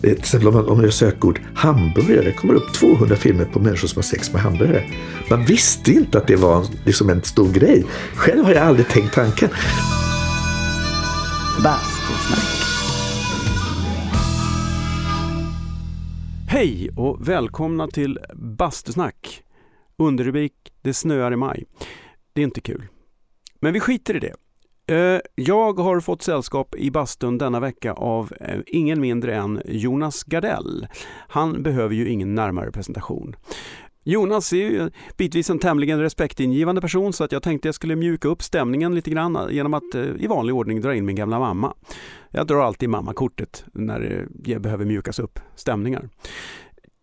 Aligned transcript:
till 0.00 0.18
exempel 0.18 0.48
om 0.48 0.54
man, 0.54 0.66
om 0.66 0.76
man 0.76 0.84
gör 0.84 0.90
sökord 0.90 1.40
hamburgare, 1.54 2.24
det 2.24 2.32
kommer 2.32 2.54
upp 2.54 2.72
200 2.72 3.16
filmer 3.16 3.44
på 3.44 3.58
människor 3.58 3.88
som 3.88 3.96
har 3.96 4.02
sex 4.02 4.32
med 4.32 4.42
hamburgare. 4.42 4.84
Man 5.30 5.44
visste 5.44 5.92
inte 5.92 6.18
att 6.18 6.26
det 6.26 6.36
var 6.36 6.66
liksom 6.84 7.10
en 7.10 7.22
stor 7.22 7.52
grej. 7.52 7.86
Själv 8.14 8.44
har 8.44 8.52
jag 8.52 8.62
aldrig 8.62 8.88
tänkt 8.88 9.14
tanken. 9.14 9.48
Bastusnack. 11.64 12.60
Hej 16.48 16.90
och 16.96 17.28
välkomna 17.28 17.88
till 17.88 18.18
Bastusnack. 18.34 19.42
Underrubrik 19.96 20.52
Det 20.82 20.94
snöar 20.94 21.32
i 21.32 21.36
maj. 21.36 21.64
Det 22.32 22.40
är 22.40 22.44
inte 22.44 22.60
kul. 22.60 22.86
Men 23.60 23.72
vi 23.72 23.80
skiter 23.80 24.16
i 24.16 24.20
det. 24.20 24.34
Eh, 24.90 25.20
jag 25.34 25.78
har 25.78 26.00
fått 26.00 26.22
sällskap 26.22 26.74
i 26.74 26.90
bastun 26.90 27.38
denna 27.38 27.60
vecka 27.60 27.92
av 27.92 28.32
eh, 28.40 28.60
ingen 28.66 29.00
mindre 29.00 29.34
än 29.34 29.62
Jonas 29.64 30.24
Gardell. 30.24 30.86
Han 31.28 31.62
behöver 31.62 31.94
ju 31.94 32.08
ingen 32.08 32.34
närmare 32.34 32.72
presentation. 32.72 33.36
Jonas 34.04 34.52
är 34.52 34.56
ju 34.56 34.90
bitvis 35.16 35.50
en 35.50 35.58
tämligen 35.58 36.00
respektingivande 36.00 36.80
person 36.80 37.12
så 37.12 37.24
att 37.24 37.32
jag 37.32 37.42
tänkte 37.42 37.68
jag 37.68 37.74
skulle 37.74 37.96
mjuka 37.96 38.28
upp 38.28 38.42
stämningen 38.42 38.94
lite 38.94 39.10
grann 39.10 39.36
eh, 39.36 39.50
genom 39.50 39.74
att 39.74 39.94
i 40.18 40.26
vanlig 40.26 40.54
ordning 40.54 40.80
dra 40.80 40.94
in 40.94 41.06
min 41.06 41.16
gamla 41.16 41.38
mamma. 41.38 41.74
Jag 42.30 42.46
drar 42.46 42.60
alltid 42.64 42.88
mammakortet 42.88 43.64
när 43.72 44.26
det 44.28 44.58
behöver 44.58 44.84
mjukas 44.84 45.18
upp 45.18 45.40
stämningar. 45.54 46.08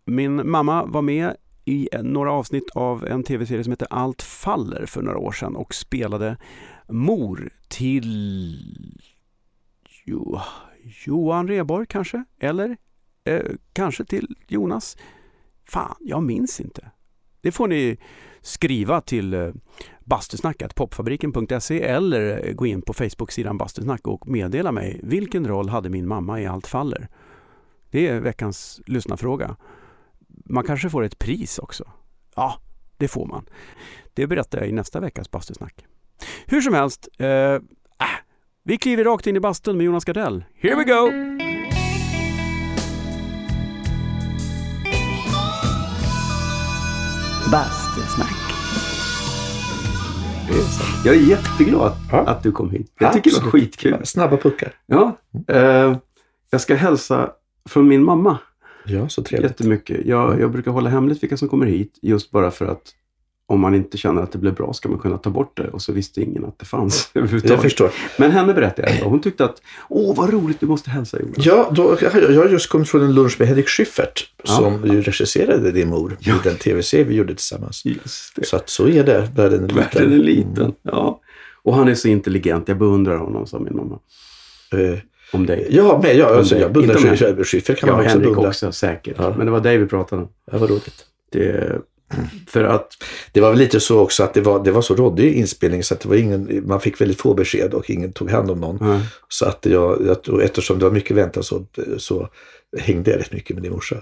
Min 0.06 0.50
mamma 0.50 0.86
var 0.86 1.02
med 1.02 1.36
i 1.66 1.90
några 2.04 2.32
avsnitt 2.32 2.70
av 2.76 3.08
en 3.08 3.24
tv-serie 3.24 3.64
som 3.64 3.72
heter 3.72 3.88
Allt 3.90 4.22
faller 4.22 4.86
för 4.86 5.02
några 5.02 5.18
år 5.18 5.32
sedan 5.32 5.56
och 5.56 5.76
spelade 5.76 6.38
mor 6.88 7.50
till 7.68 8.60
jo, 10.06 10.40
Johan 11.06 11.48
Reborg 11.48 11.86
kanske? 11.90 12.24
Eller 12.40 12.78
eh, 13.24 13.52
kanske 13.74 14.06
till 14.06 14.36
Jonas? 14.48 14.98
Fan, 15.66 15.96
jag 16.00 16.24
minns 16.24 16.60
inte. 16.62 16.92
Det 17.42 17.52
får 17.52 17.68
ni 17.68 17.98
skriva 18.42 19.02
till 19.02 19.34
eh, 19.34 19.40
Bastusnacket, 19.40 20.06
bastusnackat 20.06 20.76
popfabriken.se 20.76 21.82
eller 21.82 22.48
eh, 22.48 22.54
gå 22.54 22.66
in 22.66 22.82
på 22.82 22.94
Facebook-sidan 22.94 23.58
Bastusnack 23.58 24.08
och 24.08 24.28
meddela 24.28 24.72
mig 24.72 25.00
vilken 25.04 25.48
roll 25.48 25.70
hade 25.70 25.90
min 25.90 26.08
mamma 26.08 26.42
i 26.42 26.46
Allt 26.46 26.68
faller? 26.68 27.08
Det 27.92 28.08
är 28.08 28.20
veckans 28.20 28.82
lyssnarfråga. 28.86 29.56
Man 30.28 30.64
kanske 30.64 30.90
får 30.90 31.04
ett 31.04 31.20
pris 31.20 31.60
också. 31.60 31.92
Ja, 32.36 32.62
det 32.98 33.08
får 33.08 33.26
man. 33.26 33.46
Det 34.14 34.28
berättar 34.28 34.60
jag 34.60 34.70
i 34.70 34.72
nästa 34.72 35.00
veckas 35.00 35.32
bastusnack. 35.32 35.86
Hur 36.46 36.62
som 36.62 36.74
helst, 36.74 37.08
eh, 37.20 37.28
äh, 37.28 37.60
vi 38.64 38.78
kliver 38.78 39.04
rakt 39.04 39.28
in 39.28 39.36
i 39.36 39.40
bastun 39.40 39.78
med 39.78 39.86
Jonas 39.86 40.06
Gardell. 40.06 40.44
Here 40.62 40.76
we 40.76 40.84
go! 40.84 41.12
Bastusnack. 47.52 48.34
Jag 51.06 51.16
är 51.16 51.20
jätteglad 51.20 51.92
Ja. 52.12 52.18
att 52.18 52.44
du 52.44 52.52
kom 52.52 52.72
hit. 52.72 52.92
Jag 53.00 53.14
tycker 53.14 53.30
det 53.30 53.36
var 53.36 53.48
Absolut. 53.48 53.64
skitkul. 53.66 54.06
Snabba 54.06 54.38
puckar. 54.38 54.72
Ja, 54.86 55.18
eh, 55.48 55.98
jag 56.50 56.62
ska 56.62 56.76
hälsa 56.76 57.30
från 57.70 57.88
min 57.88 58.04
mamma 58.04 58.38
Ja, 58.86 59.10
så 59.10 59.24
trevligt. 59.24 59.52
jättemycket. 59.52 60.06
Jag, 60.06 60.42
jag 60.42 60.52
brukar 60.52 60.72
hålla 60.72 60.90
hemligt 60.90 61.24
vilka 61.24 61.38
som 61.38 61.48
kommer 61.48 61.66
hit 61.66 62.00
just 62.02 62.32
bara 62.32 62.52
för 62.52 62.66
att 62.66 62.82
om 63.50 63.60
man 63.60 63.76
inte 63.76 63.98
känner 63.98 64.22
att 64.22 64.32
det 64.32 64.38
blir 64.38 64.52
bra 64.52 64.74
ska 64.74 64.90
man 64.90 65.00
kunna 65.00 65.18
ta 65.18 65.30
bort 65.30 65.58
det 65.58 65.68
och 65.68 65.82
så 65.82 65.94
visste 65.94 66.22
ingen 66.22 66.46
att 66.46 66.60
det 66.60 66.66
fanns 66.66 67.10
Jag 67.44 67.62
förstår. 67.62 67.92
Men 68.18 68.32
henne 68.32 68.54
berättade 68.54 68.96
jag 69.00 69.06
hon 69.06 69.22
tyckte 69.22 69.46
att 69.46 69.62
åh 69.90 70.16
vad 70.16 70.34
roligt, 70.34 70.60
du 70.60 70.66
måste 70.66 70.90
hälsa 70.90 71.20
Jonas. 71.20 71.46
Ja, 71.46 71.70
då, 71.76 71.98
jag 72.02 72.12
har 72.12 72.50
just 72.50 72.70
kommit 72.70 72.90
från 72.90 73.02
en 73.02 73.14
lunch 73.16 73.36
med 73.40 73.48
Henrik 73.48 73.68
Schyffert 73.68 74.30
Ja. 74.44 74.50
som 74.54 74.86
ju 74.94 75.02
regisserade 75.02 75.72
din 75.72 75.90
mor 75.90 76.18
Ja. 76.20 76.36
den 76.44 76.56
tv-serie 76.56 77.04
vi 77.06 77.16
gjorde 77.16 77.36
tillsammans. 77.36 77.84
Det. 78.36 78.46
Så 78.48 78.56
att 78.56 78.70
så 78.70 78.88
är 78.88 79.04
det. 79.04 79.30
Världen 79.36 79.64
är 79.64 79.68
liten. 79.68 79.76
Världen 79.94 80.14
är 80.14 80.18
liten. 80.24 80.74
Ja. 80.82 81.22
Och 81.64 81.76
han 81.76 81.88
är 81.88 81.96
så 81.96 82.08
intelligent. 82.08 82.68
Jag 82.68 82.78
beundrar 82.78 83.18
honom, 83.18 83.48
sa 83.48 83.60
min 83.60 83.76
mamma. 83.76 84.00
Eh, 84.74 85.00
Om 85.34 85.46
dig. 85.46 85.68
Ja, 85.70 86.00
men 86.04 86.18
jag, 86.18 86.32
alltså, 86.38 86.58
jag 86.58 86.72
beundrar 86.74 86.96
Schyffert. 86.98 87.48
Schyffert 87.48 87.80
kan 87.80 87.90
Ja, 87.90 87.96
man 87.96 88.06
också 88.06 88.14
Henrik 88.18 88.34
beundra. 88.34 88.50
också 88.50 88.72
säkert. 88.72 89.16
Ja. 89.20 89.34
Men 89.38 89.46
det 89.46 89.52
var 89.52 89.60
dig 89.60 89.78
vi 89.78 89.86
pratade 89.86 90.22
om. 90.22 90.28
Ja, 90.52 90.58
vad 90.58 90.70
roligt. 90.70 91.06
Det, 91.32 91.80
för 92.48 92.64
att 92.64 92.92
Det 93.32 93.42
var 93.42 93.50
väl 93.50 93.60
lite 93.60 93.80
så 93.80 94.00
också 94.00 94.24
att 94.24 94.34
det 94.34 94.42
var, 94.42 94.64
det 94.64 94.72
var 94.72 94.82
så 94.82 94.96
råddig 94.96 95.34
inspelning 95.34 95.84
så 95.84 95.94
att 95.94 96.00
det 96.00 96.10
var 96.10 96.16
ingen, 96.16 96.64
man 96.68 96.82
fick 96.82 97.02
väldigt 97.02 97.22
få 97.22 97.34
besked 97.34 97.74
och 97.74 97.90
ingen 97.90 98.12
tog 98.14 98.30
hand 98.30 98.52
om 98.52 98.60
någon. 98.60 98.78
ja, 98.82 99.02
Så 99.30 99.46
att 99.46 99.66
jag, 99.66 100.24
tror- 100.24 100.42
eftersom 100.44 100.80
det 100.80 100.86
var 100.86 100.92
mycket 100.92 101.18
väntan 101.18 101.44
så, 101.44 101.66
så 101.98 102.30
hängde 102.80 103.12
jag 103.12 103.20
rätt 103.20 103.32
mycket 103.34 103.54
med 103.56 103.64
din 103.64 103.72
morsa. 103.72 103.96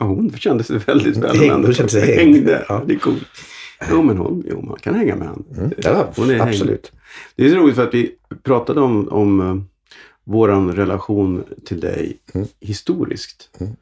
Ja, 0.00 0.06
hon 0.06 0.30
kände 0.38 0.64
sig 0.64 0.78
väldigt 0.78 1.16
väl 1.16 1.24
omhändertagen. 1.30 1.64
hon 1.64 1.74
kände 1.74 1.92
sig 1.92 2.00
hängd. 2.16 2.34
Hängde. 2.34 2.64
Ja. 2.68 2.82
Det 2.86 2.94
är 2.94 2.98
coolt. 2.98 3.22
Jo, 3.90 4.02
men 4.02 4.16
hon, 4.18 4.44
jo, 4.50 4.62
man 4.62 4.76
kan 4.78 4.94
hänga 4.94 5.16
med 5.16 5.28
henne. 5.28 5.42
Mm. 5.58 5.70
Ja, 5.76 6.12
är 6.16 6.22
hängd. 6.26 6.40
absolut. 6.42 6.92
Det 7.36 7.44
är 7.46 7.50
så 7.50 7.56
roligt 7.56 7.74
för 7.76 7.86
att 7.88 7.94
vi 7.94 8.12
pratade 8.42 8.80
om, 8.80 9.08
om 9.08 9.40
uh, 9.40 9.62
vår 10.24 10.72
relation 10.72 11.44
till 11.66 11.80
dig 11.80 12.18
Mm. 12.34 12.46
historiskt. 12.60 13.50
Mm. 13.60 13.72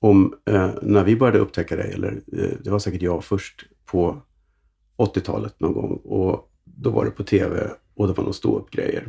Om 0.00 0.34
eh, 0.50 0.70
när 0.82 1.04
vi 1.04 1.16
började 1.16 1.38
upptäcka 1.38 1.76
dig, 1.76 1.92
eller 1.94 2.20
eh, 2.38 2.48
det 2.64 2.70
var 2.70 2.78
säkert 2.78 3.02
jag 3.02 3.24
först 3.24 3.64
på 3.86 4.22
80-talet 4.98 5.60
någon 5.60 5.72
gång. 5.72 6.00
Och 6.04 6.50
då 6.64 6.90
var 6.90 7.04
det 7.04 7.10
på 7.10 7.22
tv 7.24 7.70
och 7.96 8.06
det 8.06 8.12
var 8.12 8.24
någon 8.24 8.34
stå-upp-grejer. 8.34 9.08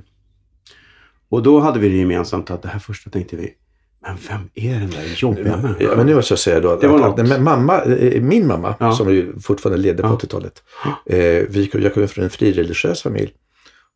Och 1.30 1.44
då 1.44 1.60
hade 1.60 1.80
vi 1.80 1.90
det 1.90 1.98
gemensamt 1.98 2.52
att 2.52 2.62
det 2.62 2.68
här 2.68 2.80
första 2.80 3.10
tänkte 3.10 3.36
vi, 3.36 3.54
men 4.02 4.18
vem 4.30 4.50
är 4.54 4.80
den 4.80 4.90
där 4.90 5.04
jobbiga 5.18 5.58
människan? 5.58 5.76
Ja, 5.80 5.96
men 5.98 6.06
nu 6.06 6.16
måste 6.16 6.32
jag 6.32 6.40
säga 6.40 6.60
då 6.60 6.70
att, 6.72 6.82
Det 6.82 6.88
var 6.88 7.10
att, 7.10 7.32
att 7.32 7.42
mamma, 7.42 7.82
eh, 7.82 8.22
min 8.22 8.48
mamma, 8.48 8.76
Ja. 8.80 8.92
som 8.94 9.14
ju 9.14 9.40
fortfarande 9.40 9.82
levde 9.82 10.04
på 10.04 10.10
Ja. 10.10 10.16
80-talet. 10.22 10.64
Eh, 11.06 11.18
vi, 11.50 11.70
jag 11.74 11.94
kommer 11.94 12.08
från 12.08 12.24
en 12.24 12.30
frireligiös 12.30 13.02
familj. 13.02 13.34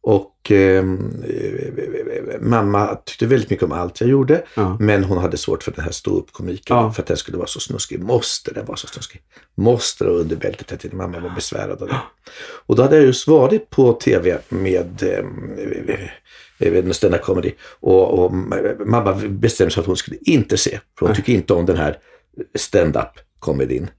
Och 0.07 0.51
ehm, 0.51 1.23
eh, 1.27 2.39
mamma 2.41 2.95
tyckte 3.05 3.25
väldigt 3.25 3.49
mycket 3.49 3.65
om 3.65 3.71
allt 3.71 4.01
jag 4.01 4.09
gjorde. 4.09 4.43
Ja. 4.55 4.77
Men 4.79 5.03
hon 5.03 5.17
hade 5.17 5.37
svårt 5.37 5.63
för 5.63 5.71
den 5.71 5.83
här 5.83 5.91
ståuppkomiken. 5.91 6.77
Ja. 6.77 6.91
För 6.91 7.01
att 7.01 7.07
den 7.07 7.17
skulle 7.17 7.37
vara 7.37 7.47
så 7.47 7.59
snuskig. 7.59 7.99
Måste 7.99 8.53
den 8.53 8.65
vara 8.65 8.77
så 8.77 8.87
snuskig? 8.87 9.21
Måste 9.55 10.03
det 10.03 10.09
under 10.09 10.35
bältet? 10.35 10.71
Jag 10.71 10.79
tyckte 10.79 10.97
mamma 10.97 11.19
var 11.19 11.29
besvärad 11.35 11.81
av 11.81 11.87
det. 11.87 12.01
Och 12.65 12.75
då 12.75 12.83
hade 12.83 12.95
jag 12.95 13.05
just 13.05 13.27
varit 13.27 13.69
på 13.69 13.93
tv 13.93 14.37
med 14.49 15.03
eh, 16.59 16.91
stand 16.91 17.21
comedy. 17.21 17.51
Och, 17.79 18.19
och 18.19 18.33
mamma 18.85 19.13
bestämde 19.27 19.73
sig 19.73 19.81
att 19.81 19.87
hon 19.87 19.97
skulle 19.97 20.17
inte 20.21 20.57
se. 20.57 20.79
För 20.99 21.05
hon 21.05 21.15
tycker 21.15 21.33
inte 21.33 21.53
om 21.53 21.65
den 21.65 21.77
här 21.77 21.97
stand-up 22.55 23.19
comedyn. 23.39 23.89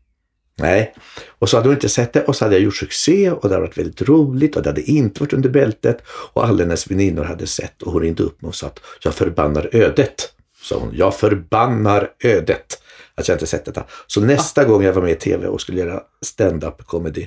Nej. 0.59 0.94
Och 1.39 1.49
så 1.49 1.56
hade 1.56 1.69
hon 1.69 1.77
inte 1.77 1.89
sett 1.89 2.12
det 2.12 2.25
och 2.25 2.37
så 2.37 2.44
hade 2.44 2.55
jag 2.55 2.62
gjort 2.62 2.77
succé 2.77 3.31
och 3.31 3.49
det 3.49 3.55
hade 3.55 3.67
varit 3.67 3.78
väldigt 3.78 4.03
roligt 4.03 4.56
och 4.56 4.62
det 4.62 4.69
hade 4.69 4.83
inte 4.83 5.21
varit 5.21 5.33
under 5.33 5.49
bältet. 5.49 6.03
Och 6.33 6.44
alla 6.47 6.59
hennes 6.59 6.91
väninnor 6.91 7.25
hade 7.25 7.47
sett 7.47 7.83
och 7.83 7.93
hon 7.93 8.03
ringde 8.03 8.22
upp 8.22 8.43
mig 8.43 8.49
och 8.49 8.55
sa 8.55 8.66
att 8.66 8.81
jag 9.03 9.15
förbannar 9.15 9.69
ödet. 9.72 10.33
Sa 10.62 10.78
hon. 10.78 10.91
Jag 10.95 11.15
förbannar 11.16 12.11
ödet 12.21 12.83
att 13.15 13.28
jag 13.28 13.34
inte 13.34 13.47
sett 13.47 13.65
detta. 13.65 13.84
Så 14.06 14.21
nästa 14.21 14.65
gång 14.65 14.83
jag 14.83 14.93
var 14.93 15.03
med 15.03 15.12
i 15.12 15.15
tv 15.15 15.47
och 15.47 15.61
skulle 15.61 15.81
göra 15.81 16.03
stand-up 16.25 16.87
comedy 16.87 17.27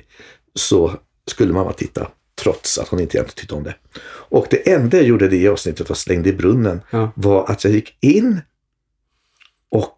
så 0.54 0.92
skulle 1.26 1.52
mamma 1.52 1.72
titta 1.72 2.08
trots 2.42 2.78
att 2.78 2.88
hon 2.88 3.00
inte 3.00 3.16
egentligen 3.16 3.36
tyckte 3.36 3.54
om 3.54 3.62
det. 3.64 3.74
Och 4.06 4.46
det 4.50 4.70
enda 4.72 4.96
jag 4.96 5.06
gjorde 5.06 5.28
det 5.28 5.36
i 5.36 5.48
avsnittet 5.48 5.88
var 5.88 5.96
slängde 5.96 6.28
i 6.28 6.32
brunnen 6.32 6.80
Ja. 6.90 7.12
var 7.16 7.50
att 7.50 7.64
jag 7.64 7.72
gick 7.72 7.96
in 8.00 8.40
och 9.70 9.96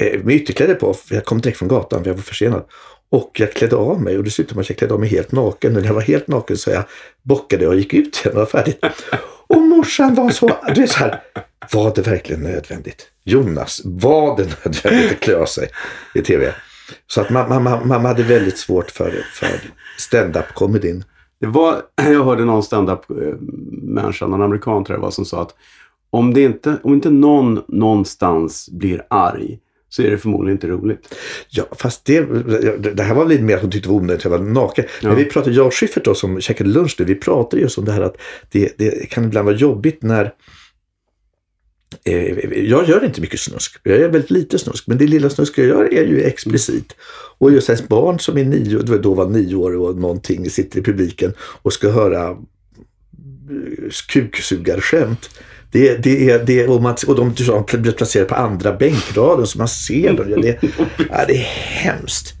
Eh, 0.00 0.24
med 0.24 0.34
ytterkläder 0.34 0.74
på, 0.74 0.94
för 0.94 1.14
jag 1.14 1.24
kom 1.24 1.40
direkt 1.40 1.58
från 1.58 1.68
gatan 1.68 2.02
för 2.02 2.10
jag 2.10 2.14
var 2.14 2.22
försenad. 2.22 2.64
Och 3.10 3.30
jag 3.40 3.52
klädde 3.52 3.76
av 3.76 4.02
mig 4.02 4.18
och 4.18 4.24
dessutom 4.24 4.58
att 4.58 4.68
jag 4.68 4.78
klädde 4.78 4.94
av 4.94 5.00
mig 5.00 5.08
helt 5.08 5.32
naken. 5.32 5.72
När 5.72 5.84
jag 5.84 5.94
var 5.94 6.00
helt 6.00 6.28
naken 6.28 6.56
så 6.56 6.70
jag 6.70 6.84
bockade 7.22 7.66
och 7.66 7.74
gick 7.74 7.94
ut 7.94 8.20
igen 8.24 8.36
och 8.36 8.40
var 8.40 8.46
färdigt. 8.46 8.84
Och 9.46 9.62
morsan 9.62 10.14
var 10.14 10.30
så, 10.30 10.50
du 10.74 10.80
vet 10.80 10.90
så 10.90 10.98
här, 10.98 11.22
var 11.72 11.94
det 11.94 12.02
verkligen 12.02 12.42
nödvändigt? 12.42 13.08
Jonas, 13.24 13.80
var 13.84 14.36
det 14.36 14.42
nödvändigt 14.64 15.12
att 15.12 15.20
klä 15.20 15.36
av 15.36 15.46
sig 15.46 15.68
i 16.14 16.22
tv? 16.22 16.54
Så 17.06 17.20
att 17.20 17.30
mamma, 17.30 17.60
mamma, 17.60 17.84
mamma 17.84 18.08
hade 18.08 18.22
väldigt 18.22 18.58
svårt 18.58 18.90
för, 18.90 19.24
för 19.32 19.60
stand-up-komedin. 19.98 21.04
Det 21.40 21.46
var, 21.46 21.82
jag 21.96 22.24
hörde 22.24 22.44
någon 22.44 22.62
stand-up-människa, 22.62 24.24
eh, 24.24 24.28
någon 24.28 24.42
amerikan 24.42 24.84
tror 24.84 24.94
jag 24.94 25.00
det 25.00 25.04
var, 25.04 25.10
som 25.10 25.24
sa 25.24 25.42
att 25.42 25.54
om, 26.10 26.34
det 26.34 26.42
inte, 26.42 26.76
om 26.82 26.94
inte 26.94 27.10
någon 27.10 27.62
någonstans 27.68 28.68
blir 28.72 29.06
arg 29.10 29.58
så 29.90 30.02
är 30.02 30.10
det 30.10 30.18
förmodligen 30.18 30.56
inte 30.56 30.66
roligt. 30.66 31.14
Ja, 31.48 31.64
fast 31.72 32.04
det, 32.04 32.20
det 32.94 33.02
här 33.02 33.14
var 33.14 33.26
lite 33.26 33.42
mer 33.42 33.56
att 33.56 33.62
hon 33.62 33.70
tyckte 33.70 33.88
det 33.88 33.92
var 33.92 34.00
onödigt 34.00 34.26
att 34.26 34.32
jag 34.32 34.38
var 34.38 34.46
naken. 34.46 34.84
Ja. 35.00 35.08
Men 35.08 35.16
vi 35.16 35.24
pratade, 35.24 35.56
jag 35.56 35.66
och 35.66 35.74
Schyffert 35.74 36.04
då 36.04 36.14
som 36.14 36.40
käkade 36.40 36.70
lunch 36.70 36.96
nu, 36.98 37.04
vi 37.04 37.14
pratade 37.14 37.62
just 37.62 37.78
om 37.78 37.84
det 37.84 37.92
här 37.92 38.02
att 38.02 38.16
det, 38.50 38.78
det 38.78 39.10
kan 39.10 39.24
ibland 39.24 39.46
vara 39.46 39.56
jobbigt 39.56 40.02
när 40.02 40.32
eh, 42.04 42.38
jag 42.64 42.88
gör 42.88 43.04
inte 43.04 43.20
mycket 43.20 43.40
snusk. 43.40 43.76
Jag 43.82 43.98
gör 43.98 44.08
väldigt 44.08 44.30
lite 44.30 44.58
snusk. 44.58 44.86
Men 44.86 44.98
det 44.98 45.06
lilla 45.06 45.30
snusk 45.30 45.58
jag 45.58 45.66
gör 45.66 45.94
är 45.94 46.06
ju 46.06 46.22
explicit. 46.22 46.96
Och 47.38 47.52
just 47.52 47.70
ett 47.70 47.88
barn 47.88 48.18
som 48.18 48.38
är 48.38 48.44
nio, 48.44 48.78
då 48.78 49.14
var 49.14 49.28
nio 49.28 49.54
år 49.54 49.76
och 49.76 49.96
någonting 49.96 50.50
sitter 50.50 50.78
i 50.78 50.82
publiken 50.82 51.32
och 51.40 51.72
ska 51.72 51.90
höra 51.90 52.28
eh, 52.30 52.36
kuksugarskämt. 54.08 55.30
Det, 55.72 55.96
det 55.96 56.30
är, 56.30 56.44
det, 56.44 56.66
och, 56.66 56.82
man, 56.82 56.96
och 57.06 57.16
de 57.16 57.34
blir 57.72 57.92
placerade 57.92 58.28
på 58.28 58.34
andra 58.34 58.72
bänkraden 58.72 59.46
så 59.46 59.58
man 59.58 59.68
ser 59.68 60.12
dem. 60.12 60.40
Det, 60.42 60.62
ja, 61.10 61.24
det 61.28 61.36
är 61.36 61.48
hemskt. 61.82 62.34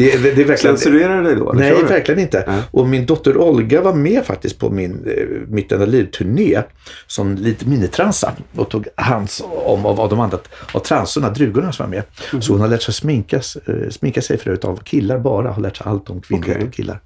Det, 0.00 0.22
det, 0.22 0.34
det 0.34 0.42
är 0.42 0.46
verkligen, 0.46 0.78
Censurerar 0.78 1.22
dig 1.22 1.36
då? 1.36 1.52
Nej, 1.54 1.76
du? 1.80 1.86
verkligen 1.86 2.20
inte. 2.20 2.44
Nej. 2.46 2.62
Och 2.70 2.88
min 2.88 3.06
dotter 3.06 3.36
Olga 3.36 3.80
var 3.80 3.94
med 3.94 4.24
faktiskt 4.24 4.58
på 4.58 4.70
min 4.70 5.04
eh, 5.06 5.24
Mitt 5.48 5.72
enda 5.72 5.86
liv-turné 5.86 6.62
som 7.06 7.34
lite 7.34 7.68
minitransa 7.68 8.32
och 8.56 8.68
tog 8.68 8.86
hands 8.94 9.42
om 9.64 9.86
av, 9.86 10.00
av 10.00 10.08
de 10.08 10.20
andra 10.20 10.38
av 10.72 10.80
transorna, 10.80 11.30
drugorna 11.30 11.72
som 11.72 11.86
var 11.86 11.90
med. 11.90 12.02
Mhm. 12.32 12.42
Så 12.42 12.52
hon 12.52 12.60
har 12.60 12.68
lärt 12.68 12.82
sig 12.82 12.94
sminkas, 12.94 13.56
eh, 13.56 13.90
sminka 13.90 14.22
sig 14.22 14.38
förut 14.38 14.64
av 14.64 14.76
killar 14.76 15.18
bara, 15.18 15.50
har 15.50 15.62
lärt 15.62 15.76
sig 15.76 15.86
allt 15.86 16.10
om 16.10 16.20
kvinnlighet 16.20 16.56
Okej. 16.56 16.68
och 16.68 16.74
killar. 16.74 17.00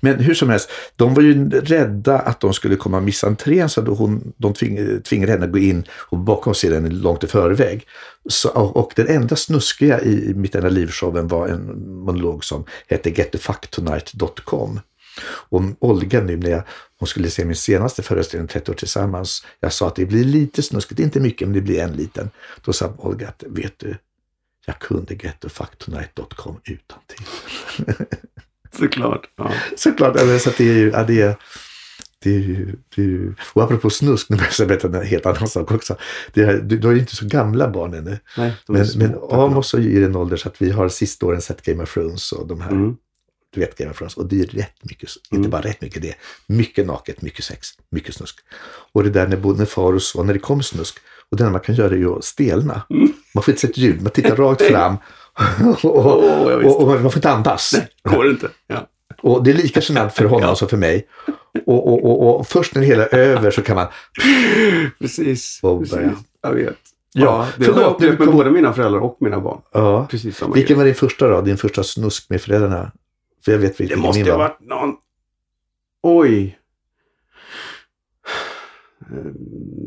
Men 0.00 0.18
hur 0.18 0.34
som 0.34 0.48
helst, 0.48 0.70
de 0.96 1.14
var 1.14 1.22
ju 1.22 1.50
rädda 1.50 2.18
att 2.18 2.40
de 2.40 2.52
skulle 2.52 2.76
komma 2.76 3.00
missa 3.00 3.26
entrén 3.26 3.68
så 3.68 3.80
då 3.80 3.94
hon, 3.94 4.32
de 4.36 4.54
tving, 4.54 5.02
tvingade 5.02 5.32
henne 5.32 5.44
att 5.44 5.52
gå 5.52 5.58
in 5.58 5.84
och 6.10 6.18
bakom 6.18 6.54
scenen 6.54 7.00
långt 7.00 7.24
i 7.24 7.26
förväg. 7.26 7.86
Så, 8.28 8.48
och, 8.50 8.92
den 8.96 9.08
enda 9.08 9.36
snuskiga 9.36 10.00
i 10.00 10.34
Mitt 10.34 10.54
enda 10.54 10.68
liv-showen 10.68 11.28
var 11.28 11.48
en 11.48 11.94
monolog 12.04 12.44
som 12.44 12.64
hette 12.86 13.10
getthefucktonight.com. 13.10 14.80
Och 15.24 15.62
Olga 15.78 16.20
nu 16.20 16.36
när 16.36 16.50
jag, 16.50 16.62
hon 16.98 17.06
skulle 17.06 17.30
se 17.30 17.44
min 17.44 17.56
senaste 17.56 18.02
föreställning 18.02 18.48
30 18.48 18.70
år 18.70 18.74
tillsammans. 18.74 19.46
Jag 19.60 19.72
sa 19.72 19.86
att 19.86 19.96
det 19.96 20.06
blir 20.06 20.24
lite 20.24 20.62
snuskigt, 20.62 21.00
inte 21.00 21.20
mycket 21.20 21.48
men 21.48 21.54
det 21.54 21.60
blir 21.60 21.80
en 21.80 21.92
liten. 21.92 22.30
Då 22.64 22.72
sa 22.72 22.94
Olga 22.98 23.28
att 23.28 23.44
vet 23.46 23.78
du, 23.78 23.96
jag 24.66 24.78
kunde 24.78 25.14
getthefucktonight.com 25.14 26.60
utan 26.64 26.98
till. 27.06 27.26
Såklart. 28.78 29.30
Ja. 29.36 29.52
Såklart, 29.76 30.16
alltså, 30.16 30.38
så 30.38 30.56
det 30.58 30.70
är 30.70 30.74
ju, 30.74 30.90
ja, 30.90 31.04
det 31.04 31.22
är, 31.22 31.36
är 32.36 32.74
är 32.96 33.02
ju, 33.02 33.34
och 33.52 33.62
apropå 33.62 33.90
snusk, 33.90 34.28
nu 34.28 34.36
måste 34.36 34.62
jag 34.62 34.68
berätta 34.68 34.88
en 35.00 35.06
helt 35.06 35.26
annan 35.26 35.48
sak 35.48 35.72
också. 35.72 35.96
Det 36.32 36.40
är, 36.42 36.58
du, 36.58 36.78
du 36.78 36.86
har 36.86 36.94
ju 36.94 37.00
inte 37.00 37.16
så 37.16 37.26
gamla 37.26 37.68
barn 37.70 37.94
ännu. 37.94 38.18
Nej, 38.36 38.52
är 38.68 38.98
Men, 38.98 39.14
Amos 39.30 39.74
är 39.74 39.78
ju 39.78 39.90
i 39.90 39.98
den 40.00 40.16
ålder 40.16 40.36
så 40.36 40.48
att 40.48 40.62
vi 40.62 40.70
har 40.70 40.88
sista 40.88 41.26
åren 41.26 41.40
sett 41.40 41.62
Game 41.62 41.82
of 41.82 41.94
Thrones 41.94 42.32
och 42.32 42.46
de 42.46 42.60
här, 42.60 42.70
Mm. 42.70 42.96
du 43.54 43.60
vet 43.60 43.78
Game 43.78 43.90
of 43.90 43.98
Thrones. 43.98 44.16
Och 44.16 44.26
det 44.26 44.40
är 44.40 44.46
rätt 44.46 44.74
mycket, 44.84 45.08
Mm. 45.30 45.38
inte 45.40 45.48
bara 45.50 45.62
rätt 45.62 45.80
mycket 45.80 46.02
det, 46.02 46.14
mycket 46.46 46.86
naket, 46.86 47.22
mycket 47.22 47.44
sex, 47.44 47.68
mycket 47.90 48.14
snusk. 48.14 48.36
Och 48.92 49.04
det 49.04 49.10
där 49.10 49.26
när, 49.28 49.54
när 49.58 49.64
far 49.64 49.92
och 49.92 50.02
son, 50.02 50.26
när 50.26 50.32
det 50.34 50.40
kom 50.40 50.62
snusk, 50.62 50.98
och 51.30 51.36
det 51.36 51.42
enda 51.42 51.52
man 51.52 51.60
kan 51.60 51.74
göra 51.74 51.94
är 51.94 51.98
ju 51.98 52.08
att 52.18 52.24
stelna. 52.24 52.82
Mm. 52.90 53.12
Man 53.34 53.44
får 53.44 53.52
inte 53.52 53.60
se 53.60 53.68
ett 53.68 53.78
ljud, 53.78 54.02
man 54.02 54.12
tittar 54.12 54.36
rakt 54.36 54.62
fram. 54.70 54.96
och, 55.82 56.60
visste. 56.60 56.68
och, 56.68 56.82
och 56.82 56.88
man 56.88 57.10
får 57.10 57.16
inte 57.16 57.30
andas. 57.30 57.74
Går 58.02 58.30
inte. 58.30 58.48
Ja. 58.66 58.88
Och 59.22 59.44
det 59.44 59.50
är 59.50 59.54
lika 59.54 59.80
genant 59.82 60.12
för 60.12 60.24
honom 60.24 60.56
som 60.56 60.68
för 60.68 60.76
mig. 60.76 61.08
Och, 61.66 61.88
och, 61.92 62.04
och, 62.04 62.40
och 62.40 62.46
först 62.46 62.74
när 62.74 62.80
det 62.82 62.86
hela 62.88 63.06
är 63.06 63.18
över 63.18 63.50
så 63.50 63.62
kan 63.62 63.76
man... 63.76 63.86
Precis. 64.98 65.60
Och 65.62 65.80
börja. 65.82 66.12
Jag 66.42 66.52
vet. 66.54 66.76
Ja, 67.12 67.24
Ja, 67.24 67.48
det 67.56 67.64
förlåt, 67.64 67.76
har 67.76 67.82
jag 67.82 67.92
upplevt 67.94 68.18
med 68.18 68.28
kom- 68.28 68.36
både 68.36 68.50
mina 68.50 68.72
föräldrar 68.72 69.00
och 69.00 69.16
mina 69.20 69.40
barn. 69.40 69.60
Ja. 69.72 70.06
Precis 70.10 70.36
samma 70.36 70.54
Vilken 70.54 70.68
grej. 70.68 70.76
var 70.78 70.84
din 70.84 70.94
första 70.94 71.28
då? 71.28 71.40
Din 71.40 71.56
första 71.56 71.82
snusk 71.84 72.30
med 72.30 72.40
föräldrarna? 72.42 72.92
För 73.44 73.52
jag 73.52 73.58
vet 73.58 73.76
Det 73.78 73.84
vilken 73.84 74.00
måste 74.00 74.18
min 74.22 74.30
ha 74.30 74.38
var. 74.38 74.44
varit 74.48 74.60
någon... 74.60 74.94
Oj. 76.02 76.58
Eh, 79.00 79.16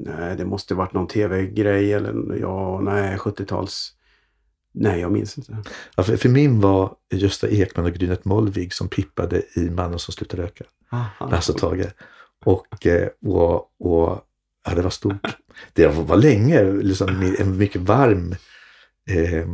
Nej, 0.06 0.36
det 0.38 0.45
måste 0.45 0.74
ha 0.74 0.80
varit 0.80 0.94
någon 0.94 1.07
tv-grej 1.07 1.94
eller 1.94 2.38
ja, 2.42 2.80
nej, 2.83 3.18
70-tals... 3.18 3.92
Nej, 4.73 5.00
jag 5.01 5.12
minns 5.12 5.38
inte. 5.38 5.57
Ja, 5.95 6.03
för, 6.03 6.18
för 6.18 6.29
min 6.29 6.62
var 6.62 6.94
Gösta 7.13 7.50
Ekman 7.50 7.85
och 7.85 7.94
Grynet 7.94 8.25
Molvig 8.25 8.73
som 8.73 8.88
pippade 8.89 9.41
i 9.56 9.69
Mannen 9.69 10.00
som 10.00 10.13
slutar 10.13 10.38
röka. 10.38 10.63
Alltså 11.18 11.53
Tage. 11.53 11.85
Och, 12.45 12.88
eh, 12.88 13.07
och, 13.25 13.56
och 13.56 14.21
ja, 14.65 14.75
det 14.75 14.81
var 14.81 14.89
stort. 14.89 15.38
Det 15.73 15.88
var 15.88 16.18
länge 16.18 16.63
liksom, 16.71 17.35
en 17.39 17.57
mycket 17.57 17.81
varm 17.81 18.35
eh, 19.09 19.47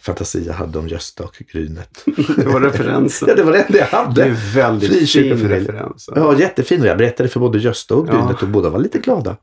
fantasi 0.00 0.46
jag 0.46 0.54
hade 0.54 0.78
om 0.78 0.88
Gösta 0.88 1.24
och 1.24 1.42
Grynet. 1.52 2.04
Det 2.36 2.46
var 2.46 2.60
referensen. 2.60 3.28
Ja, 3.28 3.34
det 3.34 3.42
var 3.42 3.52
det 3.52 3.78
jag 3.78 3.86
hade. 3.86 4.22
Det 4.24 4.30
är 4.30 4.54
väldigt 4.54 4.90
Frikyrka 4.90 5.36
fin 5.36 5.48
referens. 5.48 6.08
Ja, 6.14 6.38
jättefin. 6.38 6.82
Jag 6.84 6.98
berättade 6.98 7.28
för 7.28 7.40
både 7.40 7.58
Gösta 7.58 7.94
och 7.94 8.08
Ja. 8.08 8.12
Grynet 8.12 8.42
och 8.42 8.48
båda 8.48 8.70
var 8.70 8.78
lite 8.78 8.98
glada. 8.98 9.36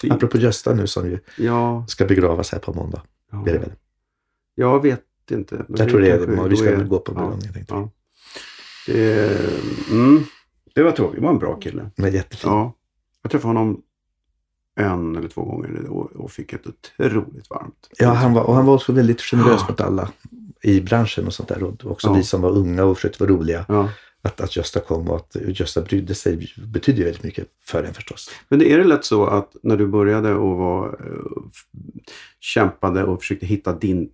Fint. 0.00 0.12
Apropå 0.14 0.38
Gösta 0.38 0.74
nu 0.74 0.86
som 0.86 1.06
ju 1.10 1.18
Ja, 1.36 1.84
ska 1.88 2.04
begravas 2.04 2.52
här 2.52 2.58
på 2.58 2.72
måndag. 2.72 3.02
ja. 3.32 3.42
Det 3.44 3.50
är 3.50 3.54
det 3.54 3.60
väl? 3.60 3.72
Jag 4.54 4.82
vet 4.82 5.02
inte. 5.30 5.66
Jag 5.68 5.88
tror 5.88 6.00
det 6.00 6.10
är 6.10 6.26
det. 6.26 6.48
Vi 6.48 6.56
ska 6.56 6.70
är- 6.70 6.84
gå 6.84 6.98
på 6.98 7.12
ja, 7.16 7.32
tänkte 7.52 7.64
jag. 7.68 7.78
ja. 7.78 7.90
Det, 8.86 9.38
mm, 9.90 10.24
det 10.74 10.82
var 10.82 10.92
tråkigt. 10.92 11.16
Det 11.16 11.22
var 11.22 11.30
en 11.32 11.38
bra 11.38 11.54
kille. 11.56 11.90
Men 11.96 12.12
jättefin. 12.12 12.50
Ja. 12.50 12.72
Jag 13.22 13.30
träffade 13.32 13.48
honom 13.58 13.82
en 14.80 15.16
eller 15.16 15.28
två 15.28 15.44
gånger 15.44 15.86
och, 15.88 16.12
och 16.12 16.30
fick 16.30 16.52
ett 16.52 16.66
otroligt 16.66 17.50
varmt. 17.50 17.88
Ja, 17.98 18.08
han 18.12 18.34
var, 18.34 18.42
och 18.42 18.54
han 18.54 18.66
var 18.66 18.74
också 18.74 18.92
väldigt 18.92 19.20
generös 19.20 19.68
mot 19.68 19.80
alla 19.80 20.10
i 20.62 20.80
branschen 20.80 21.26
och 21.26 21.34
sånt 21.34 21.48
där. 21.48 21.62
Och 21.62 21.84
också 21.84 22.08
Ja. 22.08 22.12
vi 22.14 22.22
som 22.22 22.40
var 22.42 22.50
unga 22.50 22.84
och 22.84 22.96
försökte 22.96 23.24
vara 23.24 23.32
roliga. 23.38 23.64
Ja. 23.68 23.88
Att, 24.22 24.40
att 24.40 24.56
Gösta 24.56 24.80
kom 24.80 25.08
och 25.10 25.16
att 25.16 25.36
Gösta 25.48 25.80
brydde 25.80 26.14
sig 26.14 26.54
betyder 26.66 27.04
väldigt 27.04 27.22
mycket 27.22 27.48
för 27.64 27.84
en 27.84 27.94
förstås. 27.94 28.30
Men 28.48 28.62
är 28.62 28.78
det 28.78 28.84
lätt 28.84 29.04
så 29.04 29.26
att 29.26 29.56
när 29.62 29.76
du 29.76 29.86
började 29.86 30.34
och 30.34 30.56
var, 30.56 30.86
eh, 30.88 31.42
kämpade 32.40 33.04
och 33.04 33.20
försökte 33.20 33.46
hitta 33.46 33.72
din, 33.72 34.10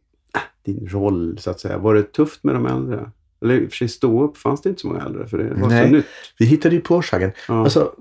din 0.67 0.89
roll, 0.89 1.39
så 1.41 1.51
att 1.51 1.61
säga. 1.61 1.79
Var 1.79 1.95
det 1.95 2.13
tufft 2.13 2.45
med 2.45 2.55
de 2.55 2.67
äldre? 2.67 3.11
Eller 3.43 3.55
i 3.55 3.67
och 3.67 3.71
för 3.71 3.77
sig 3.77 3.89
stå 3.89 4.25
upp 4.25 4.37
fanns 4.37 4.63
det 4.63 4.69
inte 4.69 4.81
så 4.81 4.87
många 4.89 5.05
äldre, 5.05 5.27
för 5.27 5.39
det 5.39 5.55
var 5.61 5.69
Nej. 5.69 5.89
så 5.89 5.97
nytt. 5.97 6.07
Vi 6.39 6.47
hittade 6.47 6.75
ju 6.75 6.81
på 6.81 7.03
genren. 7.03 7.33
Ja. 7.49 7.65
Alltså 7.65 7.95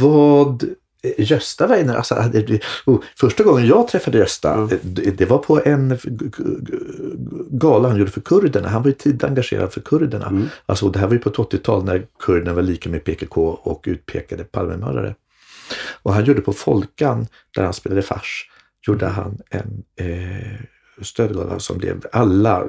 vad 0.00 0.62
eh, 1.02 1.12
Gösta 1.30 1.66
var 1.66 1.76
inne, 1.76 1.96
alltså, 1.96 2.14
hade 2.14 2.42
det- 2.42 2.62
oh, 2.86 3.00
första 3.20 3.44
gången 3.44 3.66
jag 3.66 3.88
träffade 3.88 4.18
Gösta, 4.18 4.62
eh, 4.62 4.78
det, 4.82 5.18
det 5.18 5.24
var 5.26 5.38
på 5.38 5.60
en 5.64 5.98
gala 7.50 7.88
han 7.88 7.98
gjorde 7.98 8.10
för 8.10 8.20
kurderna. 8.20 8.68
Han 8.68 8.82
var 8.82 8.88
ju 8.88 8.94
tidigt 8.94 9.24
engagerad 9.24 9.72
för 9.72 9.80
kurderna. 9.80 10.26
Mm. 10.26 10.46
Alltså, 10.66 10.88
det 10.88 10.98
här 10.98 11.06
var 11.06 11.14
ju 11.14 11.18
på 11.20 11.28
ett 11.28 11.36
80-tal 11.36 11.84
när 11.84 12.06
kurderna 12.18 12.54
var 12.54 12.62
lika 12.62 12.90
med 12.90 13.04
PKK 13.04 13.48
och 13.62 13.84
utpekade 13.86 14.44
Palmemördare. 14.44 15.14
Och 16.02 16.14
han 16.14 16.24
gjorde 16.24 16.40
på 16.40 16.52
Folkan, 16.52 17.26
där 17.54 17.64
han 17.64 17.72
spelade 17.72 18.02
fars, 18.02 18.50
gjorde 18.86 19.06
han 19.06 19.38
en 19.50 19.82
eh, 20.00 20.60
stödgala 21.02 21.58
som 21.58 21.78
blev 21.78 22.06
alla 22.12 22.60
eh, 22.60 22.68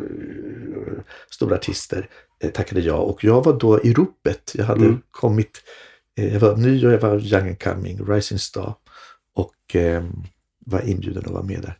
stora 1.32 1.56
artister 1.56 2.10
eh, 2.40 2.52
tackade 2.52 2.82
ja. 2.82 2.96
Och 2.96 3.24
jag 3.24 3.44
var 3.44 3.60
då 3.60 3.82
i 3.84 3.94
ropet. 3.94 4.52
Jag 4.56 4.66
hade 4.66 4.86
Mm. 4.86 5.02
kommit, 5.12 5.64
eh, 6.18 6.34
jag 6.34 6.40
var 6.40 6.56
ny 6.58 6.86
och 6.88 6.94
jag 6.94 7.00
var 7.00 7.20
young 7.34 7.48
and 7.48 7.64
coming, 7.64 8.06
rising 8.06 8.40
star. 8.40 8.74
Och 9.36 9.76
eh, 9.76 10.04
var 10.66 10.90
inbjuden 10.90 11.24
att 11.26 11.32
vara 11.32 11.44
med 11.44 11.62
där. 11.62 11.78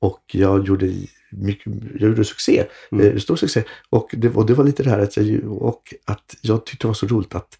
Och 0.00 0.22
jag 0.32 0.66
gjorde, 0.66 0.92
mycket, 1.30 1.72
jag 2.00 2.08
gjorde 2.08 2.24
succé, 2.24 2.64
Mm. 2.92 3.20
stor 3.20 3.36
succé. 3.36 3.64
Och 3.90 4.10
det, 4.12 4.28
och 4.28 4.46
det 4.46 4.54
var 4.54 4.64
lite 4.64 4.82
det 4.82 4.90
här 4.90 4.98
att 4.98 5.16
jag, 5.16 5.44
och 5.62 5.94
att 6.04 6.36
jag 6.42 6.66
tyckte 6.66 6.84
det 6.84 6.88
var 6.88 6.94
så 6.94 7.06
roligt 7.06 7.34
att, 7.34 7.58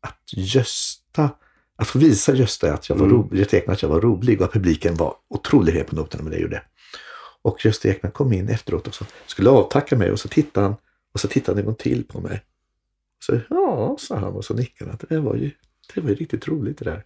att 0.00 0.20
Gösta, 0.32 1.30
att 1.76 1.88
få 1.88 1.98
visa 1.98 2.34
Gösta 2.34 2.74
att 2.74 2.88
jag 2.88 2.96
var 2.96 3.06
Mm. 3.06 3.16
rolig, 3.18 3.38
Gösta 3.38 3.56
Ekman 3.56 3.72
att 3.74 3.82
jag 3.82 3.88
var 3.88 4.00
rolig 4.00 4.40
och 4.40 4.46
att 4.46 4.52
publiken 4.52 4.94
var 4.94 5.14
otroligt 5.28 5.86
på 5.86 5.96
noterna 5.96 6.22
med 6.22 6.32
det 6.32 6.36
jag 6.36 6.42
gjorde. 6.42 6.62
Och 7.44 7.64
Gösta 7.64 7.88
Ekman 7.88 8.12
kom 8.12 8.32
in 8.32 8.48
efteråt 8.48 8.86
och 8.86 8.94
så 8.94 9.04
skulle 9.26 9.50
avtacka 9.50 9.96
mig 9.96 10.10
och 10.10 10.20
så 10.20 10.28
tittade 10.28 10.66
han 10.66 10.76
och 11.14 11.20
så 11.20 11.28
tittade 11.28 11.52
han 11.56 11.58
en 11.58 11.64
gång 11.66 11.74
till 11.74 12.04
på 12.04 12.20
mig. 12.20 12.42
Så 13.26 13.40
ja, 13.50 13.96
sa 14.00 14.16
han 14.16 14.32
och 14.32 14.44
så 14.44 14.54
nickade 14.54 14.90
han. 14.90 14.98
Det 15.08 15.18
var 15.20 15.34
ju, 15.34 15.50
det 15.94 16.00
var 16.00 16.08
ju 16.08 16.14
riktigt 16.14 16.48
roligt 16.48 16.78
det 16.78 16.84
där. 16.84 17.04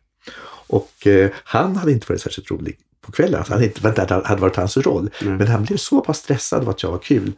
Och 0.67 1.07
eh, 1.07 1.31
han 1.45 1.77
hade 1.77 1.93
inte 1.93 2.07
varit 2.13 2.21
särskilt 2.23 2.51
rolig 2.51 2.79
på 3.01 3.13
kvällen. 3.13 3.35
Alltså, 3.39 3.53
han 3.53 3.59
hade 3.63 3.67
inte 3.67 4.05
det 4.07 4.27
hade 4.27 4.41
varit 4.41 4.57
hans 4.57 4.77
roll. 4.77 5.11
Nej. 5.23 5.33
Men 5.39 5.47
han 5.47 5.65
blev 5.65 5.77
så 5.77 6.01
pass 6.01 6.19
stressad 6.19 6.63
av 6.63 6.69
att 6.69 6.83
jag 6.83 6.91
var 6.91 6.99
kul 6.99 7.33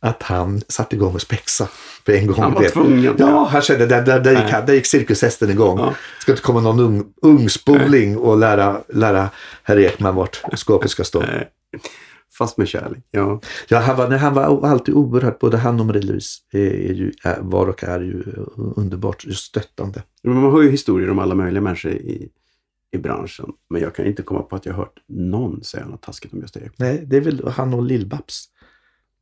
att 0.00 0.22
han 0.22 0.62
satte 0.68 0.96
igång 0.96 1.14
och 1.14 1.22
spexa 1.22 1.68
på 2.04 2.12
en 2.12 2.26
gång. 2.26 2.40
Han 2.42 2.54
var 2.54 2.62
Det- 2.62 2.70
tvungen. 2.70 3.14
Ja, 3.18 3.44
han 3.44 3.62
kände 3.62 3.86
där, 3.86 4.02
där, 4.02 4.20
där, 4.20 4.42
gick, 4.42 4.66
där 4.66 4.74
gick 4.74 4.86
cirkushästen 4.86 5.50
igång. 5.50 5.78
Ja. 5.78 5.94
Ska 6.20 6.32
inte 6.32 6.42
komma 6.42 6.60
någon 6.60 6.80
ung, 6.80 7.12
ungspoling 7.22 8.16
och 8.18 8.38
lära, 8.38 8.80
lära 8.88 9.30
herr 9.62 9.78
Ekman 9.78 10.14
vart 10.14 10.42
skåpet 10.56 10.90
ska 10.90 11.04
stå. 11.04 11.20
Nej. 11.20 11.48
Fast 12.40 12.56
med 12.58 12.68
kärlek. 12.68 13.04
Ja. 13.10 13.40
Ja, 13.68 13.78
han, 13.78 13.96
var, 13.96 14.08
nej, 14.08 14.18
han 14.18 14.34
var 14.34 14.66
alltid 14.68 14.94
oerhört, 14.94 15.38
både 15.38 15.56
han 15.56 15.80
och 15.80 15.86
Marie-Louise 15.86 16.38
är, 16.52 16.92
ju, 16.92 17.12
var 17.40 17.66
och 17.66 17.84
är 17.84 18.00
ju 18.00 18.22
underbart 18.76 19.22
stöttande. 19.32 20.02
Men 20.22 20.34
Man 20.34 20.52
hör 20.52 20.62
ju 20.62 20.70
historier 20.70 21.10
om 21.10 21.18
alla 21.18 21.34
möjliga 21.34 21.60
människor 21.62 21.92
i, 21.92 22.28
i 22.92 22.98
branschen. 22.98 23.52
Men 23.70 23.82
jag 23.82 23.94
kan 23.94 24.06
inte 24.06 24.22
komma 24.22 24.42
på 24.42 24.56
att 24.56 24.66
jag 24.66 24.72
har 24.72 24.78
hört 24.78 24.98
någon 25.08 25.64
säga 25.64 25.86
något 25.86 26.02
taskigt 26.02 26.32
om 26.32 26.40
Gösta 26.40 26.60
Ekman. 26.60 26.72
Nej, 26.76 27.02
det 27.06 27.16
är 27.16 27.20
väl 27.20 27.48
han 27.48 27.74
och 27.74 27.82
Lill-Babs. 27.82 28.44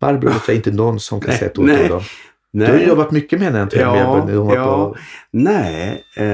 Barbro 0.00 0.28
vet 0.28 0.42
jag 0.48 0.56
inte 0.56 0.70
någon 0.70 1.00
som 1.00 1.20
kan 1.20 1.28
Nej, 1.30 1.38
säga 1.38 1.50
ett 1.50 1.58
ord 1.58 1.66
nej. 1.66 1.82
om 1.82 1.88
dem. 1.88 2.02
Du 2.52 2.66
har 2.66 2.78
jobbat 2.78 3.10
mycket 3.10 3.38
med 3.40 3.52
henne. 3.52 3.68
Ja, 3.72 3.96
Ja, 3.98 4.30
ja. 4.32 4.54
ja. 4.54 4.94
Nej. 5.30 6.04
Eh, 6.16 6.24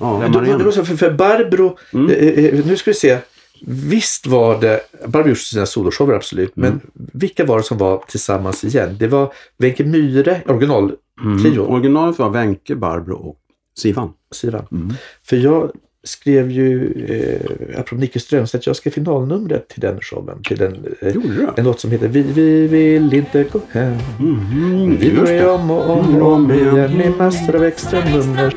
ja, 0.00 0.18
Men 0.18 0.32
då, 0.32 0.40
det 0.40 0.72
så, 0.72 0.84
för, 0.84 0.96
för 0.96 1.10
Barbro, 1.12 1.78
Mm. 1.92 2.10
eh, 2.10 2.44
eh, 2.44 2.66
nu 2.66 2.76
ska 2.76 2.90
vi 2.90 2.94
se. 2.94 3.18
Visst 3.66 4.26
var 4.26 4.60
det, 4.60 4.80
Barbro 5.06 5.28
gjorde 5.28 5.40
sina 5.40 5.66
soloshower 5.66 6.14
absolut, 6.16 6.56
Mm. 6.56 6.70
men 6.70 6.80
vilka 7.12 7.44
var 7.44 7.56
det 7.56 7.62
som 7.64 7.78
var 7.78 8.04
tillsammans 8.08 8.64
igen? 8.64 8.96
Det 8.98 9.06
var 9.06 9.32
Wenche 9.58 9.84
Myhre, 9.84 10.40
original 10.46 10.92
Mm. 11.22 11.60
Originalet 11.60 12.18
var 12.18 12.30
Wenche, 12.30 12.74
Barbro 12.74 13.14
och 13.14 13.36
Sivan. 13.78 14.10
Sivan. 14.34 14.66
Mm. 14.72 14.92
För 15.26 15.36
jag 15.36 15.70
skrev 16.04 16.50
ju, 16.50 16.92
eh, 17.08 17.80
apropå 17.80 18.00
Nicke 18.00 18.20
Strömstedt, 18.20 18.66
jag 18.66 18.76
skrev 18.76 18.90
finalnumret 18.92 19.68
till 19.68 19.80
den 19.80 20.00
showen. 20.00 20.42
Till 20.42 20.58
den, 20.58 20.86
eh, 21.00 21.14
en 21.56 21.64
låt 21.64 21.80
som 21.80 21.90
heter 21.90 22.08
Vi, 22.08 22.22
vi 22.22 22.66
vill 22.66 23.14
inte 23.14 23.44
gå 23.52 23.60
hem. 23.70 23.94
Mhm, 24.20 24.96
Vi 25.00 25.12
börjar 25.16 25.48
om 25.54 25.70
och 25.70 25.90
om 25.90 26.22
och 26.22 26.32
om 26.32 26.52
igen 26.52 26.96
med 26.96 27.12
massor 27.18 27.56
av 27.56 27.64
extra 27.64 28.04
nummer. 28.04 28.54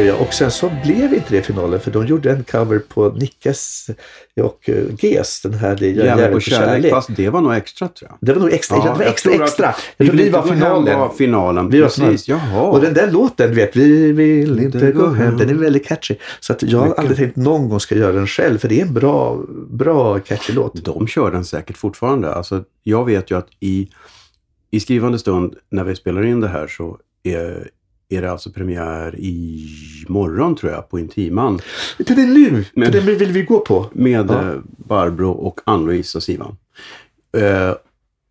Skrev 0.00 0.14
jag. 0.14 0.20
Och 0.20 0.34
sen 0.34 0.50
så 0.50 0.70
blev 0.84 1.14
inte 1.14 1.26
det 1.30 1.42
finalen 1.42 1.80
för 1.80 1.90
de 1.90 2.06
gjorde 2.06 2.30
en 2.30 2.44
cover 2.44 2.78
på 2.78 3.08
Nickes 3.08 3.90
och 4.40 4.68
eh, 4.68 4.84
Ges, 4.98 5.42
den 5.42 5.54
här 5.54 5.76
det, 5.76 5.90
Jävel 5.90 6.32
på 6.32 6.40
kärlek. 6.40 6.92
Fast 6.92 7.08
det 7.16 7.28
var 7.28 7.40
nog 7.40 7.54
extra 7.54 7.88
tror 7.88 8.10
jag. 8.10 8.18
Det 8.20 8.32
var 8.32 8.40
nog 8.40 8.52
extra, 8.52 8.76
ja, 8.76 8.82
det 8.82 8.90
var 8.90 9.02
jag 9.02 9.10
extra, 9.10 9.34
att 9.34 9.40
extra. 9.40 9.74
Jag 9.96 10.08
tror 10.08 10.16
vi 10.18 10.30
var 10.30 10.42
finalen. 10.42 10.98
var 10.98 11.08
finalen. 11.08 11.70
Vi 11.70 11.80
var 11.80 11.88
Precis, 11.88 12.24
finalen. 12.24 12.46
jaha. 12.52 12.62
Och 12.62 12.80
den 12.80 12.94
där 12.94 13.10
låten, 13.10 13.54
vet, 13.54 13.76
vi 13.76 14.12
vill 14.12 14.60
inte 14.60 14.92
gå 14.92 15.08
hem, 15.08 15.36
den 15.36 15.50
är 15.50 15.54
väldigt 15.54 15.86
catchy. 15.86 16.14
Så 16.40 16.52
att 16.52 16.62
jag 16.62 16.78
har 16.78 16.94
aldrig 16.94 17.16
tänkt 17.16 17.36
någon 17.36 17.68
gång 17.68 17.80
ska 17.80 17.94
göra 17.94 18.12
den 18.12 18.26
själv, 18.26 18.58
för 18.58 18.68
det 18.68 18.80
är 18.80 18.86
en 18.86 18.94
bra, 18.94 19.38
bra 19.70 20.18
catchy 20.18 20.52
låt. 20.52 20.84
De 20.84 21.06
kör 21.06 21.30
den 21.30 21.44
säkert 21.44 21.76
fortfarande. 21.76 22.34
Alltså, 22.34 22.64
jag 22.82 23.04
vet 23.04 23.30
ju 23.30 23.38
att 23.38 23.48
i, 23.60 23.88
i 24.70 24.80
skrivande 24.80 25.18
stund 25.18 25.54
när 25.70 25.84
vi 25.84 25.96
spelar 25.96 26.24
in 26.24 26.40
det 26.40 26.48
här 26.48 26.66
så 26.66 26.98
är, 27.22 27.68
är 28.10 28.22
det 28.22 28.30
alltså 28.30 28.50
premiär 28.50 29.14
i 29.18 29.66
morgon 30.08 30.56
tror 30.56 30.72
jag 30.72 30.88
på 30.88 30.98
Intiman 30.98 31.60
Det 31.98 32.10
är 32.10 32.26
nu, 32.26 32.64
Men- 32.74 32.92
för 32.92 33.00
den 33.00 33.18
vill 33.18 33.32
vi 33.32 33.42
gå 33.42 33.60
på. 33.60 33.86
med 33.92 34.26
Ja. 34.30 34.50
eh, 34.52 34.58
Barbro 34.64 35.30
och 35.30 35.60
Ann-Louise 35.66 36.18
och 36.18 36.22
Sivan. 36.22 36.56
Eh, 37.36 37.74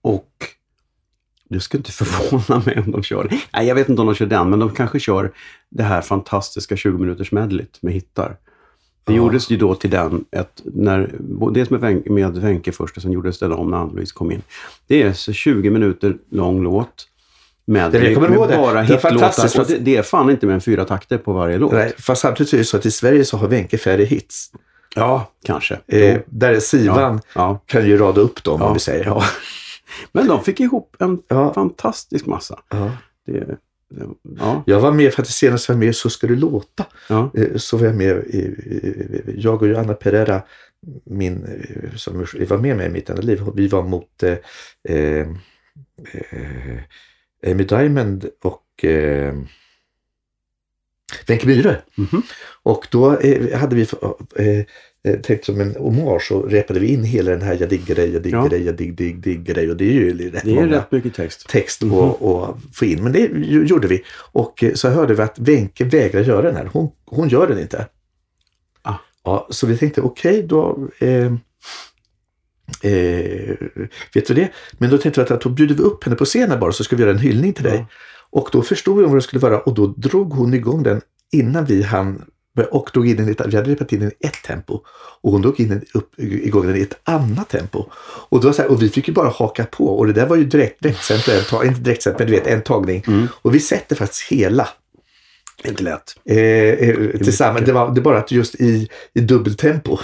och 0.01 0.29
det 1.49 1.59
skulle 1.59 1.79
inte 1.79 1.91
förvåna 2.05 2.63
mig 2.65 2.79
om 2.85 2.91
de 2.91 3.03
kör, 3.03 3.29
nej 3.53 3.67
jag 3.67 3.75
vet 3.75 3.89
inte 3.89 4.01
om 4.01 4.07
de 4.07 4.15
kör 4.15 4.25
den, 4.25 4.49
men 4.49 4.59
de 4.59 4.69
kanske 4.69 4.99
kör 4.99 5.31
det 5.69 5.83
här 5.83 6.01
fantastiska 6.01 6.75
20 6.75 6.97
minuters 6.97 7.31
medlet 7.31 7.77
med 7.81 7.93
hittar. 7.93 8.37
Det 9.03 9.13
Ja. 9.13 9.17
gjordes 9.17 9.49
ju 9.49 9.57
då 9.57 9.75
till 9.75 9.89
den, 9.89 10.25
ett, 10.31 10.61
när, 10.65 11.15
dels 11.53 11.69
med 11.69 11.81
med 12.11 12.33
Wenche 12.37 12.71
först 12.71 12.95
och 12.97 13.01
sen 13.03 13.11
gjordes 13.11 13.39
den 13.39 13.51
om 13.51 13.71
när 13.71 13.77
Ann-Louise 13.77 14.13
kom 14.13 14.31
in. 14.31 14.41
Det 14.87 15.01
är 15.03 15.13
så 15.13 15.33
20 15.33 15.69
minuter 15.69 16.17
lång 16.29 16.63
låt. 16.63 17.05
Med, 17.69 17.95
Jag 17.95 18.15
kommer 18.15 18.29
med 18.29 18.49
det. 18.49 18.55
bara 18.57 18.73
Det 18.73 18.81
hitlåtar. 18.81 19.09
fantastiskt. 19.09 19.59
Och 19.59 19.67
det, 19.67 19.77
det 19.77 19.95
är 19.97 20.01
fan 20.03 20.29
inte 20.29 20.45
mer 20.45 20.53
än 20.53 20.61
fyra 20.61 20.85
takter 20.85 21.17
på 21.17 21.33
varje 21.33 21.57
låt. 21.57 21.71
Nej, 21.71 21.93
fast 21.97 22.21
samtidigt 22.21 22.53
är 22.53 22.57
det 22.57 22.63
så 22.63 22.77
att 22.77 22.85
i 22.85 22.91
Sverige 22.91 23.25
så 23.25 23.37
har 23.37 23.47
Wenche 23.47 23.77
färre 23.77 24.03
hits. 24.03 24.51
Ja, 24.95 25.31
kanske. 25.45 25.79
Eh, 25.87 26.19
där 26.25 26.53
är 26.53 26.59
Sivan 26.59 27.21
ja. 27.35 27.63
kan 27.65 27.85
ju 27.87 27.97
rada 27.97 28.21
upp 28.21 28.43
dem 28.43 28.57
Ja. 28.61 28.67
om 28.67 28.73
vi 28.73 28.79
säger. 28.79 29.05
Ja. 29.05 29.23
Men 30.11 30.27
de 30.27 30.43
fick 30.43 30.59
ihop 30.59 30.95
en 30.99 31.19
Ja. 31.27 31.53
fantastisk 31.53 32.25
massa. 32.25 32.59
Ja. 32.69 32.91
Det, 33.25 33.31
det, 33.39 33.57
ja, 34.39 34.63
Jag 34.65 34.79
var 34.79 34.91
med, 34.91 35.13
för 35.13 35.21
att 35.21 35.27
det 35.27 35.33
senaste 35.33 35.71
var 35.71 35.79
med 35.79 35.95
Så 35.95 36.09
ska 36.09 36.27
du 36.27 36.35
låta. 36.35 36.85
ja. 37.09 37.31
Eh, 37.37 37.55
Så 37.55 37.77
var 37.77 37.85
jag 37.85 37.95
med, 37.95 38.23
jag 39.37 39.61
och 39.61 39.67
Johanna 39.67 39.93
Pereira, 39.93 40.41
min, 41.05 41.43
eh, 41.45 41.95
som 41.95 42.25
var 42.49 42.57
med 42.57 42.77
mig 42.77 42.85
i 42.85 42.89
mitt 42.89 43.09
enda 43.09 43.21
liv, 43.21 43.43
vi 43.55 43.67
var 43.67 43.83
mot 43.83 44.23
eh, 44.23 44.31
eh, 44.89 45.27
eh, 46.31 46.79
Amy 47.47 47.63
Diamond 47.63 48.25
och 48.43 48.85
eh, 48.85 49.33
Wenche 51.27 51.45
Myhre. 51.47 51.81
Mhm. 51.95 52.21
Och 52.63 52.87
då 52.91 53.17
eh, 53.17 53.59
hade 53.59 53.75
vi 53.75 53.81
eh, 54.35 54.59
eh, 55.13 55.19
tänkt 55.21 55.45
som 55.45 55.61
en 55.61 55.75
hommage 55.75 56.27
så 56.27 56.41
repade 56.41 56.79
vi 56.79 56.87
in 56.87 57.03
hela 57.03 57.31
den 57.31 57.41
här 57.41 57.57
jag 57.59 57.69
digger 57.69 57.95
dig, 57.95 58.13
jag 58.13 58.21
digger 58.23 58.37
Ja. 58.37 58.47
dig, 58.47 58.63
jag 58.65 58.75
digg, 58.75 58.95
digg, 58.95 59.19
digger 59.23 59.53
dig 59.53 59.69
och 59.71 59.77
det 59.77 59.85
är 59.85 59.91
ju 59.93 60.29
rätt 60.31 60.43
Det 60.45 60.57
är 60.57 60.67
rätt 60.67 60.91
mycket 60.91 61.13
text. 61.13 61.49
text 61.49 61.81
Mhm. 61.81 61.93
och, 61.93 62.21
och 62.21 62.57
få 62.73 62.85
in. 62.85 63.03
Men 63.03 63.11
det 63.11 63.19
gjorde 63.67 63.87
vi. 63.87 64.03
Och 64.31 64.63
eh, 64.63 64.73
så 64.73 64.89
hörde 64.89 65.13
vi 65.13 65.21
att 65.21 65.39
Wenche 65.39 65.85
vägrar 65.85 66.21
göra 66.21 66.41
den 66.41 66.55
här. 66.55 66.69
Hon, 66.73 66.91
hon 67.05 67.29
gör 67.29 67.47
den 67.47 67.59
inte. 67.59 67.87
Ah. 68.81 68.95
Ja, 69.23 69.47
så 69.49 69.67
vi 69.67 69.77
tänkte 69.77 70.01
okej 70.01 70.43
då. 70.43 70.87
Eh, 70.99 71.33
eh, 72.81 73.55
vet 74.13 74.27
du 74.27 74.33
det? 74.33 74.49
Men 74.77 74.89
då 74.89 74.97
tänkte 74.97 75.23
vi 75.23 75.33
att 75.33 75.41
då 75.41 75.49
bjuder 75.49 75.75
vi 75.75 75.81
upp 75.83 76.03
henne 76.03 76.15
på 76.15 76.25
scenen 76.25 76.59
bara 76.59 76.71
så 76.71 76.83
ska 76.83 76.95
vi 76.95 77.01
göra 77.01 77.11
en 77.11 77.19
hyllning 77.19 77.53
till 77.53 77.63
dig. 77.63 77.77
Ja. 77.77 77.85
Och 78.31 78.49
då 78.51 78.61
förstod 78.61 78.97
vi 78.97 79.03
vad 79.03 79.15
det 79.15 79.21
skulle 79.21 79.39
vara 79.39 79.59
och 79.59 79.73
då 79.73 79.87
drog 79.87 80.33
hon 80.33 80.53
igång 80.53 80.83
den 80.83 81.01
innan 81.31 81.65
vi 81.65 81.83
hann 81.83 82.25
och 82.71 82.89
drog 82.93 83.07
in 83.09 83.15
den 83.15 83.27
i 83.27 83.31
ett, 83.31 83.41
vi 83.47 83.55
hade 83.55 83.69
repat 83.71 83.93
in 83.93 83.99
den 83.99 84.11
i 84.19 84.27
ett 84.27 84.43
tempo 84.45 84.79
och 85.21 85.31
hon 85.31 85.41
drog 85.41 85.59
in 85.59 85.69
den 85.69 85.85
upp, 85.93 86.13
igång 86.17 86.67
den 86.67 86.75
i 86.75 86.81
ett 86.81 86.99
annat 87.03 87.49
tempo. 87.49 87.85
Och, 88.29 88.43
var 88.43 88.51
så 88.53 88.61
här, 88.61 88.71
och 88.71 88.81
vi 88.83 88.89
fick 88.89 89.07
ju 89.07 89.13
bara 89.13 89.29
haka 89.29 89.65
på 89.65 89.97
och 89.97 90.07
det 90.07 90.13
där 90.13 90.25
var 90.27 90.35
ju 90.35 90.43
direkt 90.43 90.83
direktsänt, 90.83 91.47
tag- 91.49 91.65
inte 91.65 91.79
direktsänt 91.81 92.19
men 92.19 92.27
du 92.27 92.33
vet 92.33 92.47
en 92.47 92.61
tagning. 92.61 93.03
Mm. 93.07 93.27
Och 93.41 93.55
vi 93.55 93.59
sätter 93.59 93.95
faktiskt 93.95 94.31
hela 94.31 94.67
inte 95.63 95.83
lätt. 95.83 96.15
eh, 96.25 96.37
eh, 96.37 96.95
tillsammans. 97.17 97.65
Det 97.65 97.71
var, 97.71 97.95
det 97.95 98.01
bara 98.01 98.17
att 98.17 98.31
just 98.31 98.55
i, 98.55 98.89
i 99.13 99.19
dubbeltempo. 99.19 99.97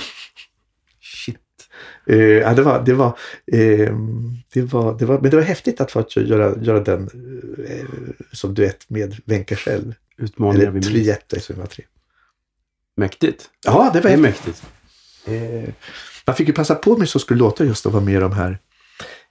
Eh, 2.07 2.17
ja, 2.19 2.53
det 2.53 2.62
var, 2.62 2.83
det 2.85 2.93
var, 2.93 3.17
eh, 3.51 3.97
det 4.53 4.62
var, 4.62 4.97
det 5.00 5.05
var, 5.05 5.19
men 5.21 5.31
det 5.31 5.38
var 5.38 5.43
häftigt 5.43 5.81
att 5.81 5.91
få 5.91 6.05
göra, 6.15 6.55
göra 6.62 6.79
den 6.79 7.09
eh, 7.67 7.85
som 8.31 8.53
duett 8.53 8.89
med 8.89 9.15
Wenche 9.25 9.55
själv. 9.55 9.93
Utmaningar 10.17 10.67
Eller 10.67 10.81
triette 10.81 11.39
som 11.39 11.55
var 11.59 11.65
tre. 11.65 11.83
Mäktigt. 12.97 13.50
Ja, 13.65 13.89
det 13.93 14.01
var 14.01 14.09
Det 14.12 14.17
mäktigt. 14.17 14.63
Eh, 15.25 15.69
man 16.27 16.35
fick 16.35 16.47
ju 16.47 16.53
passa 16.53 16.75
på 16.75 16.97
med 16.97 17.09
Så 17.09 17.19
skulle 17.19 17.39
låta 17.39 17.63
just 17.65 17.85
att 17.85 17.93
vara 17.93 18.03
med 18.03 18.21
de 18.21 18.31
här 18.31 18.57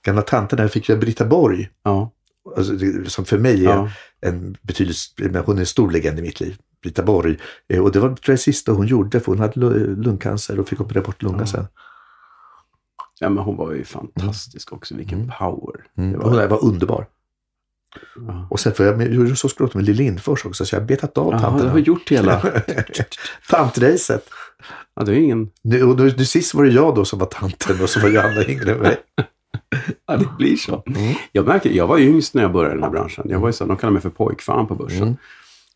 gamla 0.05 0.21
tanterna. 0.21 0.61
Jag 0.63 0.71
fick 0.71 0.89
göra 0.89 0.99
Britta 0.99 1.25
Borg, 1.25 1.69
Ja. 1.83 2.11
alltså, 2.57 2.73
som 3.07 3.25
för 3.25 3.37
mig 3.37 3.65
är 3.65 3.69
ja. 3.69 3.89
en 4.21 4.57
betydligt, 4.61 4.97
men 5.17 5.35
hon 5.43 5.55
är 5.55 5.59
en 5.59 5.65
stor 5.65 5.91
legend 5.91 6.19
i 6.19 6.21
mitt 6.21 6.39
liv. 6.39 6.57
Britta 6.83 7.03
Borg. 7.03 7.37
Eh, 7.69 7.79
och 7.83 7.91
det 7.91 7.99
var 7.99 8.07
tror 8.07 8.19
jag, 8.25 8.33
det 8.33 8.41
sista 8.41 8.71
hon 8.71 8.87
gjorde 8.87 9.19
för 9.19 9.25
hon 9.31 9.39
hade 9.39 9.53
lu- 9.59 9.95
lungcancer 10.03 10.59
och 10.59 10.69
fick 10.69 10.81
operera 10.81 11.03
bort 11.03 11.23
lungan 11.23 11.39
Ja. 11.39 11.45
sen. 11.47 11.67
ja, 13.19 13.29
men 13.29 13.43
hon 13.43 13.55
var 13.57 13.71
ju 13.73 13.83
fantastisk 13.83 14.73
också. 14.73 14.95
Vilken 14.95 15.17
Mm. 15.21 15.31
power. 15.39 15.75
Mm. 15.97 16.11
Det 16.11 16.17
Hon 16.17 16.35
var, 16.35 16.47
var 16.47 16.63
underbar. 16.65 17.07
ja. 18.27 18.47
Och 18.49 18.59
sen 18.59 18.73
får 18.73 18.85
jag 18.85 19.13
gjorde 19.13 19.35
så 19.35 19.49
skulle 19.49 19.69
det 19.69 19.75
med 19.75 19.85
Lill 19.85 19.95
Lindfors 19.95 20.45
också 20.45 20.65
så 20.65 20.75
jag 20.75 20.81
har 20.81 20.87
betat 20.87 21.17
av 21.17 21.33
Jaha, 21.33 21.61
du 21.61 21.67
har 21.67 21.77
gjort 21.79 22.11
hela... 22.11 22.41
Tantracet. 23.49 24.29
Ja, 24.95 25.03
det 25.03 25.11
är 25.11 25.15
ingen... 25.15 25.51
Nu, 25.61 25.85
nu, 25.85 26.13
nu 26.17 26.25
sist 26.25 26.53
var 26.53 26.63
det 26.63 26.71
jag 26.71 26.95
då 26.95 27.05
som 27.05 27.19
var 27.19 27.27
tanten 27.27 27.81
och 27.81 27.89
så 27.89 27.99
var 27.99 28.09
Johanna 28.09 28.45
yngre 28.45 28.71
än 28.71 28.79
mig. 28.79 28.97
Ja, 30.07 30.17
det 30.17 30.27
blir 30.37 30.55
så. 30.55 30.83
Mm. 30.87 31.13
Jag 31.31 31.45
märker, 31.47 31.69
jag 31.69 31.87
var 31.87 31.97
yngst 31.99 32.33
när 32.33 32.41
jag 32.41 32.51
började 32.51 32.71
i 32.73 32.75
den 32.75 32.83
här 32.83 32.89
branschen. 32.91 33.25
Jag 33.29 33.39
var 33.39 33.47
ju 33.49 33.53
så, 33.53 33.65
de 33.65 33.77
kallar 33.77 33.93
mig 33.93 34.01
för 34.01 34.09
pojkfan 34.09 34.67
på 34.67 34.75
börsen. 34.75 35.01
Mm. 35.01 35.15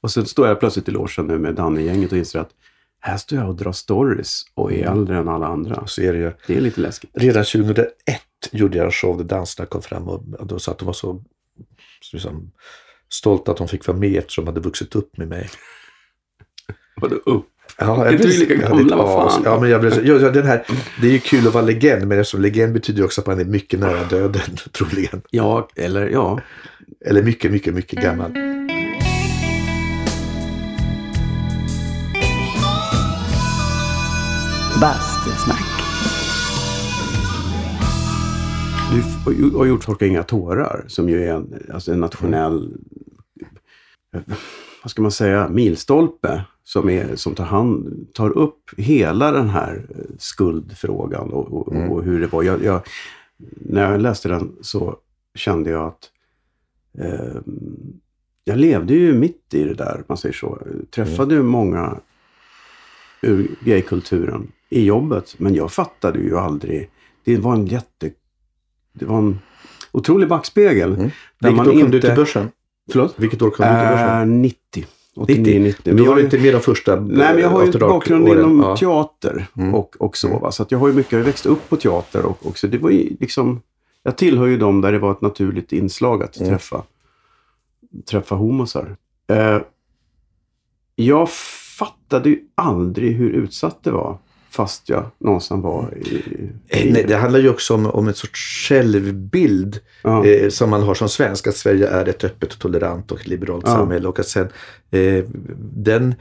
Och 0.02 0.12
så 0.12 0.26
står 0.26 0.48
jag 0.48 0.60
plötsligt 0.60 0.88
i 0.88 0.92
logen 0.92 1.28
nu 1.28 1.40
med 1.40 1.56
Danne-gänget 1.56 2.12
och 2.12 2.18
inser 2.18 2.40
att 2.40 2.50
här 3.00 3.18
står 3.18 3.38
jag 3.38 3.50
och 3.50 3.56
drar 3.56 3.72
stories 3.72 4.42
och 4.54 4.74
är 4.74 4.92
äldre 4.92 5.18
än 5.18 5.28
alla 5.28 5.48
andra. 5.48 5.88
Så 5.88 6.02
är 6.02 6.14
det 6.14 6.20
ju. 6.20 6.32
Det 6.48 6.58
är 6.58 6.62
lite 6.62 6.82
läskigt. 6.82 7.10
Redan 7.14 7.44
2001 7.44 7.90
gjorde 8.52 8.78
jag 8.78 8.86
en 8.86 8.92
show 8.92 9.18
där 9.18 9.24
dansarna 9.24 9.68
kom 9.68 9.82
fram 9.82 10.08
och 10.08 10.48
de 10.48 10.60
sa 10.60 10.72
att 10.72 10.78
de 10.80 10.86
var 10.86 10.94
så 10.94 11.24
liksom, 12.14 12.52
stolta 13.14 13.52
att 13.52 13.58
de 13.58 13.68
fick 13.68 13.88
vara 13.88 13.98
med 13.98 14.16
eftersom 14.18 14.46
de 14.46 14.50
hade 14.52 14.62
vuxit 14.62 14.96
upp 14.96 15.18
med 15.18 15.28
mig. 15.28 15.50
Vadå 17.02 17.16
upp? 17.16 17.46
Ja, 17.78 18.06
jag 18.06 18.14
du 18.14 18.18
blev- 18.18 18.40
lika 18.40 18.56
gamla? 18.56 18.96
Vad 18.96 19.32
fan? 19.32 19.42
Ja, 19.46 19.60
men 19.60 19.70
jag 19.70 19.82
blev 19.82 20.06
ja, 20.06 20.30
den 20.30 20.46
här, 20.46 20.66
det 21.02 21.08
är 21.08 21.12
ju 21.12 21.20
kul 21.20 21.48
att 21.48 21.54
vara 21.54 21.66
legend, 21.66 22.08
men 22.08 22.20
eftersom 22.20 22.42
legend 22.42 22.74
betyder 22.74 23.00
ju 23.00 23.06
också 23.06 23.22
att 23.22 23.28
man 23.28 23.40
är 23.40 23.46
mycket 23.46 23.80
nära 23.80 24.04
döden, 24.04 24.42
troligen. 24.72 25.22
Ja, 25.30 25.68
eller 25.76 26.10
ja. 26.10 26.40
Eller 27.06 27.24
mycket, 27.24 27.52
mycket, 27.52 27.74
mycket 27.74 28.02
gammal. 28.04 28.32
Bastusnack. 34.82 35.66
Du 39.26 39.58
har 39.58 39.66
gjort 39.66 39.82
Torka 39.82 40.06
inga 40.06 40.24
tårar 40.24 40.86
som 40.88 41.10
ju 41.10 41.24
är 41.24 41.34
en, 41.34 41.64
alltså 41.74 41.92
en 41.94 42.00
nationell, 42.00 42.78
eh, 44.14 44.22
vad 44.84 44.92
ska 44.92 45.02
man 45.02 45.12
säga, 45.12 45.50
milstolpe 45.50 46.44
som, 46.64 46.90
är, 46.90 47.16
som 47.16 47.36
tar, 47.36 47.46
hand, 47.46 48.08
tar 48.14 48.38
upp 48.38 48.70
hela 48.78 49.32
den 49.32 49.50
här 49.50 49.86
eh, 49.90 50.16
skuldfrågan 50.18 51.30
och, 51.30 51.54
och, 51.54 51.76
Mm. 51.76 51.92
och 51.92 52.04
hur 52.04 52.22
det 52.22 52.28
var. 52.28 52.44
Jag, 52.44 52.64
jag, 52.64 52.82
när 53.56 53.92
jag 53.92 54.02
läste 54.02 54.30
den 54.30 54.56
så 54.62 54.98
kände 55.36 55.70
jag 55.70 55.88
att 55.88 56.10
eh, 57.00 57.42
jag 58.44 58.58
levde 58.58 58.94
ju 58.94 59.14
mitt 59.14 59.54
i 59.54 59.64
det 59.64 59.74
där, 59.74 60.04
man 60.08 60.18
säger 60.18 60.34
så. 60.36 60.62
Träffade 60.92 61.36
ju 61.36 61.44
många 61.44 62.00
ur 63.22 63.48
gaykulturen 63.66 64.52
i 64.70 64.86
jobbet, 64.86 65.36
men 65.38 65.56
jag 65.56 65.72
fattade 65.72 66.20
ju 66.20 66.38
aldrig. 66.38 66.90
Det 67.24 67.38
var 67.38 67.54
en 67.54 67.66
jätte... 67.66 68.12
Det 68.94 69.06
var 69.06 69.18
en 69.18 69.40
otrolig 69.92 70.30
backspegel. 70.30 70.94
Mm. 70.94 71.10
Vilket 71.40 71.58
man 71.58 71.68
år 71.68 71.72
kom 71.72 71.92
du 71.92 71.98
inte- 71.98 72.08
till 72.08 72.16
börsen? 72.16 72.52
Förlåt? 72.92 73.14
Vilket 73.18 73.42
år 73.42 73.50
kom 73.50 73.66
du 73.66 73.72
till 73.72 73.90
börsen? 73.90 74.20
Äh, 74.22 74.26
90. 74.28 74.86
89, 75.16 75.60
90. 75.60 75.82
Men 75.86 75.96
du 76.04 76.10
har 76.10 76.20
inte 76.20 76.40
med 76.40 76.54
de 76.54 76.60
första 76.60 76.96
Nej, 76.96 77.34
men 77.34 77.40
jag 77.40 77.50
har 77.50 77.66
ju 77.66 77.72
en 77.72 77.80
bakgrund 77.80 78.28
inom 78.28 78.60
Ja. 78.60 78.78
teater 78.78 79.48
Mm. 79.58 79.76
och, 79.76 79.96
och 80.00 80.18
så. 80.18 80.40
Va? 80.40 80.52
Så 80.52 80.66
jag 80.70 80.80
har 80.80 80.88
ju 80.88 80.94
mycket, 80.94 81.12
jag 81.12 81.20
växt 81.20 81.46
upp 81.46 81.70
på 81.70 81.76
teater 81.76 82.26
och 82.26 82.46
också. 82.48 82.68
Det 82.68 82.78
var 82.78 82.90
ju 82.90 83.16
liksom, 83.20 83.62
jag 84.04 84.18
tillhör 84.18 84.46
ju 84.46 84.58
dem 84.58 84.82
där 84.82 84.92
det 84.92 85.00
var 85.00 85.12
ett 85.12 85.22
naturligt 85.22 85.72
inslag 85.72 86.24
att 86.24 86.38
Mm. 86.38 86.50
träffa, 86.50 86.84
träffa 88.10 88.36
homosar. 88.36 88.96
Eh, 89.28 89.60
jag 90.96 91.30
fattade 91.80 92.30
ju 92.30 92.40
aldrig 92.56 93.16
hur 93.16 93.30
utsatt 93.30 93.84
det 93.84 93.92
var 93.92 94.18
fast 94.50 94.90
jag 94.90 95.12
någonstans 95.18 95.64
var 95.64 95.94
i... 95.98 96.16
Eh, 96.68 96.92
Nej, 96.94 97.06
det 97.08 97.16
handlar 97.16 97.40
ju 97.40 97.50
också 97.50 97.74
om, 97.74 97.86
om 97.86 98.08
en 98.08 98.14
sorts 98.14 98.68
självbild 98.68 99.80
ja. 100.04 100.26
eh, 100.26 100.50
som 100.50 100.70
man 100.70 100.84
har 100.84 100.94
som 100.94 101.10
svensk. 101.10 101.48
Att 101.48 101.56
Sverige 101.56 101.88
är 101.88 102.10
ett 102.10 102.24
öppet 102.24 102.54
och 102.54 102.60
tolerant 102.60 103.12
och 103.12 103.28
liberalt 103.28 103.64
Ja. 103.68 103.72
samhälle. 103.74 104.08
Och 104.08 104.20
att 104.20 104.28
sen 104.28 104.48
eh, 104.92 105.24
den 105.74 106.16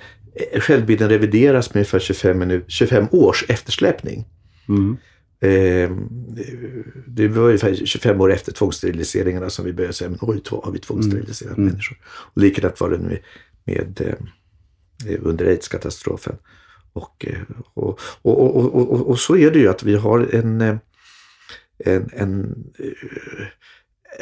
eh, 0.53 0.61
självbilden 0.61 1.09
revideras 1.09 1.75
med 1.75 1.77
ungefär 1.81 1.99
25, 1.99 2.39
minut, 2.39 2.65
25 2.69 3.07
års 3.11 3.45
eftersläpning. 3.49 4.25
mm. 4.69 4.97
Eh, 5.41 5.91
det 7.07 7.29
var 7.29 7.43
ungefär 7.45 7.75
25 7.75 8.21
år 8.21 8.33
efter 8.33 8.53
tvångssteriliseringarna 8.53 9.51
som 9.51 9.65
vi 9.65 9.73
började 9.73 9.93
säga, 9.95 10.11
men 10.11 10.19
oj, 10.23 10.41
har 10.63 10.73
vi 10.73 10.79
tvångssteriliserat 10.79 11.57
Mm. 11.59 11.69
människor? 11.71 11.99
Och 12.07 12.43
likadant 12.43 12.81
var 12.81 12.91
det 12.91 12.99
med, 12.99 13.19
med 13.65 14.01
eh, 15.07 15.17
under 15.23 15.47
aids-katastrofen. 15.47 16.33
Eh, 16.33 16.39
och, 16.99 17.27
och, 17.75 17.99
och, 18.23 18.75
och, 18.75 19.09
och, 19.11 19.19
så 19.19 19.37
är 19.37 19.51
det 19.51 19.59
ju 19.59 19.69
att 19.69 19.83
vi 19.83 19.95
har 19.97 20.35
en, 20.35 20.61
eh, 20.61 20.77
en, 21.85 22.11
en, 22.13 22.65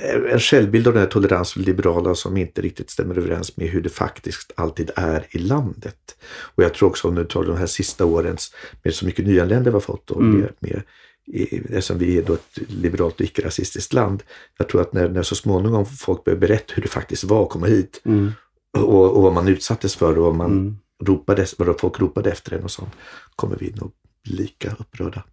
eh, 0.02 0.32
en 0.32 0.40
självbild 0.40 0.86
av 0.88 0.92
den 0.94 1.02
här 1.02 1.08
tolerans 1.10 1.56
och 1.56 1.62
liberala 1.62 2.14
som 2.14 2.36
inte 2.36 2.62
riktigt 2.62 2.90
stämmer 2.90 3.18
överens 3.18 3.56
med 3.56 3.68
hur 3.68 3.80
det 3.82 3.88
faktiskt 3.88 4.52
alltid 4.54 4.90
är 4.96 5.26
i 5.30 5.38
landet. 5.38 6.16
Och 6.56 6.64
jag 6.64 6.74
tror 6.74 6.88
också 6.88 7.08
om 7.08 7.14
du 7.14 7.24
tar 7.24 7.44
de 7.44 7.56
här 7.56 7.66
sista 7.66 8.04
årens, 8.04 8.54
med 8.82 8.94
så 8.94 9.06
mycket 9.06 9.26
nyanlända 9.26 9.70
vi 9.70 9.74
har 9.74 9.80
fått 9.80 10.10
och 10.10 10.20
Mm. 10.20 10.40
med, 10.40 10.52
med 10.58 10.82
i- 11.26 11.58
eftersom 11.58 11.98
vi 11.98 12.18
är 12.18 12.22
då 12.22 12.32
ett 12.34 12.58
liberalt 12.68 13.14
och 13.14 13.26
icke-rasistiskt 13.26 13.92
land. 13.92 14.22
Jag 14.58 14.68
tror 14.68 14.80
att 14.80 14.92
när, 14.92 15.08
när 15.08 15.22
så 15.22 15.34
småningom 15.34 15.86
folk 15.86 16.24
börjar 16.24 16.38
berätta 16.38 16.72
hur 16.74 16.82
det 16.82 16.88
faktiskt 16.88 17.24
var 17.24 17.42
att 17.42 17.50
komma 17.50 17.66
hit 17.66 18.00
Mm. 18.04 18.32
och, 18.78 19.16
och 19.16 19.22
vad 19.22 19.32
man 19.32 19.48
utsattes 19.48 19.96
för 19.96 20.18
och 20.18 20.24
vad 20.24 20.34
man 20.34 20.50
Mm. 20.52 20.76
Ropade, 21.04 21.46
folk 21.80 22.00
ropade 22.00 22.30
efter 22.30 22.52
en 22.52 22.64
och 22.64 22.70
sånt, 22.70 22.92
kommer 23.36 23.56
vi 23.56 23.72
nog 23.80 23.92
lika 24.24 24.76
upprörda. 24.78 25.24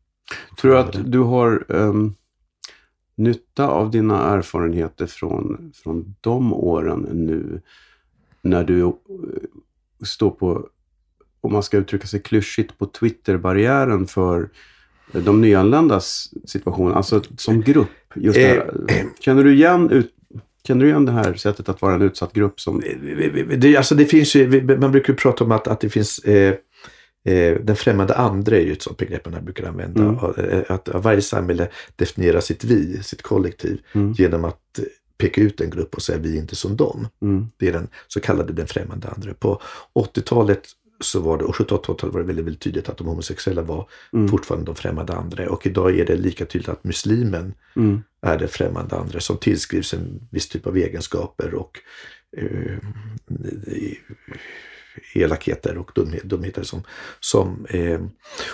Tror 0.62 0.72
du 0.72 0.78
att 0.78 1.12
du 1.12 1.20
har 1.20 1.66
ehm, 1.70 2.14
nytta 3.16 3.68
av 3.68 3.92
dina 3.92 4.24
erfarenheter 4.24 5.06
från, 5.06 5.72
från 5.76 6.16
de 6.22 6.54
åren 6.54 7.08
nu 7.12 7.62
när 8.42 8.64
du 8.64 8.82
eh, 8.82 8.92
står 10.06 10.32
på, 10.32 10.68
om 11.42 11.54
man 11.54 11.64
ska 11.64 11.78
uttrycka 11.78 12.08
sig 12.08 12.22
klyschigt, 12.22 12.78
på 12.78 12.86
Twitter-barriären 12.86 14.08
för 14.08 14.50
de 15.12 15.42
nyanländas 15.42 16.34
situation, 16.46 16.94
alltså 16.94 17.22
som 17.38 17.62
grupp? 17.62 17.90
Just 18.16 18.36
det 18.36 18.48
här. 18.48 19.06
Känner, 19.20 19.44
du 19.44 19.54
igen 19.54 19.90
ut, 19.90 20.14
känner 20.68 20.86
du 20.86 20.90
igen 20.90 21.06
det 21.06 21.12
här 21.12 21.34
sättet 21.34 21.70
att 21.70 21.82
vara 21.82 21.96
en 21.96 22.02
utsatt 22.02 22.34
grupp 22.34 22.60
som... 22.60 22.84
Det, 23.58 23.78
alltså 23.78 23.96
det 23.96 24.06
finns 24.06 24.36
ju, 24.36 24.62
man 24.78 24.92
brukar 24.92 25.14
ju 25.14 25.18
prata 25.18 25.44
om 25.44 25.52
att, 25.52 25.68
att 25.68 25.80
det 25.80 25.90
finns 25.90 26.20
eh, 26.20 26.54
eh, 27.26 27.56
den 27.62 27.76
främmande 27.76 28.16
andra 28.16 28.58
är 28.58 28.62
ju 28.62 28.72
ett 28.72 28.82
sånt 28.82 28.98
begrepp 28.98 29.32
man 29.32 29.46
brukar 29.46 29.68
använda. 29.68 30.02
Mm. 30.02 30.16
Och, 30.16 30.40
eh, 30.40 30.64
Att 30.70 30.90
varje 30.94 31.22
samhälle 31.22 31.68
definierar 31.96 32.40
sitt 32.40 32.64
vi, 32.64 33.04
sitt 33.04 33.22
kollektiv, 33.22 33.80
Mm. 33.94 34.14
genom 34.14 34.46
att 34.46 34.80
peka 35.18 35.42
ut 35.42 35.62
en 35.62 35.70
grupp 35.70 35.96
och 35.96 36.02
säga 36.02 36.18
vi 36.18 36.38
är 36.38 36.42
inte 36.42 36.56
som 36.56 36.76
dem. 36.78 37.08
Mm. 37.22 37.48
Det 37.58 37.68
är 37.68 37.74
den 37.74 37.88
så 38.08 38.20
kallade 38.20 38.54
den 38.54 38.68
främmande 38.68 39.08
andra. 39.08 39.34
På 39.34 39.62
80-talet 39.94 40.64
så 41.04 41.20
var 41.20 41.38
det, 41.38 41.44
och 41.44 41.56
70 41.56 41.74
och 41.76 41.86
80-talet 41.86 42.14
var 42.14 42.22
det 42.22 42.28
väldigt, 42.28 42.46
väldigt 42.46 42.62
tydligt 42.62 42.90
att 42.90 42.98
de 42.98 43.08
homosexuella 43.08 43.62
var 43.62 43.90
Mm. 44.14 44.28
fortfarande 44.28 44.66
de 44.66 44.76
främmande 44.76 45.14
andra. 45.14 45.50
Och 45.50 45.66
idag 45.68 46.00
är 46.00 46.06
det 46.06 46.16
lika 46.16 46.46
tydligt 46.46 46.70
att 46.70 46.84
muslimen 46.84 47.54
Mm. 47.76 48.02
är 48.22 48.38
det 48.38 48.48
främmande 48.48 48.96
andra 48.96 49.20
som 49.20 49.38
tillskrivs 49.38 49.94
en 49.94 50.28
viss 50.32 50.50
typ 50.50 50.68
av 50.68 50.78
egenskaper 50.78 51.54
och 51.54 51.80
eh, 52.38 52.78
elakheter 55.16 55.78
och 55.78 55.92
dumhet, 55.96 56.24
dumheter 56.24 56.64
som, 56.64 56.84
som 57.20 57.66
eh, 57.70 58.00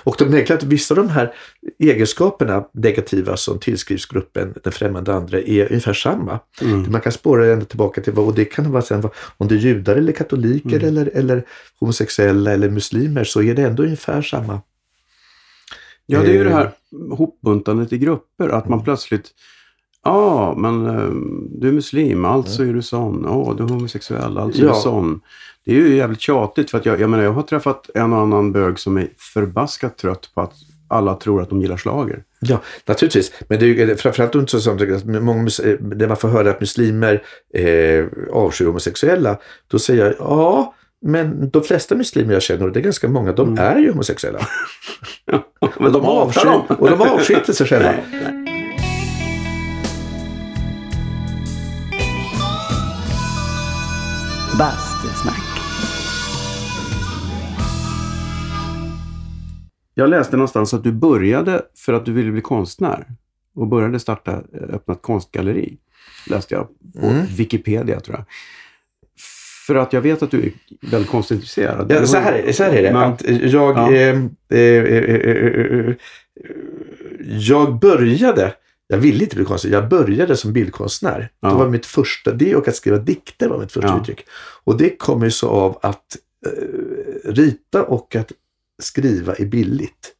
och 0.03 0.15
de 0.19 0.25
märker 0.25 0.53
att 0.53 0.63
vissa 0.63 0.93
av 0.93 0.95
de 0.97 1.09
här 1.09 1.33
egenskaperna 1.79 2.65
negativa 2.73 3.37
som 3.37 3.59
tillskrivs 3.59 4.05
gruppen 4.05 4.53
den 4.63 4.73
främmande 4.73 5.13
andra 5.13 5.39
är 5.39 5.67
ungefär 5.69 5.93
samma. 5.93 6.39
Mm. 6.61 6.91
Man 6.91 7.01
kan 7.01 7.11
spåra 7.11 7.53
ända 7.53 7.65
tillbaka 7.65 8.01
till 8.01 8.13
vad, 8.13 8.25
och 8.27 8.35
det 8.35 8.45
kan 8.45 8.71
vara 8.71 8.81
sen 8.81 9.03
om 9.37 9.47
det 9.47 9.55
är 9.55 9.59
judar 9.59 9.95
eller 9.95 10.11
katoliker 10.13 10.69
Mm. 10.79 10.87
eller, 10.87 11.11
eller 11.13 11.43
homosexuella 11.79 12.51
eller 12.53 12.69
muslimer 12.69 13.23
så 13.23 13.41
är 13.41 13.53
det 13.55 13.61
ändå 13.63 13.83
ungefär 13.83 14.21
samma. 14.21 14.61
Ja, 16.05 16.21
det 16.21 16.27
är 16.29 16.33
ju 16.33 16.43
det 16.43 16.49
Eh. 16.49 16.55
här 16.55 16.71
hopbuntandet 17.11 17.93
i 17.93 17.97
grupper. 17.97 18.49
Att 18.49 18.69
man 18.69 18.83
plötsligt, 18.83 19.31
ja, 20.03 20.55
men 20.57 20.85
eh, 20.85 21.09
du 21.59 21.67
är 21.67 21.71
muslim, 21.71 22.25
alltså 22.25 22.63
är 22.63 22.73
du 22.73 22.81
sån. 22.81 23.23
Ja, 23.27 23.53
du 23.57 23.63
är 23.63 23.67
homosexuell, 23.67 24.37
alltså 24.37 24.61
är 24.61 24.65
Ja. 24.65 24.73
du 24.73 24.79
sån. 24.79 25.21
Det 25.69 25.75
är 25.75 25.79
ju 25.79 25.95
jävligt 25.95 26.21
tjatigt 26.21 26.71
för 26.71 26.77
att 26.77 26.85
jag, 26.85 26.99
jag 27.01 27.09
menar, 27.09 27.23
jag 27.23 27.31
har 27.31 27.41
träffat 27.41 27.89
en 27.93 28.13
och 28.13 28.19
annan 28.19 28.51
bög 28.51 28.79
som 28.79 28.97
är 28.97 29.07
förbaskat 29.33 29.97
trött 29.97 30.31
på 30.35 30.41
att 30.41 30.53
alla 30.87 31.15
tror 31.15 31.41
att 31.41 31.49
de 31.49 31.61
gillar 31.61 31.77
slager. 31.77 32.23
Ja, 32.39 32.61
naturligtvis. 32.85 33.31
Men 33.47 33.59
det 33.59 33.65
är 33.65 33.67
ju 33.67 33.95
framförallt 33.95 34.35
inte 34.35 34.59
så 34.59 34.71
att 34.71 35.05
många, 35.05 35.41
eh, 35.41 35.75
när 35.79 36.07
man 36.07 36.17
får 36.17 36.27
höra 36.29 36.49
att 36.49 36.59
muslimer 36.59 37.23
eh, 37.53 38.05
avskyr 38.33 38.65
homosexuella, 38.65 39.37
då 39.67 39.79
säger 39.79 40.05
jag 40.05 40.15
ja, 40.19 40.73
men 41.01 41.49
de 41.49 41.63
flesta 41.63 41.95
muslimer 41.95 42.33
jag 42.33 42.41
känner, 42.41 42.65
och 42.65 42.71
det 42.71 42.79
är 42.79 42.83
ganska 42.83 43.07
många, 43.07 43.31
de 43.31 43.47
Mm. 43.47 43.59
är 43.65 43.77
ju 43.77 43.89
homosexuella. 43.91 44.39
Men 45.79 45.93
de 45.93 46.05
avskyr, 46.05 46.45
dem. 46.45 46.61
och 46.69 46.89
de 46.89 47.01
avskyr 47.01 47.35
inte 47.35 47.53
sig 47.53 47.67
själva. 47.67 47.91
Nej, 48.11 48.33
nej. 48.33 48.45
Bastusnack. 54.59 55.48
Jag 59.99 60.09
läste 60.09 60.37
någonstans 60.37 60.73
att 60.73 60.83
du 60.83 60.91
började 60.91 61.61
för 61.77 61.93
att 61.93 62.05
du 62.05 62.11
ville 62.13 62.31
bli 62.31 62.41
konstnär 62.41 63.05
och 63.55 63.67
började 63.67 63.99
starta, 63.99 64.31
eh, 64.31 64.75
öppna 64.75 64.93
ett 64.93 65.01
konstgalleri. 65.01 65.77
Läste 66.29 66.53
jag 66.55 66.67
på 67.01 67.07
Mm. 67.07 67.25
Wikipedia 67.37 67.99
tror 67.99 68.17
jag. 68.17 68.25
För 69.67 69.75
att 69.75 69.93
jag 69.93 70.01
vet 70.01 70.23
att 70.23 70.31
du 70.31 70.39
är 70.45 70.51
väldigt 70.91 71.09
konstintresserad. 71.11 71.91
Ja, 71.91 72.05
så, 72.05 72.17
här, 72.17 72.51
så 72.51 72.63
här 72.63 72.71
är 72.73 72.83
det. 72.83 72.93
Men- 72.93 73.11
att 73.11 73.21
jag, 73.51 73.77
Ja. 73.77 73.91
eh, 73.93 74.15
eh, 74.49 74.59
eh, 74.59 75.15
eh, 75.15 75.89
eh, 75.89 75.95
jag 77.39 77.79
började, 77.79 78.53
jag 78.87 78.97
ville 78.97 79.23
inte 79.23 79.35
bli 79.35 79.45
konstnär, 79.45 79.71
jag 79.71 79.89
började 79.89 80.35
som 80.35 80.53
bildkonstnär. 80.53 81.29
Ja. 81.39 81.49
Det 81.49 81.55
var 81.55 81.69
mitt 81.69 81.85
första, 81.85 82.31
det 82.33 82.55
och 82.55 82.67
att 82.67 82.75
skriva 82.75 82.97
dikter 82.97 83.47
var 83.49 83.59
mitt 83.59 83.71
första 83.71 83.87
Ja. 83.89 83.99
uttryck. 84.01 84.25
Och 84.63 84.77
det 84.77 84.97
kommer 84.97 85.25
ju 85.25 85.31
så 85.31 85.49
av 85.49 85.79
att 85.81 86.17
eh, 86.45 87.31
rita 87.31 87.83
och 87.83 88.15
att 88.15 88.31
skriva 88.79 89.35
är 89.35 89.45
billigt. 89.45 90.15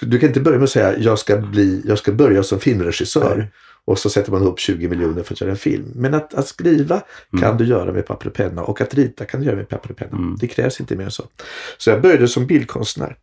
Du 0.00 0.18
kan 0.18 0.28
inte 0.28 0.40
börja 0.40 0.58
med 0.58 0.64
att 0.64 0.70
säga 0.70 0.98
jag 0.98 1.18
ska, 1.18 1.36
bli, 1.36 1.82
jag 1.84 1.98
ska 1.98 2.12
börja 2.12 2.42
som 2.42 2.60
filmregissör 2.60 3.36
Nej. 3.36 3.52
och 3.84 3.98
så 3.98 4.10
sätter 4.10 4.32
man 4.32 4.42
upp 4.42 4.58
20 4.58 4.88
miljoner 4.88 5.22
för 5.22 5.34
att 5.34 5.40
göra 5.40 5.50
en 5.50 5.56
film. 5.56 5.92
Men 5.94 6.14
att, 6.14 6.34
att 6.34 6.48
skriva 6.48 7.02
kan 7.30 7.42
Mm. 7.44 7.56
du 7.56 7.64
göra 7.64 7.92
med 7.92 8.06
papper 8.06 8.26
och 8.26 8.34
penna 8.34 8.62
och 8.62 8.80
att 8.80 8.94
rita 8.94 9.24
kan 9.24 9.40
du 9.40 9.46
göra 9.46 9.56
med 9.56 9.68
papper 9.68 9.90
och 9.90 9.96
penna. 9.96 10.16
Mm. 10.16 10.36
Det 10.40 10.46
krävs 10.46 10.80
inte 10.80 10.96
mer 10.96 11.04
än 11.04 11.10
så. 11.10 11.24
Så 11.78 11.90
jag 11.90 12.02
började 12.02 12.28
som 12.28 12.46
bildkonstnär 12.46 13.16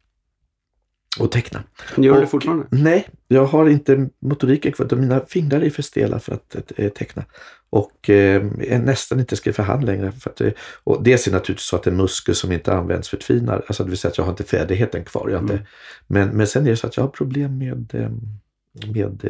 och 1.19 1.31
teckna. 1.31 1.63
Gör 1.97 2.13
du 2.13 2.21
det 2.21 2.27
fortfarande? 2.27 2.65
Nej, 2.69 3.07
jag 3.27 3.45
har 3.45 3.69
inte 3.69 4.09
motoriken 4.19 4.71
kvar. 4.71 4.95
Mina 4.95 5.21
fingrar 5.27 5.61
är 5.61 5.69
för 5.69 5.81
stela 5.81 6.19
för 6.19 6.33
att 6.33 6.71
eh, 6.75 6.89
teckna. 6.89 7.25
Och 7.69 8.09
eh, 8.09 8.43
är 8.61 8.79
nästan 8.79 9.19
inte 9.19 9.35
ska 9.35 9.53
för 9.53 9.63
hand 9.63 9.85
längre. 9.85 10.11
För 10.11 10.29
att, 10.29 10.41
eh, 10.41 10.51
och 10.83 11.03
dels 11.03 11.27
är 11.27 11.31
det 11.31 11.37
naturligtvis 11.37 11.67
så 11.67 11.75
att 11.75 11.87
en 11.87 11.97
muskel 11.97 12.35
som 12.35 12.51
inte 12.51 12.73
används 12.73 13.09
förtvinar. 13.09 13.63
Alltså 13.67 13.83
det 13.83 13.89
vill 13.89 13.99
säga 13.99 14.11
att 14.11 14.17
jag 14.17 14.25
har 14.25 14.31
inte 14.31 14.43
färdigheten 14.43 15.03
kvar. 15.05 15.29
Jag 15.29 15.41
inte, 15.41 15.53
Mm. 15.53 15.65
men, 16.07 16.29
men 16.29 16.47
sen 16.47 16.65
är 16.65 16.69
det 16.69 16.77
så 16.77 16.87
att 16.87 16.97
jag 16.97 17.03
har 17.03 17.09
problem 17.09 17.57
med, 17.57 17.95
eh, 17.95 18.09
med 18.93 19.21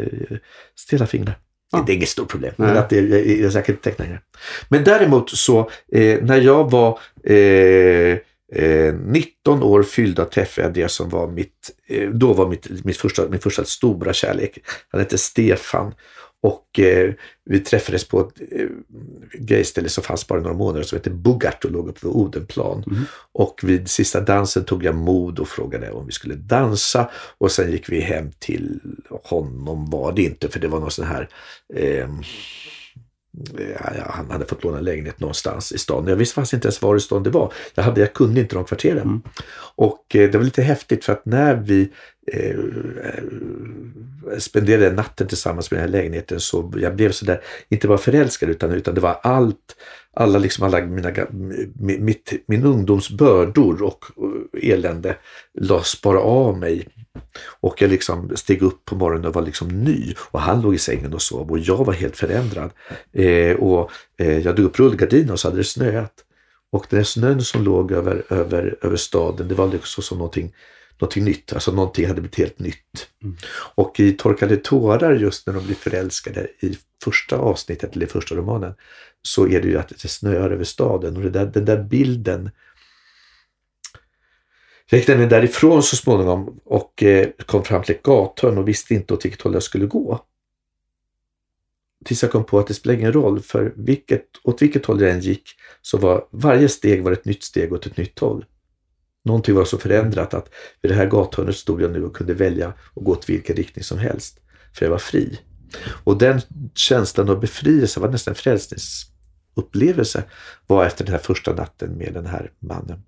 stela 0.76 1.08
fingrar. 1.08 1.38
Ja. 1.72 1.84
Det 1.88 1.94
är 1.94 1.96
inget 1.96 2.10
stort 2.10 2.32
problem, 2.32 2.54
Nej. 2.58 2.68
men 2.68 2.78
att 2.78 2.90
det, 2.90 3.02
jag, 3.02 3.28
jag, 3.28 3.52
jag 3.52 3.66
kan 3.66 3.76
inte 3.76 3.90
teckna 3.90 4.06
längre. 4.06 4.22
Men 4.70 4.84
däremot 4.84 5.30
så, 5.30 5.70
eh, 5.92 6.24
när 6.24 6.42
jag 6.42 6.72
var 6.72 7.00
eh, 7.24 8.18
eh, 8.56 8.94
19 8.94 9.64
år 9.64 9.84
fyllda 9.84 10.26
träffade 10.26 10.68
jag 10.68 10.74
det 10.74 10.92
som 10.92 11.10
var 11.10 11.28
mitt, 11.28 11.72
eh, 11.88 12.10
då 12.10 12.34
var 12.34 12.48
mitt, 12.48 12.86
mitt 12.86 12.98
första, 12.98 13.30
min 13.30 13.40
första 13.40 13.64
stora 13.64 14.14
kärlek. 14.14 14.58
Han 14.92 15.02
hette 15.02 15.18
Stefan. 15.18 15.94
Och 16.44 16.80
eh, 16.80 17.14
vi 17.46 17.60
träffades 17.60 18.08
på 18.08 18.20
ett 18.20 18.42
eh, 18.52 18.68
gayställe 19.34 19.90
som 19.90 20.04
fanns 20.04 20.28
bara 20.28 20.42
några 20.42 20.58
månader 20.58 20.84
som 20.84 20.98
hette 20.98 21.10
Bugart 21.10 21.66
och 21.66 21.72
låg 21.72 21.90
uppe 21.90 22.00
vid 22.04 22.16
Odenplan. 22.16 22.84
Mhm. 22.88 23.06
Och 23.32 23.60
vid 23.64 23.90
sista 23.90 24.22
dansen 24.22 24.66
tog 24.66 24.84
jag 24.84 24.96
mod 24.96 25.40
och 25.40 25.48
frågade 25.48 25.92
om 25.92 26.06
vi 26.06 26.12
skulle 26.12 26.36
dansa. 26.36 27.10
Och 27.38 27.52
sen 27.52 27.72
gick 27.72 27.90
vi 27.90 28.00
hem 28.00 28.32
till 28.40 28.80
honom 29.24 29.90
var 29.90 30.12
det 30.12 30.22
inte 30.22 30.50
för 30.50 30.60
det 30.60 30.68
var 30.68 30.80
någon 30.80 30.92
sån 30.92 31.06
här 31.06 31.30
eh, 31.74 32.10
ja, 33.98 34.04
han 34.10 34.32
hade 34.32 34.46
fått 34.46 34.64
låna 34.64 34.78
en 34.78 34.84
lägenhet 34.84 35.20
någonstans 35.20 35.72
i 35.72 35.78
stan. 35.78 36.08
Jag 36.08 36.16
visste 36.16 36.36
faktiskt 36.36 36.54
inte 36.54 36.68
ens 36.68 36.82
var 36.82 36.96
i 36.96 37.00
stan 37.00 37.24
det 37.24 37.30
var. 37.30 37.54
Jag, 37.76 37.84
hade, 37.84 38.02
jag 38.02 38.14
kunde 38.14 38.42
inte 38.42 38.56
de 38.56 38.66
kvarteren. 38.66 39.02
Mm. 39.02 39.22
Och 39.76 40.16
eh, 40.16 40.30
det 40.30 40.38
var 40.38 40.46
lite 40.46 40.62
häftigt 40.62 41.06
för 41.06 41.14
att 41.14 41.26
när 41.26 41.56
vi 41.56 41.90
eh, 42.32 42.50
eh, 42.50 43.24
spenderade 44.38 44.92
natten 44.92 45.28
tillsammans 45.28 45.72
med 45.72 45.80
den 45.80 45.90
här 45.90 46.00
lägenheten 46.00 46.40
så 46.40 46.74
jag 46.78 46.96
blev 46.96 47.12
sådär, 47.12 47.42
inte 47.70 47.88
bara 47.88 47.98
förälskad 47.98 48.50
utan, 48.50 48.72
utan 48.72 48.96
det 48.96 49.02
var 49.02 49.20
allt, 49.24 49.76
alla 50.14 50.40
liksom 50.40 50.66
alla 50.66 50.86
mina, 50.86 51.12
mitt, 51.80 52.34
min 52.46 52.64
ungdoms 52.64 53.10
bördor 53.10 53.82
och 53.84 54.06
elände 54.62 55.18
lades 55.60 56.02
bara 56.02 56.20
av 56.20 56.58
mig. 56.58 56.88
Och 57.62 57.82
jag 57.82 57.90
liksom 57.90 58.32
steg 58.36 58.62
upp 58.62 58.86
på 58.86 58.96
morgonen 58.96 59.26
och 59.26 59.34
var 59.34 59.42
liksom 59.42 59.68
ny. 59.68 60.14
Och 60.32 60.42
han 60.42 60.62
låg 60.62 60.76
i 60.76 60.78
sängen 60.78 61.14
och 61.14 61.22
sov 61.22 61.52
och 61.52 61.60
jag 61.60 61.86
var 61.86 61.94
helt 61.94 62.18
förändrad. 62.18 62.72
Eh, 63.12 63.56
och 63.56 63.92
eh, 64.18 64.40
jag 64.40 64.56
drog 64.56 64.68
upp 64.68 64.80
rullgardinen 64.80 65.30
och 65.30 65.40
så 65.40 65.48
hade 65.48 65.58
det 65.58 65.64
snöat. 65.64 66.14
Och 66.72 66.86
den 66.90 67.06
snön 67.06 67.42
som 67.42 67.64
låg 67.64 67.92
över, 67.92 68.24
över, 68.30 68.78
över 68.82 68.96
staden, 68.96 69.48
det 69.48 69.56
var 69.56 69.68
liksom 69.68 70.04
som 70.04 70.18
någonting, 70.18 70.54
någonting 71.00 71.24
nytt. 71.24 71.54
Alltså 71.54 71.72
någonting 71.72 72.08
hade 72.08 72.22
blivit 72.22 72.38
helt 72.38 72.60
nytt. 72.60 73.08
Och 73.76 74.00
i 74.00 74.12
Torkade 74.12 74.58
tårar, 74.58 75.16
just 75.16 75.48
när 75.48 75.54
de 75.54 75.66
blir 75.66 75.76
förälskade 75.76 76.48
i 76.60 76.78
första 77.04 77.38
avsnittet, 77.38 77.96
eller 77.96 78.06
i 78.06 78.10
första 78.10 78.36
romanen, 78.36 78.74
så 79.28 79.48
är 79.48 79.62
det 79.62 79.68
ju 79.68 79.78
att 79.78 79.90
det 79.90 80.08
snöar 80.08 80.50
över 80.50 80.64
staden. 80.64 81.18
Och 81.18 81.24
det 81.24 81.30
där, 81.30 81.46
den 81.46 81.66
där 81.66 81.84
bilden 81.84 82.50
jag 84.90 85.00
gick 85.00 85.08
nämligen 85.08 85.30
därifrån 85.30 85.84
så 85.84 85.96
småningom 85.96 86.60
och 86.66 87.04
eh, 87.04 87.30
kom 87.46 87.64
fram 87.64 87.84
till 87.84 87.96
ett 87.96 88.04
gathörn 88.04 88.58
och 88.58 88.68
visste 88.68 88.94
inte 88.94 89.14
åt 89.14 89.26
vilket 89.26 89.42
håll 89.42 89.54
jag 89.54 89.64
skulle 89.64 89.86
gå. 89.86 90.26
Tills 92.06 92.24
jag 92.24 92.32
kom 92.32 92.44
på 92.44 92.60
att 92.60 92.68
det 92.68 92.74
spelar 92.74 92.96
ingen 92.96 93.14
roll, 93.14 93.40
för 93.40 93.74
vilket, 93.76 94.26
åt 94.44 94.62
vilket 94.62 94.86
håll 94.86 95.02
jag 95.02 95.12
än 95.12 95.20
gick 95.20 95.50
så 95.82 95.98
var 95.98 96.28
varje 96.32 96.70
steg 96.70 97.04
var 97.04 97.12
ett 97.12 97.26
nytt 97.26 97.44
steg 97.44 97.74
åt 97.74 97.86
ett 97.86 97.98
nytt 97.98 98.20
håll. 98.20 98.46
Någonting 99.26 99.56
var 99.56 99.66
så 99.66 99.78
förändrat 99.78 100.34
att 100.34 100.50
vid 100.82 100.92
det 100.92 100.96
här 100.96 101.08
gathörnet 101.08 101.56
stod 101.56 101.82
jag 101.82 101.92
nu 101.92 102.04
och 102.04 102.16
kunde 102.16 102.34
välja 102.34 102.68
att 102.68 103.04
gå 103.04 103.12
åt 103.12 103.30
vilken 103.30 103.56
riktning 103.56 103.84
som 103.84 103.98
helst. 103.98 104.40
För 104.74 104.86
jag 104.86 104.92
var 104.92 104.98
fri. 104.98 105.40
Och 106.04 106.18
den 106.18 106.42
känslan 106.76 107.30
av 107.30 107.40
befrielse 107.40 108.00
var 108.00 108.10
nästan 108.10 108.36
frälsnings 108.36 109.13
frälsningsupplevelse 109.56 110.24
var 110.68 110.86
efter 110.86 111.06
den 111.06 111.14
här 111.14 111.20
första 111.22 111.54
natten 111.54 111.98
med 111.98 112.14
den 112.14 112.26
här 112.26 112.52
mannen. 112.60 113.04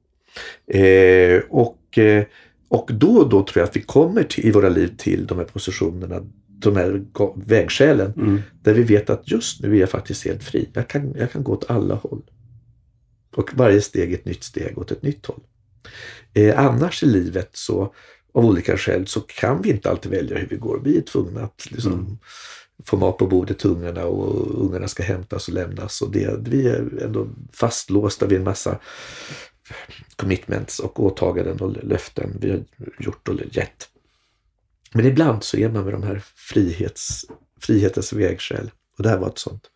Eh, 0.67 1.41
och, 1.49 1.97
eh, 1.97 2.25
och 2.69 2.89
då 2.93 3.17
och 3.17 3.29
då 3.29 3.43
tror 3.43 3.61
jag 3.61 3.69
att 3.69 3.75
vi 3.75 3.81
kommer 3.81 4.23
till, 4.23 4.45
i 4.45 4.51
våra 4.51 4.69
liv 4.69 4.95
till 4.97 5.27
de 5.27 5.37
här 5.37 5.45
positionerna, 5.45 6.21
de 6.47 6.75
här 6.75 7.01
vägskälen, 7.35 8.13
Mm. 8.17 8.41
där 8.61 8.73
vi 8.73 8.83
vet 8.83 9.09
att 9.09 9.31
just 9.31 9.61
nu 9.61 9.75
är 9.75 9.79
jag 9.79 9.89
faktiskt 9.89 10.25
helt 10.25 10.43
fri. 10.43 10.69
Jag 10.73 10.87
kan, 10.87 11.13
jag 11.17 11.31
kan 11.31 11.43
gå 11.43 11.51
åt 11.53 11.69
alla 11.69 11.95
håll. 11.95 12.21
Och 13.35 13.49
varje 13.53 13.81
steg 13.81 14.13
ett 14.13 14.25
nytt 14.25 14.43
steg 14.43 14.77
åt 14.77 14.91
ett 14.91 15.01
nytt 15.03 15.25
håll. 15.25 15.41
Eh, 16.33 16.59
annars 16.59 17.03
i 17.03 17.05
livet 17.05 17.49
så, 17.53 17.93
av 18.33 18.45
olika 18.45 18.77
skäl, 18.77 19.07
så 19.07 19.21
kan 19.21 19.61
vi 19.61 19.69
inte 19.69 19.89
alltid 19.89 20.11
välja 20.11 20.37
hur 20.37 20.47
vi 20.47 20.55
går. 20.57 20.81
Vi 20.83 20.97
är 20.97 21.01
tvungna 21.01 21.41
att 21.43 21.71
liksom, 21.71 21.93
Mm. 21.93 22.17
Få 22.83 22.97
mat 22.97 23.17
på 23.17 23.27
bordet 23.27 23.59
till 23.59 23.69
ungarna 23.69 24.05
och 24.05 24.65
ungarna 24.65 24.87
ska 24.87 25.03
hämtas 25.03 25.47
och 25.47 25.53
lämnas. 25.53 26.01
Och 26.01 26.11
det, 26.11 26.49
vi 26.49 26.67
är 26.67 27.03
ändå 27.03 27.27
fastlåsta 27.51 28.25
vid 28.25 28.37
en 28.37 28.43
massa 28.43 28.79
commitments 30.15 30.79
och 30.79 30.99
åtaganden 30.99 31.59
och 31.59 31.83
löften 31.83 32.37
vi 32.41 32.51
har 32.51 32.63
gjort 32.99 33.27
och 33.27 33.35
gett. 33.51 33.89
Men 34.93 35.05
ibland 35.05 35.43
så 35.43 35.57
är 35.57 35.69
man 35.69 35.83
med 35.83 35.93
de 35.93 36.03
här 36.03 36.23
frihets, 36.35 37.25
frihetens 37.61 38.13
vägskäl. 38.13 38.71
Och 38.97 39.03
det 39.03 39.09
här 39.09 39.17
var 39.17 39.27
ett 39.27 39.39
sånt. 39.39 39.69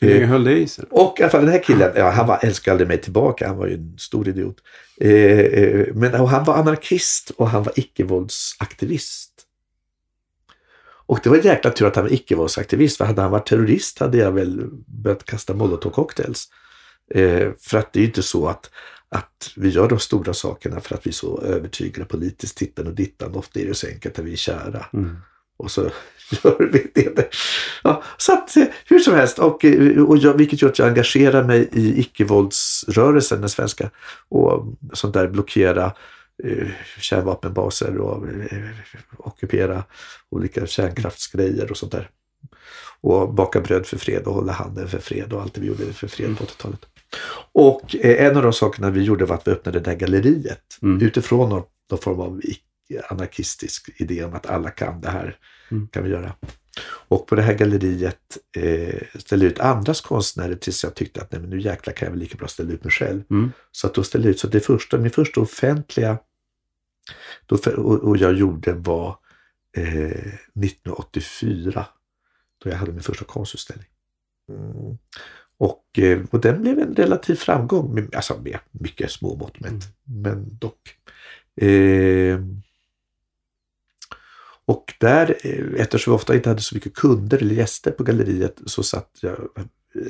Hur 0.00 0.08
länge 0.08 0.22
Eh, 0.22 0.28
höll 0.28 0.44
det 0.44 0.58
i 0.58 0.68
sig? 0.68 0.84
och 0.90 1.16
i 1.18 1.22
alla 1.22 1.30
fall 1.30 1.44
den 1.44 1.52
här 1.52 1.62
killen, 1.62 1.92
ja, 1.96 2.10
han 2.10 2.26
var, 2.26 2.38
älskade 2.42 2.72
aldrig 2.72 2.88
mig 2.88 3.00
tillbaka. 3.00 3.48
Han 3.48 3.56
var 3.56 3.66
ju 3.66 3.74
en 3.74 3.98
stor 3.98 4.28
idiot. 4.28 4.56
Eh, 5.00 5.10
eh, 5.10 5.86
men 5.94 6.14
han 6.14 6.44
var 6.44 6.54
anarkist 6.54 7.30
och 7.30 7.50
han 7.50 7.62
var 7.62 7.72
icke-våldsaktivist. 7.76 9.37
Och 11.08 11.20
det 11.22 11.30
var 11.30 11.36
jäkla 11.36 11.70
tur 11.70 11.86
att 11.86 11.96
han 11.96 12.04
var 12.04 12.12
icke-våldsaktivist. 12.12 12.96
För 12.96 13.04
hade 13.04 13.22
han 13.22 13.30
varit 13.30 13.46
terrorist 13.46 13.98
hade 13.98 14.18
jag 14.18 14.32
väl 14.32 14.64
börjat 14.86 15.24
kasta 15.24 15.54
molotovcocktails. 15.54 16.48
Eh, 17.14 17.48
för 17.60 17.78
att 17.78 17.92
det 17.92 17.98
är 17.98 18.00
ju 18.00 18.06
inte 18.06 18.22
så 18.22 18.48
att, 18.48 18.70
att 19.08 19.52
vi 19.56 19.68
gör 19.68 19.88
de 19.88 19.98
stora 19.98 20.34
sakerna 20.34 20.80
för 20.80 20.94
att 20.94 21.06
vi 21.06 21.10
är 21.10 21.14
så 21.14 21.40
övertygade 21.40 22.04
politiskt 22.04 22.58
tittan 22.58 22.86
och 22.86 22.94
dittan. 22.94 23.34
Ofta 23.34 23.60
är 23.60 23.66
det 23.66 23.74
så 23.74 23.86
enkelt 23.86 24.18
att 24.18 24.24
vi 24.24 24.32
är 24.32 24.36
kära. 24.36 24.86
Mm. 24.92 25.16
Och 25.56 25.70
så 25.70 25.82
gör 26.30 26.70
vi 26.72 26.90
det. 26.94 27.34
Ja, 27.82 28.02
så 28.16 28.32
att 28.32 28.56
eh, 28.56 28.64
hur 28.86 28.98
som 28.98 29.14
helst, 29.14 29.38
och, 29.38 29.64
eh, 29.64 30.02
och 30.02 30.18
jag, 30.18 30.34
vilket 30.34 30.62
gör 30.62 30.68
att 30.68 30.78
jag 30.78 30.88
engagerar 30.88 31.44
mig 31.44 31.68
i 31.72 32.00
icke-våldsrörelsen, 32.00 33.40
den 33.40 33.50
svenska, 33.50 33.90
och 34.28 34.66
sånt 34.92 35.14
där 35.14 35.28
blockera 35.28 35.92
kärnvapenbaser 37.00 37.98
och 37.98 38.28
eh, 38.28 38.68
ockupera 39.16 39.84
olika 40.30 40.66
kärnkraftsgrejer 40.66 41.70
och 41.70 41.76
sånt 41.76 41.92
där. 41.92 42.10
Och 43.00 43.34
baka 43.34 43.60
bröd 43.60 43.86
för 43.86 43.96
fred 43.98 44.22
och 44.22 44.34
hålla 44.34 44.52
handen 44.52 44.88
för 44.88 44.98
fred 44.98 45.32
och 45.32 45.42
allt 45.42 45.54
det 45.54 45.60
vi 45.60 45.66
gjorde 45.66 45.92
för 45.92 46.08
fred 46.08 46.38
på 46.38 46.44
80-talet. 46.44 46.80
Och 47.52 47.96
eh, 47.96 48.26
en 48.26 48.36
av 48.36 48.42
de 48.42 48.52
sakerna 48.52 48.90
vi 48.90 49.02
gjorde 49.02 49.24
var 49.24 49.34
att 49.36 49.48
vi 49.48 49.52
öppnade 49.52 49.80
det 49.80 49.90
där 49.90 49.96
galleriet 49.96 50.62
Mm. 50.82 51.06
utifrån 51.06 51.48
någon, 51.48 51.62
någon 51.90 52.00
form 52.00 52.20
av 52.20 52.40
anarkistisk 53.08 53.90
idé 53.96 54.24
om 54.24 54.34
att 54.34 54.46
alla 54.46 54.70
kan 54.70 55.00
det 55.00 55.10
här. 55.10 55.36
Mm. 55.70 55.88
kan 55.88 56.04
vi 56.04 56.10
göra. 56.10 56.32
Och 57.08 57.26
på 57.26 57.34
det 57.34 57.42
här 57.42 57.54
galleriet 57.54 58.38
eh, 58.56 59.02
ställde 59.18 59.44
jag 59.46 59.52
ut 59.52 59.60
andras 59.60 60.00
konstnärer 60.00 60.54
tills 60.54 60.84
jag 60.84 60.94
tyckte 60.94 61.20
att 61.22 61.32
nej, 61.32 61.40
men 61.40 61.50
nu 61.50 61.60
jäklar 61.60 61.94
kan 61.94 62.06
jag 62.06 62.10
väl 62.10 62.20
lika 62.20 62.36
bra 62.38 62.48
ställa 62.48 62.72
ut 62.72 62.84
mig 62.84 62.92
själv. 62.92 63.22
Mm. 63.30 63.52
Så 63.72 63.86
att 63.86 63.94
då 63.94 64.02
ställde 64.02 64.28
jag 64.28 64.30
ut, 64.30 64.40
så 64.40 64.46
det 64.46 64.60
första, 64.60 64.98
min 64.98 65.10
första 65.10 65.40
offentliga 65.40 66.18
då, 67.46 67.56
och, 67.76 68.04
och 68.04 68.16
jag 68.16 68.34
gjorde 68.34 68.72
var 68.72 69.18
eh, 69.76 69.84
1984 69.84 71.86
då 72.58 72.70
jag 72.70 72.76
hade 72.76 72.92
min 72.92 73.02
första 73.02 73.24
konstutställning. 73.24 73.88
Mm. 74.48 74.98
Och, 75.58 75.98
eh, 75.98 76.20
och 76.30 76.40
den 76.40 76.62
blev 76.62 76.78
en 76.78 76.94
relativ 76.94 77.34
framgång, 77.34 77.94
med, 77.94 78.14
alltså 78.14 78.40
med 78.42 78.58
mycket 78.70 79.10
små 79.10 79.36
mått 79.36 79.60
mätt, 79.60 79.84
men 80.04 80.58
dock. 80.58 80.96
Eh, 81.56 82.40
och 84.64 84.94
där, 85.00 85.36
eh, 85.44 85.80
eftersom 85.80 86.12
vi 86.12 86.16
ofta 86.16 86.34
inte 86.34 86.48
hade 86.48 86.62
så 86.62 86.74
mycket 86.74 86.94
kunder 86.94 87.38
eller 87.38 87.54
gäster 87.54 87.90
på 87.90 88.04
galleriet, 88.04 88.60
så 88.66 88.82
satt 88.82 89.18
jag 89.20 89.38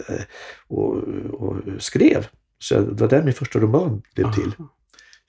eh, 0.08 0.20
och, 0.66 0.96
och 1.32 1.56
skrev. 1.78 2.26
Så 2.58 2.80
det 2.80 3.00
var 3.00 3.08
där 3.08 3.22
min 3.22 3.34
första 3.34 3.58
roman 3.58 4.02
blev 4.14 4.32
till. 4.32 4.52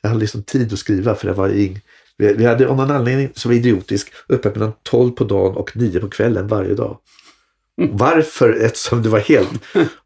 Jag 0.01 0.09
hade 0.09 0.19
liksom 0.21 0.43
tid 0.43 0.73
att 0.73 0.79
skriva 0.79 1.15
för 1.15 1.27
det 1.27 1.33
var 1.33 1.49
ing, 1.49 1.79
vi, 2.17 2.45
hade 2.45 2.67
av 2.67 2.77
någon 2.77 2.91
anledning 2.91 3.29
som 3.35 3.49
var 3.51 3.55
idiotisk 3.55 4.13
öppet 4.29 4.55
mellan 4.55 4.73
12 4.83 5.11
på 5.11 5.23
dagen 5.23 5.55
och 5.55 5.77
9 5.77 5.99
på 5.99 6.09
kvällen 6.09 6.47
varje 6.47 6.73
dag. 6.73 6.97
Varför? 7.91 8.53
Eftersom 8.61 9.01
det 9.03 9.09
var 9.09 9.19
helt 9.19 9.49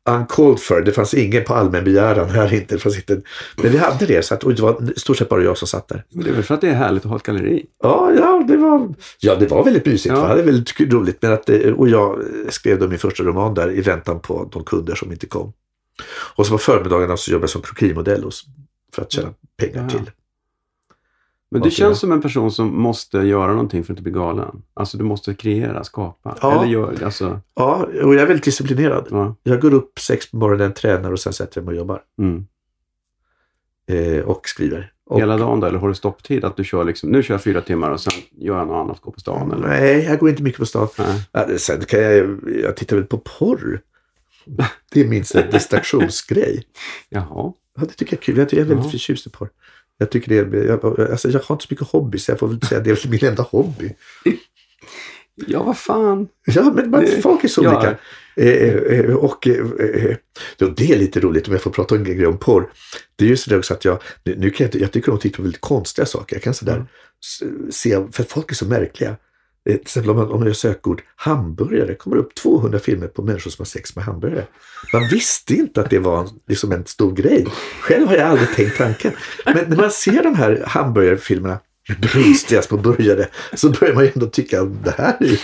uncalled 0.10 0.60
for. 0.60 0.82
Det 0.82 0.92
fanns 0.92 1.14
ingen 1.14 1.44
på 1.44 1.54
allmän 1.54 1.84
begäran 1.84 2.30
här 2.30 2.54
inte. 2.54 2.76
Det 2.78 2.96
inte. 2.96 3.22
Men 3.58 3.72
vi 3.72 3.78
hade 3.78 4.06
det, 4.06 4.26
så 4.26 4.34
att, 4.34 4.44
och 4.44 4.54
det 4.56 4.62
var 4.62 4.92
i 4.96 5.00
stort 5.00 5.18
sett 5.18 5.30
bara 5.30 5.44
jag 5.44 5.58
som 5.58 5.68
satt 5.68 5.88
där. 5.88 6.04
Men 6.10 6.24
det 6.24 6.30
är 6.30 6.34
väl 6.34 6.44
för 6.44 6.56
att 6.56 6.62
det 6.62 6.70
är 6.70 6.74
härligt 6.74 7.04
att 7.06 7.10
ha 7.10 7.18
ett 7.18 7.24
galleri? 7.24 7.66
Ja, 7.84 8.12
ja, 8.18 8.46
det 8.48 8.58
var, 8.58 8.94
ja, 9.20 9.36
det 9.36 9.48
var 9.48 9.64
väldigt 9.64 9.86
mysigt. 9.86 10.16
Ja. 10.16 10.22
Va? 10.22 10.28
Det 10.36 10.36
var 10.36 10.44
väldigt 10.52 10.80
roligt. 10.94 11.18
Men 11.22 11.34
att, 11.34 11.46
det- 11.46 11.74
och 11.74 11.90
jag 11.90 12.24
skrev 12.50 12.80
då 12.80 12.88
min 12.88 13.00
första 13.00 13.24
roman 13.24 13.54
där 13.54 13.72
i 13.72 13.82
väntan 13.82 14.20
på 14.20 14.50
de 14.52 14.64
kunder 14.64 14.96
som 14.96 15.12
inte 15.12 15.26
kom. 15.26 15.54
Och 16.36 16.46
så 16.46 16.52
på 16.52 16.58
förmiddagarna 16.58 17.18
så 17.18 17.32
jobbade 17.32 17.44
jag 17.44 17.50
som 17.50 17.62
krokimodell 17.62 18.24
hos- 18.24 18.46
för 18.94 19.02
att 19.02 19.12
tjäna 19.12 19.34
pengar 19.58 19.90
till. 19.90 20.12
Men 21.52 21.62
du 21.62 21.72
känns 21.72 22.00
som 22.00 22.12
en 22.12 22.22
person 22.22 22.52
som 22.52 22.82
måste 22.82 23.18
göra 23.18 23.52
någonting 23.52 23.84
för 23.84 23.94
att 23.94 24.00
inte 24.00 24.12
bli 24.12 24.12
galen. 24.12 24.62
Alltså 24.74 24.98
du 24.98 25.04
måste 25.04 25.34
kreera, 25.34 25.84
skapa. 25.84 26.38
Ja. 26.42 26.54
Eller 26.54 26.72
gör, 26.72 27.04
alltså, 27.04 27.40
Ja, 27.56 27.88
och 28.04 28.16
jag 28.16 28.22
är 28.22 28.26
väldigt 28.26 28.44
disciplinerad. 28.46 29.08
ja. 29.12 29.36
Jag 29.44 29.62
går 29.62 29.74
upp 29.74 30.00
sex 30.00 30.32
på 30.32 30.38
morgonen, 30.38 30.74
tränar 30.74 31.12
och 31.12 31.20
sen 31.20 31.34
sätter 31.34 31.58
jag 31.62 31.66
mig 31.66 31.72
och 31.72 31.78
jobbar. 31.78 32.02
Mm. 32.20 32.48
Eh, 33.88 34.24
och 34.24 34.48
skriver. 34.48 34.92
Och, 35.06 35.20
Hela 35.20 35.38
dagen 35.38 35.60
då? 35.60 35.68
Eller 35.68 35.80
har 35.80 35.88
du 35.88 35.96
stopptid? 35.96 36.46
Att 36.46 36.58
du 36.58 36.64
kör 36.64 36.84
liksom, 36.84 37.10
nu 37.10 37.24
kör 37.24 37.34
jag 37.34 37.44
fyra 37.44 37.62
timmar 37.62 37.90
och 37.92 38.00
sen 38.02 38.14
gör 38.32 38.58
jag 38.58 38.68
något 38.68 38.84
annat, 38.86 39.02
går 39.02 39.12
på 39.12 39.20
stan 39.20 39.52
eller? 39.52 39.68
Nej, 39.68 40.04
jag 40.04 40.20
går 40.20 40.30
inte 40.30 40.44
mycket 40.44 40.60
på 40.60 40.66
stan. 40.66 40.88
Nej. 41.34 41.60
Sen 41.60 41.82
kan 41.86 42.00
jag, 42.02 42.40
jag 42.64 42.76
tittar 42.78 42.96
väl 42.96 43.06
på 43.06 43.18
porr. 43.18 43.82
Det 44.92 45.02
är 45.02 45.08
min 45.08 45.24
distraktionsgrej. 45.52 46.64
Jaha. 47.10 47.54
Ja, 47.78 47.86
det 47.86 47.94
tycker 47.94 48.14
jag 48.14 48.22
är 48.22 48.24
kul. 48.26 48.38
Jag, 48.38 48.54
jag 48.54 48.60
är 48.60 48.66
väldigt 48.66 48.86
Ja. 48.86 48.92
förtjust 48.92 49.28
i 49.28 49.30
porr. 49.30 49.50
Jag 49.98 50.12
tycker 50.12 50.30
det 50.30 50.58
är, 50.58 50.66
jag, 50.66 51.00
alltså 51.12 51.30
jag 51.30 51.40
har 51.40 51.56
inte 51.56 51.66
så 51.66 51.74
mycket 51.74 51.88
hobby 51.88 52.20
så 52.20 52.32
jag 52.32 52.40
får 52.40 52.48
väl 52.48 52.62
säga 52.62 52.80
att 52.80 52.86
det 52.86 53.06
är 53.06 53.10
min 53.10 53.26
enda 53.26 53.44
hobby. 53.44 53.94
Ja, 55.48 55.64
vad 55.64 55.78
fan. 55.78 56.28
Ja, 56.46 56.72
men 56.76 56.90
man, 56.90 57.02
Det- 57.02 57.22
folk 57.22 57.44
är 57.44 57.48
så 57.48 57.64
ja. 57.64 57.78
olika. 57.78 57.98
Eh, 58.36 59.00
eh, 59.00 59.16
och 59.16 59.48
eh, 59.48 59.56
eh, 59.58 60.16
det 60.76 60.92
är 60.92 60.98
lite 61.00 61.20
roligt 61.20 61.48
om 61.48 61.54
jag 61.54 61.62
får 61.62 61.72
prata 61.72 61.96
en 61.96 62.04
grej 62.04 62.28
om 62.28 62.38
porr. 62.38 62.70
Det 63.16 63.26
är 63.26 63.30
ju 63.30 63.38
sådär 63.38 63.58
också 63.58 63.74
att 63.74 63.86
jag, 63.86 64.00
nu, 64.24 64.36
nu 64.38 64.50
kan 64.50 64.70
jag, 64.72 64.82
jag 64.82 64.92
tycker 64.92 65.10
om 65.12 65.16
att 65.16 65.22
titta 65.22 65.36
på 65.38 65.42
väldigt 65.44 65.62
konstiga 65.62 66.06
saker. 66.06 66.36
Jag 66.36 66.44
kan 66.44 66.54
sådär 66.54 66.86
Mm. 67.42 67.72
se, 67.72 68.00
för 68.12 68.24
folk 68.24 68.52
är 68.52 68.56
så 68.56 68.66
märkliga. 68.66 69.16
Eh, 69.70 69.74
Till 69.74 69.82
exempel 69.82 70.10
om 70.12 70.18
man, 70.18 70.32
om 70.32 70.40
man 70.40 70.48
gör 70.48 70.54
sökord 70.54 71.02
hamburgare 71.16 71.96
kommer 71.96 72.16
det 72.16 72.22
upp 72.22 72.36
200 72.36 72.80
filmer 72.80 73.08
på 73.08 73.22
människor 73.22 73.52
som 73.52 73.62
har 73.62 73.66
sex 73.66 73.96
med 73.96 74.06
hamburgare. 74.06 74.46
Man 74.94 75.08
visste 75.12 75.54
inte 75.54 75.82
att 75.82 75.90
det 75.90 76.00
var 76.00 76.20
en, 76.20 76.30
liksom 76.48 76.72
en 76.72 76.86
stor 76.86 77.12
grej. 77.16 77.48
Själv 77.82 78.08
har 78.08 78.16
jag 78.16 78.28
aldrig 78.28 78.56
tänkt 78.56 78.78
tanken. 78.78 79.12
Men 79.46 79.66
när 79.70 79.78
man 79.78 79.92
ser 79.92 80.24
de 80.24 80.36
här 80.36 80.64
hamburgerfilmerna 80.68 81.60
brunstigast 82.02 82.70
på 82.70 82.78
burgare 82.78 83.28
så 83.54 83.70
börjar 83.70 83.94
man 83.94 84.04
ju 84.04 84.12
ändå 84.14 84.26
tycka 84.26 84.62
att 84.62 84.84
det 84.86 84.92
här 84.98 85.18
är 85.20 85.26
ju... 85.26 85.38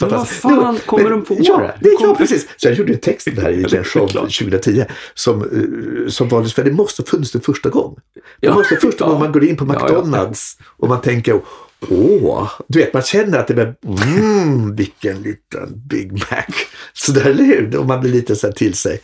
Men 0.00 0.10
vad 0.10 0.28
fan 0.28 0.78
kommer 0.86 1.10
de 1.10 1.24
på 1.24 1.36
ja, 1.40 1.58
det? 1.58 1.74
det? 1.80 1.96
Ja, 2.00 2.14
precis. 2.18 2.48
Så 2.56 2.68
jag 2.68 2.74
gjorde 2.74 2.92
en 2.92 2.98
text 2.98 3.28
om 3.28 3.34
det 3.34 3.40
här 3.42 3.50
i 3.50 3.76
en 3.76 3.84
show 3.84 4.08
klart. 4.08 4.38
2010 4.38 4.84
som, 5.14 5.42
eh, 5.42 6.08
som 6.08 6.28
var 6.28 6.44
för 6.44 6.64
det 6.64 6.72
måste 6.72 7.02
ha 7.02 7.06
funnits 7.06 7.34
en 7.34 7.40
första 7.40 7.68
gång. 7.68 7.96
Det 8.14 8.46
Ja, 8.46 8.54
måste 8.54 8.76
första 8.76 9.04
ja. 9.04 9.08
gången 9.08 9.22
man 9.22 9.32
går 9.32 9.44
in 9.44 9.56
på 9.56 9.64
Ja, 9.64 9.74
ja. 9.74 9.84
McDonalds 9.84 10.56
och 10.76 10.88
man 10.88 11.00
tänker 11.00 11.40
Åh, 11.80 12.50
du 12.68 12.78
vet 12.78 12.92
man 12.92 13.02
känner 13.02 13.38
att 13.38 13.46
det 13.48 13.54
blir, 13.54 13.74
mm, 14.16 14.74
vilken 14.76 15.22
liten 15.22 15.82
Big 15.88 16.12
Mac. 16.12 16.42
Så 16.92 17.12
där, 17.12 17.24
eller 17.30 17.44
hur? 17.44 17.76
Och 17.76 17.86
man 17.86 18.00
blir 18.00 18.10
lite 18.12 18.36
så 18.36 18.46
här 18.46 18.54
till 18.54 18.74
sig. 18.74 19.00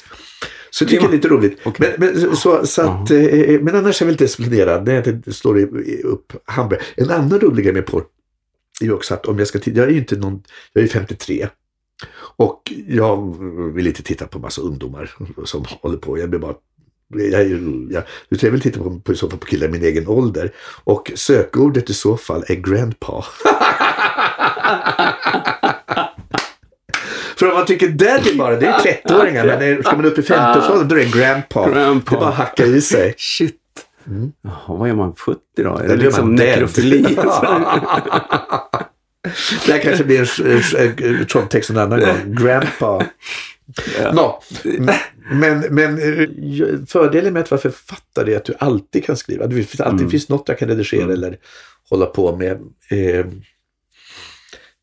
Så 0.71 0.85
jag 0.85 0.91
tycker 0.91 1.03
det 1.03 1.11
är 1.11 1.17
lite 1.17 1.29
roligt. 1.29 1.59
Okej. 1.65 1.95
Men, 1.99 2.11
men, 2.15 2.37
så, 2.37 2.67
så 2.67 2.83
att, 2.83 3.11
eh, 3.11 3.61
men 3.61 3.75
annars 3.77 4.01
är 4.01 4.05
jag 4.05 4.07
väldigt 4.07 4.19
disciplinerad 4.29 4.87
när 4.87 4.95
jag 4.95 5.07
inte 5.07 5.33
slår 5.33 5.59
i- 5.61 6.03
upp 6.05 6.33
hamburgare. 6.45 6.85
En 6.97 7.11
annan 7.11 7.41
rolig 7.41 7.65
grej 7.65 7.75
med 7.75 7.87
porr 7.87 8.05
är 8.81 8.85
ju 8.85 8.93
också 8.93 9.15
att 9.15 9.27
om 9.27 9.39
jag 9.39 9.49
ska 9.49 9.59
titta, 9.59 9.79
jag 9.79 9.87
är 9.89 9.93
ju 9.93 9.99
inte 9.99 10.17
någon, 10.17 10.43
jag 10.73 10.81
är 10.83 10.87
ju 10.87 10.93
53. 10.93 11.49
Och 12.37 12.73
jag 12.89 13.37
vill 13.75 13.87
inte 13.87 14.03
titta 14.03 14.27
på 14.27 14.39
massa 14.39 14.63
ungdomar 14.63 15.11
som 15.45 15.65
håller 15.83 15.97
på. 15.99 16.19
Jag 16.19 16.31
blir 16.31 16.41
bara 16.41 16.55
jag, 17.15 17.45
ju- 17.45 17.89
jag, 17.91 18.03
utan 18.31 18.47
jag 18.47 18.53
vill 18.53 18.61
titta 18.61 18.79
på, 18.81 19.01
på, 19.01 19.13
i 19.13 19.17
så 19.17 19.31
fall 19.31 19.39
på 19.39 19.47
killar 19.47 19.67
i 19.67 19.71
min 19.71 19.85
egen 19.85 20.09
ålder. 20.09 20.53
Och 20.85 21.13
sökordet 21.15 21.91
i 21.91 21.95
så 21.95 22.17
fall 22.17 22.45
är 22.49 22.55
grandpa. 22.55 23.25
För 27.37 27.49
om 27.49 27.55
man 27.55 27.67
tycker 27.67 27.89
daddy 27.89 28.37
bara, 28.39 28.57
det 28.57 28.67
är 28.67 28.79
30-åringar. 28.79 29.45
Men 29.47 29.63
är- 29.63 29.83
ska 29.83 29.97
man 29.97 30.05
upp 30.05 30.19
i 30.19 30.23
50-årsåldern 30.23 30.89
då 30.89 30.95
är 30.95 30.99
det 30.99 31.05
en 31.05 31.11
grandpa. 31.11 31.71
Grandpa. 31.71 32.11
Det 32.11 32.17
är 32.17 32.21
bara 32.21 32.29
att 32.31 32.35
hacka 32.37 32.65
i 32.65 32.81
sig. 32.81 33.15
Shit. 33.19 33.61
Jaha, 34.43 34.77
vad 34.79 34.89
är 34.89 34.95
man? 34.95 35.15
70 35.15 35.39
då? 35.57 35.77
Är 35.77 35.89
det 35.89 35.93
är 35.93 35.97
liksom 35.97 36.35
nekrofili? 36.35 37.17
Det 39.67 39.73
här 39.73 39.79
kanske 39.83 40.05
blir 40.05 40.21
en, 40.21 40.63
en, 40.79 41.19
en 41.21 41.27
trolltext 41.27 41.71
en 41.71 41.79
annan 41.79 42.01
gång. 42.01 42.17
Grandpa. 42.27 43.07
Nå, 44.13 44.43
men, 45.31 45.61
men 45.71 45.99
eh, 45.99 46.29
fördelen 46.87 47.33
med 47.33 47.43
att 47.43 47.51
vara 47.51 47.61
författare 47.61 48.33
är 48.33 48.37
att 48.37 48.45
du 48.45 48.55
alltid 48.59 49.05
kan 49.05 49.17
skriva. 49.17 49.47
Det 49.47 49.55
finns 49.55 49.81
alltid 49.81 50.01
Mm. 50.01 50.11
finns 50.11 50.29
något 50.29 50.49
jag 50.49 50.59
kan 50.59 50.69
redigera 50.69 51.03
Mm. 51.03 51.15
eller 51.15 51.39
hålla 51.91 52.07
på 52.07 52.37
med. 52.37 52.61
Eh, 52.91 53.27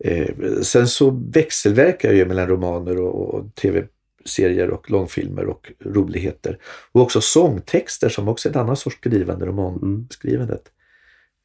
eh, 0.03 0.29
sen 0.61 0.87
så 0.87 1.09
växelverkar 1.33 2.09
jag 2.09 2.17
ju 2.17 2.25
mellan 2.25 2.47
romaner 2.47 2.97
och, 2.99 3.33
och 3.33 3.55
tv-serier 3.55 4.69
och 4.69 4.91
långfilmer 4.91 5.45
och 5.45 5.71
roligheter. 5.79 6.57
Och 6.91 7.01
också 7.01 7.21
sångtexter 7.21 8.09
som 8.09 8.27
också 8.27 8.47
är 8.47 8.51
ett 8.51 8.55
annat 8.55 8.79
sorts 8.79 8.97
skrivande, 8.97 9.45
romanskrivandet. 9.45 10.63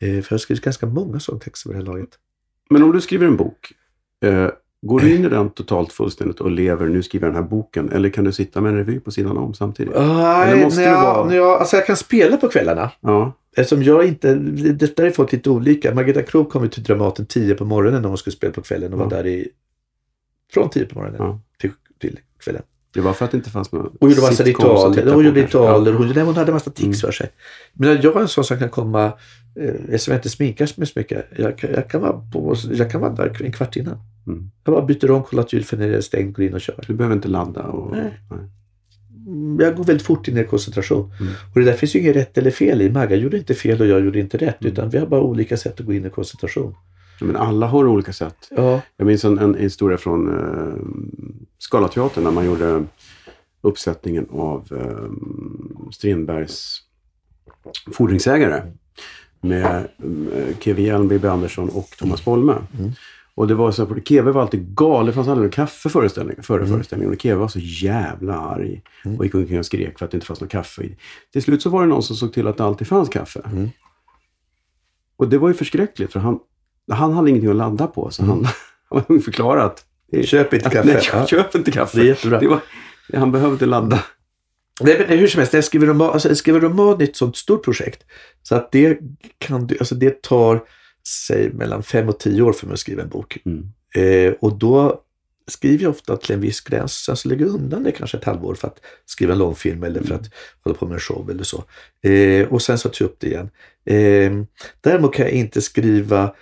Eh, 0.02 0.09
för 0.09 0.16
jag 0.16 0.30
har 0.30 0.38
skrivit 0.38 0.64
ganska 0.64 0.87
många 0.87 1.20
sångtexter 1.20 1.70
vid 1.70 1.78
det 1.78 1.85
här 1.85 1.92
laget. 1.92 2.11
Men 2.70 2.82
om 2.82 2.92
du 2.92 3.00
skriver 3.00 3.26
en 3.26 3.37
bok, 3.37 3.72
eh, 4.24 4.50
går 4.87 5.01
du 5.01 5.14
in 5.14 5.25
i 5.25 5.29
den 5.29 5.51
totalt 5.51 5.92
fullständigt 5.92 6.40
och 6.40 6.51
lever, 6.51 6.87
nu 6.87 7.03
skriver 7.03 7.27
jag 7.27 7.35
den 7.35 7.42
här 7.42 7.51
boken, 7.51 7.92
eller 7.92 8.09
kan 8.09 8.25
du 8.25 8.33
sitta 8.33 8.61
med 8.61 8.70
en 8.72 8.77
revy 8.79 9.01
på 9.01 9.11
sidan 9.11 9.37
om 9.37 9.55
samtidigt? 9.55 9.94
Nej, 9.96 10.64
måste 10.64 10.81
nej, 10.81 10.90
vara- 10.92 11.25
nej, 11.25 11.40
alltså 11.40 11.77
jag 11.77 11.87
kan 11.87 11.96
spela 11.96 12.37
på 12.37 12.49
kvällarna. 12.49 12.90
Ja, 13.01 13.33
Eftersom 13.57 13.83
jag 13.83 14.07
inte, 14.07 14.35
det 14.35 14.96
där 14.96 15.05
är 15.05 15.11
folk 15.11 15.33
lite 15.33 15.51
olika. 15.51 15.94
Margareta 15.94 16.22
Krook 16.22 16.51
kom 16.53 16.68
till 16.68 16.83
Dramaten 16.83 17.27
10 17.27 17.55
på 17.55 17.64
morgonen 17.64 18.03
när 18.03 18.09
hon 18.09 18.18
skulle 18.18 18.37
spela 18.37 18.53
på 18.53 18.62
kvällen 18.62 18.92
och 18.92 18.99
var 18.99 19.07
Ja. 19.07 19.16
där 19.16 19.27
i, 19.27 19.49
från 20.53 20.70
10 20.70 20.85
på 20.85 20.94
morgonen 20.99 21.16
Ja. 21.20 21.40
till, 21.61 21.70
till 22.01 22.18
kvällen. 22.44 22.62
Det 22.96 23.02
var 23.02 23.12
för 23.12 23.24
att 23.24 23.30
det 23.30 23.37
inte 23.37 23.50
fanns 23.50 23.72
några 23.72 23.88
Hon 24.00 24.11
gjorde 24.11 24.22
massa 24.22 24.44
ritualer. 24.44 25.12
Hon 25.12 25.24
gjorde 25.24 25.42
ritualer. 25.42 25.92
Hon, 25.92 26.09
nej, 26.09 26.24
hon 26.24 26.35
hade 26.37 26.52
massa 26.52 26.70
tics 26.70 26.85
Mm. 26.85 26.94
för 26.94 27.12
sig. 27.12 27.30
Men 27.72 27.88
jag 28.02 28.16
är 28.16 28.20
en 28.20 28.28
sån 28.28 28.44
som 28.44 28.59
kan 28.59 28.68
komma, 28.68 29.04
eh, 29.61 29.74
eftersom 29.85 30.12
jag 30.12 30.18
inte 30.18 30.28
sminkar 30.30 30.70
mig 30.76 30.87
så 30.87 30.92
mycket. 30.98 31.26
Jag, 31.37 31.59
kan- 31.59 31.70
jag, 31.70 31.90
kan 31.90 32.00
vara 32.00 32.12
på, 32.32 32.56
jag 32.72 32.90
kan 32.90 33.00
vara 33.00 33.12
där 33.12 33.42
en 33.44 33.52
kvart 33.52 33.76
innan. 33.76 33.98
Mm. 34.26 34.50
Jag 34.64 34.74
bara 34.74 34.85
byter 34.87 35.11
om, 35.11 35.22
kollar 35.22 35.42
att 35.42 35.52
julfönstret 35.52 35.96
är 35.96 36.00
stängt, 36.00 36.37
går 36.37 36.44
in 36.44 36.54
och 36.54 36.61
kör. 36.61 36.85
Du 36.87 36.94
behöver 36.94 37.16
inte 37.16 37.28
ladda. 37.28 37.62
Och, 37.62 37.96
Nej. 37.96 38.20
nej. 38.30 38.40
Mm, 39.26 39.61
Jag 39.61 39.76
går 39.76 39.85
väldigt 39.85 40.06
fort 40.06 40.28
in 40.28 40.37
i 40.38 40.44
koncentration. 40.44 41.12
Mm. 41.20 41.32
Och 41.54 41.61
det 41.61 41.66
där 41.66 41.72
finns 41.72 41.94
ju 41.96 41.98
inget 42.00 42.16
rätt 42.16 42.38
eller 42.38 42.50
fel 42.50 42.82
i. 42.82 42.90
Magga 42.90 43.16
gjorde 43.16 43.37
inte 43.38 43.54
fel 43.54 43.80
och 43.80 43.87
jag 43.87 44.04
gjorde 44.04 44.20
inte 44.20 44.37
rätt. 44.37 44.61
Mm. 44.61 44.72
Utan 44.72 44.90
vi 44.90 44.98
har 44.98 45.06
bara 45.06 45.20
olika 45.20 45.56
sätt 45.56 45.80
att 45.80 45.87
gå 45.87 45.92
in 45.92 46.06
i 46.06 46.11
koncentration. 46.11 46.74
Men 47.20 47.37
alla 47.37 47.66
har 47.66 47.87
olika 47.87 48.12
sätt. 48.12 48.48
Ja, 48.50 48.81
Jag 48.96 49.07
minns 49.07 49.24
en, 49.24 49.38
en 49.38 49.55
historia 49.55 49.98
från 49.98 50.38
eh, 50.38 50.74
Scalateatern 51.59 52.24
när 52.24 52.31
man 52.31 52.46
gjorde 52.46 52.85
uppsättningen 53.61 54.26
av 54.33 54.68
eh, 54.72 55.11
Strindbergs 55.92 56.83
Fordringsägare 57.92 58.62
med 59.40 59.88
eh, 60.35 60.57
Keve 60.61 60.83
Hjelm, 60.83 61.09
Bibi 61.09 61.29
Andersson 61.29 61.68
och 61.68 61.88
Thomas 61.98 62.24
Bolme. 62.24 62.52
Mm. 62.79 62.90
Och 63.35 63.48
det 63.48 63.55
var 63.55 63.70
så 63.70 63.83
att 63.83 64.09
Keve 64.09 64.31
var 64.33 64.42
alltid 64.42 64.74
galen. 64.76 65.07
Det 65.07 65.12
fanns 65.12 65.29
aldrig 65.29 65.52
kaffe 65.52 65.88
föreställning, 65.88 66.42
före 66.42 66.59
Mm. 66.59 66.72
föreställningen. 66.72 67.14
Och 67.14 67.20
Keve 67.20 67.35
var 67.40 67.48
så 67.48 67.59
jävla 67.59 68.35
arg. 68.38 68.83
Mm. 69.05 69.18
Och 69.18 69.24
gick 69.24 69.35
omkring 69.35 69.59
och 69.59 69.66
skrek 69.66 69.98
för 69.98 70.05
att 70.05 70.11
det 70.11 70.16
inte 70.16 70.26
fanns 70.26 70.40
något 70.40 70.50
kaffe. 70.50 70.83
i. 70.83 70.96
Till 71.33 71.42
slut 71.42 71.62
så 71.62 71.70
var 71.70 71.81
det 71.83 71.88
någon 71.88 72.02
som 72.02 72.16
såg 72.16 72.33
till 72.33 72.46
att 72.46 72.57
det 72.57 72.64
alltid 72.64 72.87
fanns 72.87 73.09
kaffe. 73.09 73.40
Mm. 73.46 73.68
Och 75.16 75.29
det 75.29 75.38
var 75.38 75.48
ju 75.48 75.55
förskräckligt 75.55 76.12
för 76.12 76.20
han, 76.20 76.38
han 76.90 77.12
hade 77.12 77.31
ingenting 77.31 77.51
att 77.51 77.57
ladda 77.57 77.87
på. 77.87 78.11
Så 78.11 78.22
han, 78.25 78.49
han 79.09 79.20
förklarade 79.20 79.64
att 79.64 79.85
det- 80.12 80.27
köp 80.27 80.55
inte 80.55 80.66
att, 80.66 80.72
kaffe. 80.72 80.87
Nej, 80.88 81.03
Ja. 81.12 81.27
köp 81.27 81.55
inte 81.55 81.70
kaffe. 81.70 81.99
Det 81.99 82.05
är 82.05 82.09
jättebra. 82.09 82.40
Det 82.40 82.49
var, 82.49 82.61
han 83.14 83.33
behövde 83.33 83.66
ladda. 83.66 84.05
Nej, 84.81 85.05
men 85.09 85.18
hur 85.18 85.27
som 85.27 85.38
helst, 85.38 85.68
skriver 85.68 85.87
roman, 85.87 86.11
alltså, 86.11 86.35
skriver 86.35 86.61
roman 86.61 87.01
är 87.01 87.05
ett 87.05 87.16
sånt 87.16 87.37
stort 87.37 87.64
projekt. 87.64 88.03
Så 88.42 88.55
att 88.55 88.72
det 88.72 88.99
kan 89.38 89.66
du, 89.66 89.77
alltså 89.79 89.94
det 89.94 90.22
tar 90.22 90.61
sig 91.29 91.53
mellan 91.53 91.83
fem 91.83 92.09
och 92.09 92.18
tio 92.18 92.42
år 92.42 92.53
för 92.53 92.66
mig 92.66 92.72
att 92.75 92.81
skriva 92.81 93.03
en 93.03 93.09
bok. 93.09 93.38
Mm. 93.44 93.64
Eh, 93.94 94.33
och 94.40 94.59
då 94.59 95.01
skriver 95.49 95.83
jag 95.85 95.90
ofta 95.90 96.16
till 96.16 96.35
en 96.35 96.40
viss 96.40 96.61
gräns. 96.61 96.92
Sen 96.92 97.16
så 97.16 97.29
lägger 97.29 97.46
jag 97.46 97.55
undan 97.55 97.83
det 97.83 97.92
kanske 97.92 98.16
ett 98.16 98.25
halvår 98.25 98.55
för 98.55 98.68
att 98.68 98.79
skriva 99.07 99.33
en 99.33 99.38
långfilm 99.38 99.83
eller 99.83 100.03
för 100.03 100.14
att 100.14 100.31
hålla 100.64 100.77
på 100.77 100.87
med 100.87 100.94
en 100.94 101.01
show 101.01 101.31
eller 101.31 101.44
så. 101.44 101.64
Eh, 102.09 102.49
och 102.49 102.62
sen 102.62 102.79
så 102.79 102.88
tar 102.88 102.96
jag 103.05 103.09
upp 103.11 103.16
det 103.20 103.27
igen. 103.27 103.51
Eh, 103.87 104.44
däremot 104.81 105.14
kan 105.14 105.25
jag 105.27 105.35
inte 105.35 105.62
skriva 105.62 106.35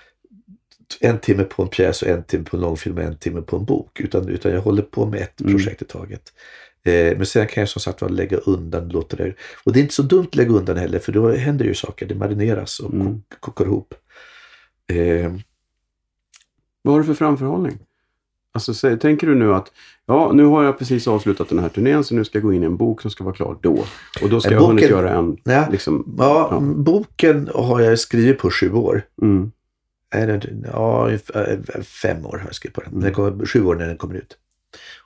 en 1.00 1.18
timme 1.18 1.44
på 1.44 1.62
en 1.62 1.68
pjäs 1.68 2.02
och 2.02 2.08
en 2.08 2.24
timme 2.24 2.44
på 2.44 2.56
en 2.56 2.60
långfilm 2.62 2.96
och 2.98 3.02
en 3.04 3.16
timme 3.16 3.40
på 3.42 3.56
en 3.56 3.64
bok. 3.64 4.00
Utan, 4.00 4.28
utan 4.28 4.52
jag 4.52 4.60
håller 4.60 4.82
på 4.82 5.06
med 5.06 5.20
ett 5.22 5.40
Mm. 5.40 5.52
projekt 5.52 5.82
i 5.82 5.84
taget. 5.84 6.32
Eh, 6.84 7.16
men 7.16 7.26
sen 7.26 7.46
kan 7.46 7.60
jag 7.60 7.68
som 7.68 7.80
sagt 7.80 8.02
var 8.02 8.08
lägga 8.08 8.36
undan, 8.36 8.88
låta 8.88 9.16
det... 9.16 9.34
Och 9.64 9.72
det 9.72 9.78
är 9.78 9.82
inte 9.82 9.94
så 9.94 10.02
dumt 10.02 10.26
att 10.28 10.34
lägga 10.36 10.50
undan 10.52 10.76
heller 10.76 10.98
för 10.98 11.12
då 11.12 11.30
händer 11.30 11.64
ju 11.64 11.74
saker. 11.74 12.06
Det 12.06 12.14
marineras 12.14 12.80
och 12.80 12.92
Mm. 12.94 13.06
kok, 13.28 13.40
kokar 13.40 13.64
ihop. 13.64 13.94
Eh, 14.92 15.32
Vad 16.82 16.94
har 16.94 17.00
du 17.00 17.06
för 17.06 17.14
framförhållning? 17.14 17.78
Alltså, 18.52 18.72
sä- 18.72 18.96
tänker 18.98 19.26
du 19.26 19.34
nu 19.34 19.54
att 19.54 19.72
ja, 20.06 20.32
nu 20.34 20.44
har 20.44 20.64
jag 20.64 20.78
precis 20.78 21.08
avslutat 21.08 21.48
den 21.48 21.58
här 21.58 21.68
turnén 21.68 22.04
så 22.04 22.14
nu 22.14 22.24
ska 22.24 22.38
jag 22.38 22.42
gå 22.42 22.52
in 22.52 22.62
i 22.62 22.66
en 22.66 22.76
bok 22.76 23.02
som 23.02 23.10
ska 23.10 23.24
vara 23.24 23.34
klar 23.34 23.58
då. 23.62 23.84
Och 24.22 24.28
då 24.30 24.40
ska 24.40 24.50
Men 24.50 24.54
jag 24.54 24.60
ha 24.60 24.68
hunnit 24.68 24.84
boken- 24.84 24.90
göra 24.90 25.10
en... 25.10 25.36
ja, 25.44 25.68
Liksom, 25.72 26.14
ja, 26.18 26.48
Ja. 26.50 26.60
boken 26.60 27.48
har 27.54 27.80
jag 27.80 27.98
skrivit 27.98 28.38
på 28.38 28.50
sju 28.50 28.72
år. 28.72 29.02
mm, 29.22 29.52
Ja, 30.72 31.06
ungefär 31.06 31.82
fem 31.82 32.26
år 32.26 32.38
har 32.38 32.46
jag 32.46 32.54
skrivit 32.54 32.74
på 32.74 32.80
den. 32.80 32.90
Mm. 32.90 33.02
den 33.04 33.12
kommer, 33.14 33.46
sju 33.46 33.64
år 33.64 33.74
när 33.74 33.86
den 33.86 33.96
kommer 33.96 34.14
ut. 34.14 34.36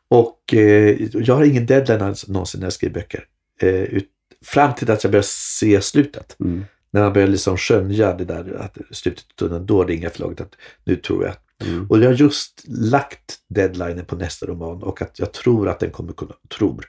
Och 0.09 0.55
eh, 0.55 0.97
jag 1.14 1.35
har 1.35 1.44
ingen 1.44 1.66
deadline 1.66 2.03
alls 2.03 2.29
någonsin 2.29 2.61
när 2.61 2.66
jag 2.66 2.73
skriver 2.73 2.94
böcker. 2.94 3.25
Eh, 3.61 3.71
ut, 3.71 4.09
fram 4.44 4.75
till 4.75 4.90
att 4.90 5.05
jag 5.05 5.11
börjar 5.11 5.25
se 5.59 5.81
slutet. 5.81 6.37
mm, 6.40 6.64
När 6.90 7.03
man 7.03 7.12
börjar 7.12 7.29
liksom 7.29 7.57
skönja 7.57 8.14
det 8.14 8.25
där 8.25 8.55
att 8.61 8.79
slutet 8.90 9.25
av 9.25 9.35
tunneln, 9.37 9.66
då 9.66 9.85
ringer 9.85 10.09
förlaget 10.09 10.40
att 10.40 10.55
nu 10.85 10.97
tror 10.97 11.25
jag. 11.25 11.35
mm, 11.68 11.87
Och 11.87 11.99
jag 11.99 12.07
har 12.07 12.14
just 12.14 12.64
lagt 12.68 13.37
deadlinen 13.49 14.05
på 14.05 14.16
nästa 14.16 14.47
roman 14.47 14.83
och 14.83 15.03
att 15.03 15.18
jag 15.18 15.33
tror 15.33 15.68
att 15.68 15.81
den 15.81 15.90
kommer 15.90 16.12
kunna, 16.12 16.35
tror 16.49 16.85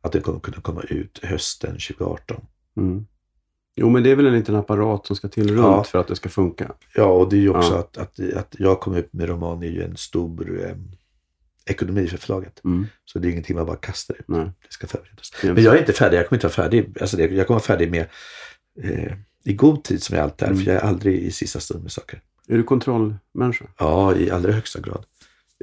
att 0.00 0.12
den 0.12 0.22
kommer 0.22 0.40
kunna 0.40 0.60
komma 0.60 0.82
ut 0.82 1.20
hösten 1.22 1.70
2018. 1.72 2.44
mm. 2.76 3.06
Jo, 3.76 3.90
men 3.90 4.02
det 4.02 4.10
är 4.10 4.16
väl 4.16 4.26
en 4.26 4.32
liten 4.32 4.56
apparat 4.56 5.06
som 5.06 5.16
ska 5.16 5.28
till 5.28 5.48
runt 5.48 5.58
Ja. 5.60 5.84
för 5.84 5.98
att 5.98 6.08
det 6.08 6.16
ska 6.16 6.28
funka. 6.28 6.72
Ja, 6.94 7.04
och 7.04 7.30
det 7.30 7.36
är 7.36 7.40
ju 7.40 7.50
också 7.50 7.72
Ja. 7.72 7.78
att, 7.78 7.96
att, 7.98 8.20
att 8.36 8.54
jag 8.58 8.80
kommer 8.80 8.98
ut 8.98 9.12
med 9.12 9.28
roman 9.28 9.62
är 9.62 9.66
ju 9.68 9.82
en 9.82 9.96
stor 9.96 10.64
eh, 10.64 10.76
ekonomi 11.66 12.06
för 12.06 12.16
förlaget. 12.18 12.64
Mm. 12.64 12.86
Så 13.04 13.18
det 13.18 13.28
är 13.28 13.30
ingenting 13.30 13.56
man 13.56 13.66
bara 13.66 13.76
kastar 13.76 14.14
ut. 14.14 14.28
Nej. 14.28 14.44
Det 14.44 14.72
ska 14.72 14.86
förberedas. 14.86 15.32
Men 15.42 15.62
jag 15.62 15.74
är 15.74 15.78
inte 15.78 15.92
färdig. 15.92 16.18
Jag 16.18 16.28
kommer 16.28 16.36
inte 16.36 16.46
vara 16.46 16.54
färdig. 16.54 16.96
Alltså 17.00 17.16
det, 17.16 17.22
jag 17.22 17.46
kommer 17.46 17.60
vara 17.60 17.66
färdig 17.66 17.90
med 17.90 18.06
eh, 18.82 19.12
i 19.44 19.52
god 19.52 19.84
tid 19.84 20.02
som 20.02 20.16
jag 20.16 20.22
alltid 20.22 20.48
är. 20.48 20.52
Mm. 20.52 20.64
För 20.64 20.72
jag 20.72 20.82
är 20.82 20.86
aldrig 20.86 21.18
i 21.18 21.30
sista 21.30 21.60
stund 21.60 21.82
med 21.82 21.92
saker. 21.92 22.20
Är 22.48 22.56
du 22.56 22.62
kontrollmänniska? 22.62 23.64
Ja, 23.78 24.16
i 24.16 24.30
allra 24.30 24.52
högsta 24.52 24.80
grad. 24.80 25.04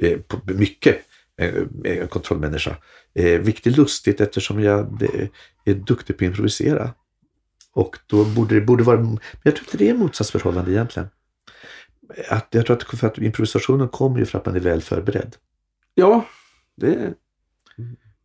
Eh, 0.02 0.18
på, 0.18 0.40
mycket 0.52 0.96
eh, 1.36 1.54
eh, 1.84 2.06
kontrollmänniska. 2.06 2.76
Eh, 3.14 3.40
vilket 3.40 3.66
är 3.66 3.70
lustigt 3.70 4.20
eftersom 4.20 4.62
jag 4.62 4.98
det, 4.98 5.28
är 5.64 5.74
duktig 5.74 6.18
på 6.18 6.24
att 6.24 6.28
improvisera. 6.28 6.90
Och 7.72 7.98
då 8.06 8.24
borde 8.24 8.54
det 8.54 8.60
borde 8.60 8.84
vara... 8.84 9.00
Men 9.00 9.18
jag 9.42 9.56
tror 9.56 9.66
inte 9.66 9.76
det 9.76 9.88
är 9.88 9.94
motsatsförhållande 9.94 10.72
egentligen. 10.72 11.08
att 12.28 12.48
jag 12.50 12.66
tror 12.66 12.76
att, 12.76 12.98
för 12.98 13.06
att 13.06 13.18
improvisationen 13.18 13.88
kommer 13.88 14.18
ju 14.18 14.26
för 14.26 14.38
att 14.38 14.46
man 14.46 14.56
är 14.56 14.60
väl 14.60 14.82
förberedd. 14.82 15.36
Ja, 15.94 16.24
det... 16.76 17.14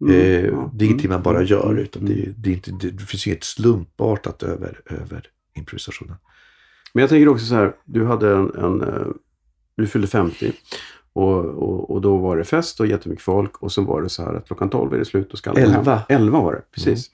Mm, 0.01 0.15
eh, 0.15 0.45
ja, 0.45 0.71
det 0.73 0.85
är 0.85 0.87
ingenting 0.87 1.05
mm, 1.05 1.15
man 1.15 1.23
bara 1.23 1.37
mm, 1.37 1.47
gör. 1.47 1.71
mm, 1.71 1.77
Utan 1.77 2.01
mm. 2.07 2.15
det, 2.15 2.33
det, 2.37 2.49
är 2.49 2.53
inte, 2.53 2.71
det, 2.71 2.91
det 2.91 3.03
finns 3.03 3.27
inget 3.27 3.43
slumpartat 3.43 4.43
över, 4.43 4.81
över 4.85 5.29
improvisationen. 5.55 6.15
Men 6.93 7.01
jag 7.01 7.09
tänker 7.09 7.27
också 7.27 7.45
så 7.45 7.55
här, 7.55 7.75
du 7.85 8.05
hade 8.05 8.35
en, 8.35 8.55
en 8.55 8.81
eh, 8.81 9.07
du 9.75 9.87
fyllde 9.87 10.07
50 10.07 10.51
och, 11.13 11.45
och, 11.45 11.91
och 11.91 12.01
då 12.01 12.17
var 12.17 12.37
det 12.37 12.43
fest 12.43 12.79
och 12.79 12.87
jättemycket 12.87 13.25
folk 13.25 13.57
och 13.57 13.71
sen 13.71 13.85
var 13.85 14.01
det 14.01 14.09
så 14.09 14.23
här 14.23 14.33
att 14.33 14.47
klockan 14.47 14.69
12 14.69 14.93
är 14.93 14.97
det 14.97 15.05
slut 15.05 15.31
och 15.31 15.37
ska 15.37 15.49
alla 15.49 15.61
gå 15.61 15.67
hem. 15.67 15.79
Elva. 15.79 16.03
11 16.09 16.39
var 16.39 16.53
det, 16.53 16.61
precis. 16.71 17.11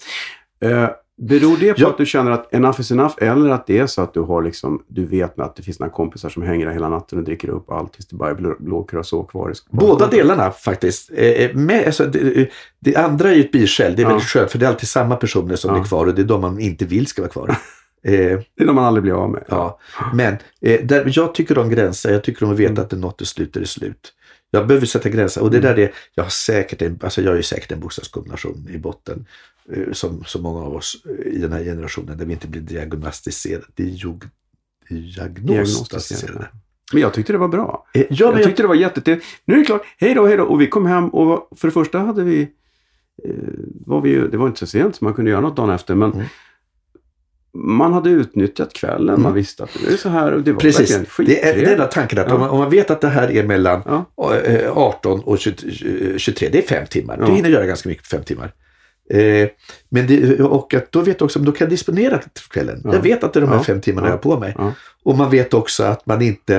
Eh, 0.59 0.89
beror 1.17 1.57
det 1.59 1.73
på 1.73 1.81
Ja. 1.81 1.89
att 1.89 1.97
du 1.97 2.05
känner 2.05 2.31
att 2.31 2.53
enough 2.53 2.79
is 2.81 2.91
enough 2.91 3.13
eller 3.17 3.49
att 3.49 3.67
det 3.67 3.77
är 3.77 3.85
så 3.87 4.01
att 4.01 4.13
du 4.13 4.19
har 4.19 4.43
liksom, 4.43 4.83
du 4.87 5.05
vet 5.05 5.39
att 5.39 5.55
det 5.55 5.63
finns 5.63 5.79
några 5.79 5.91
kompisar 5.93 6.29
som 6.29 6.43
hänger 6.43 6.65
där 6.65 6.73
hela 6.73 6.89
natten 6.89 7.17
och 7.19 7.23
dricker 7.25 7.49
upp 7.49 7.71
allt 7.71 7.93
tills 7.93 8.07
det 8.07 8.15
bara 8.15 8.29
är 8.29 8.55
blå, 8.59 8.83
curacao 8.83 9.23
kvar 9.23 9.53
Båda 9.69 10.07
delarna 10.07 10.51
faktiskt. 10.51 11.11
Eh, 11.15 11.25
eh, 11.25 11.55
med, 11.55 11.85
alltså, 11.85 12.05
det, 12.05 12.49
det 12.79 12.95
andra 12.95 13.29
är 13.29 13.33
ju 13.35 13.41
ett 13.41 13.51
biskäl. 13.51 13.95
Det 13.95 14.01
är 14.01 14.03
Ja. 14.03 14.09
väldigt 14.09 14.27
skönt 14.27 14.51
för 14.51 14.59
det 14.59 14.65
är 14.65 14.69
alltid 14.69 14.89
samma 14.89 15.15
personer 15.15 15.55
som 15.55 15.75
Ja. 15.75 15.81
är 15.81 15.85
kvar 15.85 16.05
och 16.05 16.15
det 16.15 16.21
är 16.21 16.25
de 16.25 16.41
man 16.41 16.59
inte 16.59 16.85
vill 16.85 17.07
ska 17.07 17.21
vara 17.21 17.31
kvar. 17.31 17.49
eh, 17.49 17.55
Det 18.57 18.63
är 18.63 18.65
de 18.65 18.75
man 18.75 18.85
aldrig 18.85 19.03
blir 19.03 19.13
av 19.13 19.29
med. 19.29 19.43
ja. 19.49 19.79
Men 20.13 20.33
eh, 20.61 20.81
där, 20.85 21.11
jag 21.15 21.33
tycker 21.35 21.57
om 21.57 21.69
gränser. 21.69 22.11
Jag 22.11 22.23
tycker 22.23 22.45
om 22.45 22.51
att 22.51 22.59
veta 22.59 22.71
Mm. 22.71 22.83
att 22.83 22.89
det 22.89 22.95
är 22.95 22.99
något 22.99 23.21
är 23.21 23.25
slut 23.25 23.55
är 23.55 23.59
det 23.59 23.67
slut. 23.67 24.13
Jag 24.51 24.67
behöver 24.67 24.85
sätta 24.85 25.09
gränser 25.09 25.41
och 25.41 25.51
det 25.51 25.59
där 25.59 25.79
är, 25.79 25.91
jag 26.15 26.23
har 26.23 26.29
säkert 26.29 26.81
en, 26.81 26.99
alltså 27.03 27.21
jag 27.21 27.37
är 27.37 27.41
säkert 27.41 27.71
en 27.71 27.79
bokstavskombination 27.79 28.67
i 28.69 28.77
botten. 28.77 29.25
eh, 29.73 29.91
Som 29.91 30.23
så 30.25 30.41
många 30.41 30.59
av 30.65 30.75
oss 30.75 31.05
eh, 31.09 31.27
i 31.33 31.37
den 31.37 31.51
här 31.51 31.63
generationen 31.63 32.17
där 32.17 32.25
vi 32.25 32.33
inte 32.33 32.47
blir 32.47 32.61
diagnostiserade. 32.61 33.65
Diag, 33.75 34.23
diagnostiserade. 34.89 36.47
Men 36.93 37.01
jag 37.01 37.13
tyckte 37.13 37.31
det 37.33 37.37
var 37.39 37.47
bra. 37.47 37.85
Eh, 37.93 38.01
Ja, 38.01 38.07
jag 38.09 38.39
jag, 38.39 38.43
tyckte 38.43 38.61
det 38.63 38.67
var 38.67 38.75
jättetrevligt. 38.75 39.25
Nu 39.45 39.53
är 39.53 39.59
det 39.59 39.65
klart, 39.65 39.81
hej 39.97 40.13
då, 40.13 40.27
hej 40.27 40.37
då. 40.37 40.43
Och 40.43 40.61
vi 40.61 40.67
kom 40.67 40.85
hem 40.85 41.09
och 41.09 41.49
för 41.57 41.67
det 41.67 41.71
första 41.71 41.99
hade 41.99 42.23
vi, 42.23 42.47
var 43.85 44.01
vi 44.01 44.09
ju, 44.09 44.27
det 44.27 44.37
var 44.37 44.47
inte 44.47 44.59
så 44.59 44.67
sent 44.67 44.95
så 44.95 45.05
man 45.05 45.13
kunde 45.13 45.31
göra 45.31 45.41
något 45.41 45.55
dagen 45.55 45.69
efter, 45.69 45.95
men 45.95 46.11
Mm. 46.13 46.25
Man 47.53 47.93
hade 47.93 48.09
utnyttjat 48.09 48.73
kvällen. 48.73 49.05
Man 49.05 49.19
Mm. 49.19 49.33
visste 49.33 49.63
att 49.63 49.69
det 49.85 49.93
är 49.93 49.97
så 49.97 50.09
här 50.09 50.31
och 50.31 50.41
det 50.41 50.51
var 50.51 50.59
Precis, 50.59 50.79
verkligen 50.79 51.01
det 51.01 51.07
är 51.07 51.43
skittrevligt. 51.45 51.69
den 51.69 51.77
där 51.79 51.87
tanken 51.87 52.19
att 52.19 52.25
Ja. 52.27 52.33
om, 52.33 52.39
man, 52.39 52.49
om 52.49 52.57
man 52.59 52.69
vet 52.69 52.91
att 52.91 53.01
det 53.01 53.07
här 53.07 53.31
är 53.31 53.43
mellan 53.43 53.81
Ja. 54.17 54.35
eh, 54.35 54.77
18 54.77 55.19
och 55.19 55.39
20, 55.39 55.55
23, 56.17 56.49
det 56.51 56.57
är 56.57 56.61
fem 56.61 56.85
timmar. 56.87 57.17
Ja. 57.19 57.25
Du 57.25 57.31
hinner 57.31 57.49
göra 57.49 57.65
ganska 57.65 57.89
mycket 57.89 58.03
på 58.03 58.15
fem 58.15 58.23
timmar. 58.23 58.51
Eh, 59.09 59.49
men 59.89 60.07
det, 60.07 60.39
och 60.39 60.73
att 60.73 60.91
då 60.91 60.99
vet 61.01 61.19
jag 61.19 61.25
också, 61.25 61.39
då 61.39 61.51
kan 61.51 61.65
jag 61.65 61.69
disponera 61.69 62.19
kvällen. 62.51 62.81
Ja. 62.83 62.93
Jag 62.93 63.01
vet 63.01 63.23
att 63.23 63.33
det 63.33 63.39
är 63.39 63.41
de 63.41 63.49
här 63.49 63.59
fem 63.63 63.81
timmarna 63.81 64.07
Ja. 64.07 64.11
jag 64.11 64.17
har 64.17 64.21
på 64.35 64.39
mig. 64.39 64.55
Och 65.03 65.17
man 65.17 65.31
vet 65.31 65.53
också 65.53 65.83
att 65.83 66.05
man 66.05 66.21
inte, 66.21 66.55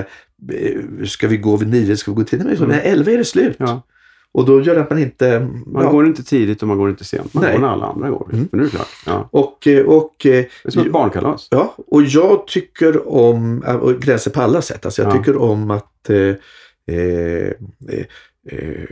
eh, 0.52 1.04
ska 1.06 1.28
vi 1.28 1.36
gå 1.36 1.56
vid 1.56 1.68
nio, 1.68 1.96
ska 1.96 2.10
vi 2.10 2.14
gå 2.16 2.24
till 2.24 2.38
nej, 2.44 2.56
Mm. 2.56 2.80
elva 2.82 3.10
är 3.12 3.18
det 3.18 3.24
slut. 3.24 3.56
Ja. 3.58 3.82
Och 4.34 4.44
då 4.46 4.62
gör 4.62 4.74
det 4.74 4.80
att 4.80 4.90
man 4.90 4.98
inte... 4.98 5.48
Man 5.66 5.84
ja. 5.84 5.90
går 5.90 6.06
inte 6.06 6.24
tidigt 6.24 6.62
och 6.62 6.68
man 6.68 6.78
går 6.78 6.90
inte 6.90 7.04
sent. 7.04 7.34
Man 7.34 7.44
Nej. 7.44 7.52
går 7.52 7.60
när 7.60 7.68
alla 7.68 7.86
andra 7.86 8.10
går. 8.10 8.28
Mm. 8.32 8.48
Men 8.52 8.60
nu 8.60 8.66
är 8.66 8.70
det 8.70 8.76
klart. 8.76 8.88
Ja. 9.06 9.28
Och, 9.32 9.66
eh, 9.66 9.84
och, 9.86 10.26
eh, 10.26 10.30
Det 10.32 10.48
är 10.64 10.70
som 10.70 10.86
ett 10.86 10.92
barnkalas. 10.92 11.48
Ja, 11.50 11.74
och 11.86 12.02
jag 12.02 12.46
tycker 12.46 13.08
om 13.08 13.62
äh, 13.66 13.76
och 13.76 14.00
gränser 14.00 14.30
på 14.30 14.40
alla 14.40 14.62
sätt. 14.62 14.84
Alltså 14.84 15.02
jag 15.02 15.14
Ja. 15.14 15.18
tycker 15.18 15.36
om 15.36 15.70
att 15.70 16.10
eh, 16.10 16.16
eh, 16.16 16.36
eh, 16.96 17.52
eh, 18.50 18.88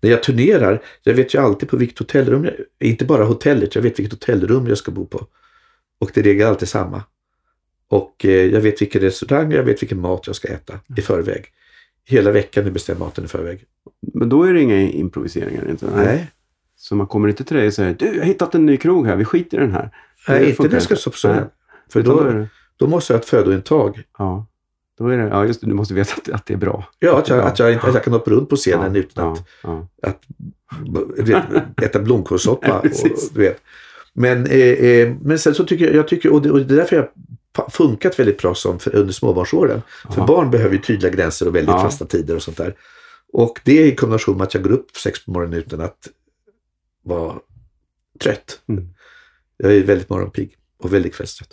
när 0.00 0.10
jag 0.10 0.22
turnerar, 0.22 0.82
jag 1.02 1.14
vet 1.14 1.34
ju 1.34 1.38
alltid 1.38 1.68
på 1.68 1.76
vilket 1.76 1.98
hotellrum, 1.98 2.44
jag, 2.44 2.54
inte 2.88 3.04
bara 3.04 3.24
hotellet, 3.24 3.74
jag 3.74 3.82
vet 3.82 3.98
vilket 3.98 4.12
hotellrum 4.12 4.66
jag 4.66 4.78
ska 4.78 4.90
bo 4.90 5.06
på. 5.06 5.26
Och 6.00 6.10
det 6.14 6.26
är 6.40 6.46
alltid 6.46 6.68
samma. 6.68 7.02
Och 7.88 8.24
eh, 8.24 8.30
jag 8.30 8.60
vet 8.60 8.82
vilken 8.82 9.00
restaurang, 9.00 9.52
jag 9.52 9.62
vet 9.62 9.82
vilken 9.82 10.00
mat 10.00 10.26
jag 10.26 10.36
ska 10.36 10.48
äta 10.48 10.80
i 10.96 11.02
förväg. 11.02 11.44
Hela 12.08 12.30
veckan 12.30 12.64
nu 12.64 12.70
bestämmer 12.70 13.00
maten 13.00 13.24
i 13.24 13.28
förväg. 13.28 13.64
Men 14.14 14.28
då 14.28 14.42
är 14.42 14.52
det 14.52 14.60
inga 14.60 14.80
improviseringar. 14.80 15.70
Inte? 15.70 15.86
Nej, 15.96 16.30
Så 16.76 16.94
man 16.96 17.06
kommer 17.06 17.28
inte 17.28 17.44
till 17.44 17.56
dig 17.56 17.66
och 17.66 17.72
säger 17.72 17.94
du, 17.98 18.06
jag 18.06 18.18
har 18.18 18.24
hittat 18.24 18.54
en 18.54 18.66
ny 18.66 18.76
krog 18.76 19.06
här, 19.06 19.16
vi 19.16 19.24
skiter 19.24 19.58
i 19.58 19.60
den 19.60 19.72
här. 19.72 19.90
Nej 20.28 20.40
Det 20.40 20.64
inte 20.64 20.76
jag 20.76 20.98
ska. 20.98 21.28
Nej. 21.28 21.40
För 21.92 22.00
Utan 22.00 22.16
då 22.16 22.24
då, 22.24 22.30
det, 22.30 22.48
då 22.76 22.86
måste 22.86 23.12
jag 23.12 23.18
ha 23.18 23.22
ett 23.22 23.28
födointag. 23.28 24.02
ja, 24.18 24.46
då 24.98 25.08
är 25.08 25.16
det, 25.18 25.28
ja 25.28 25.44
just 25.44 25.60
det, 25.60 25.66
du 25.66 25.74
måste 25.74 25.94
veta 25.94 26.14
att, 26.16 26.28
att 26.28 26.46
det 26.46 26.54
är 26.54 26.58
bra. 26.58 26.84
Ja, 26.98 27.18
att 27.18 27.28
jag, 27.28 27.38
Ja. 27.38 27.42
att 27.42 27.58
jag, 27.58 27.74
att 27.74 27.94
jag 27.94 28.04
kan 28.04 28.12
hoppa 28.12 28.30
runt 28.30 28.48
på 28.48 28.56
scenen 28.56 28.94
ja, 28.94 29.00
utan 29.00 29.32
att 29.32 29.44
ja, 29.62 29.88
ja. 30.02 30.08
att 30.08 31.28
vet, 31.28 31.44
äta 31.82 31.98
blomkålssoppa. 31.98 32.78
Och, 32.80 32.90
du 33.34 33.40
vet. 33.40 33.60
Men, 34.12 34.46
eh, 34.46 34.60
eh, 34.60 35.14
men 35.22 35.38
sen 35.38 35.54
så 35.54 35.64
tycker 35.64 35.86
jag, 35.86 35.94
jag 35.94 36.08
tycker, 36.08 36.32
och 36.32 36.42
det, 36.42 36.50
och 36.50 36.60
det 36.60 36.74
är 36.74 36.78
därför 36.78 36.96
jag 36.96 37.08
funkat 37.70 38.18
väldigt 38.18 38.38
bra 38.38 38.54
som 38.54 38.78
för, 38.78 38.94
under 38.96 39.12
småbarnsåren. 39.12 39.82
För 40.10 40.20
Ja. 40.20 40.26
barn 40.26 40.50
behöver 40.50 40.74
ju 40.74 40.82
tydliga 40.82 41.10
gränser 41.12 41.48
och 41.48 41.54
väldigt 41.56 41.74
Ja. 41.74 41.82
fasta 41.82 42.06
tider 42.06 42.36
och 42.36 42.42
sånt 42.42 42.56
där. 42.56 42.74
Och 43.32 43.60
det 43.64 43.82
är 43.82 43.86
i 43.86 43.94
kombination 43.94 44.36
med 44.36 44.44
att 44.46 44.54
jag 44.54 44.62
går 44.62 44.70
upp 44.72 44.96
sex 44.96 45.24
på 45.24 45.30
morgonen 45.30 45.58
utan 45.58 45.80
att 45.80 46.08
vara 47.04 47.38
trött. 48.20 48.60
Mm. 48.68 48.88
Jag 49.56 49.72
är 49.76 49.82
väldigt 49.84 50.08
morgonpigg 50.10 50.56
och 50.78 50.92
väldigt 50.94 51.14
kvällstrött. 51.14 51.50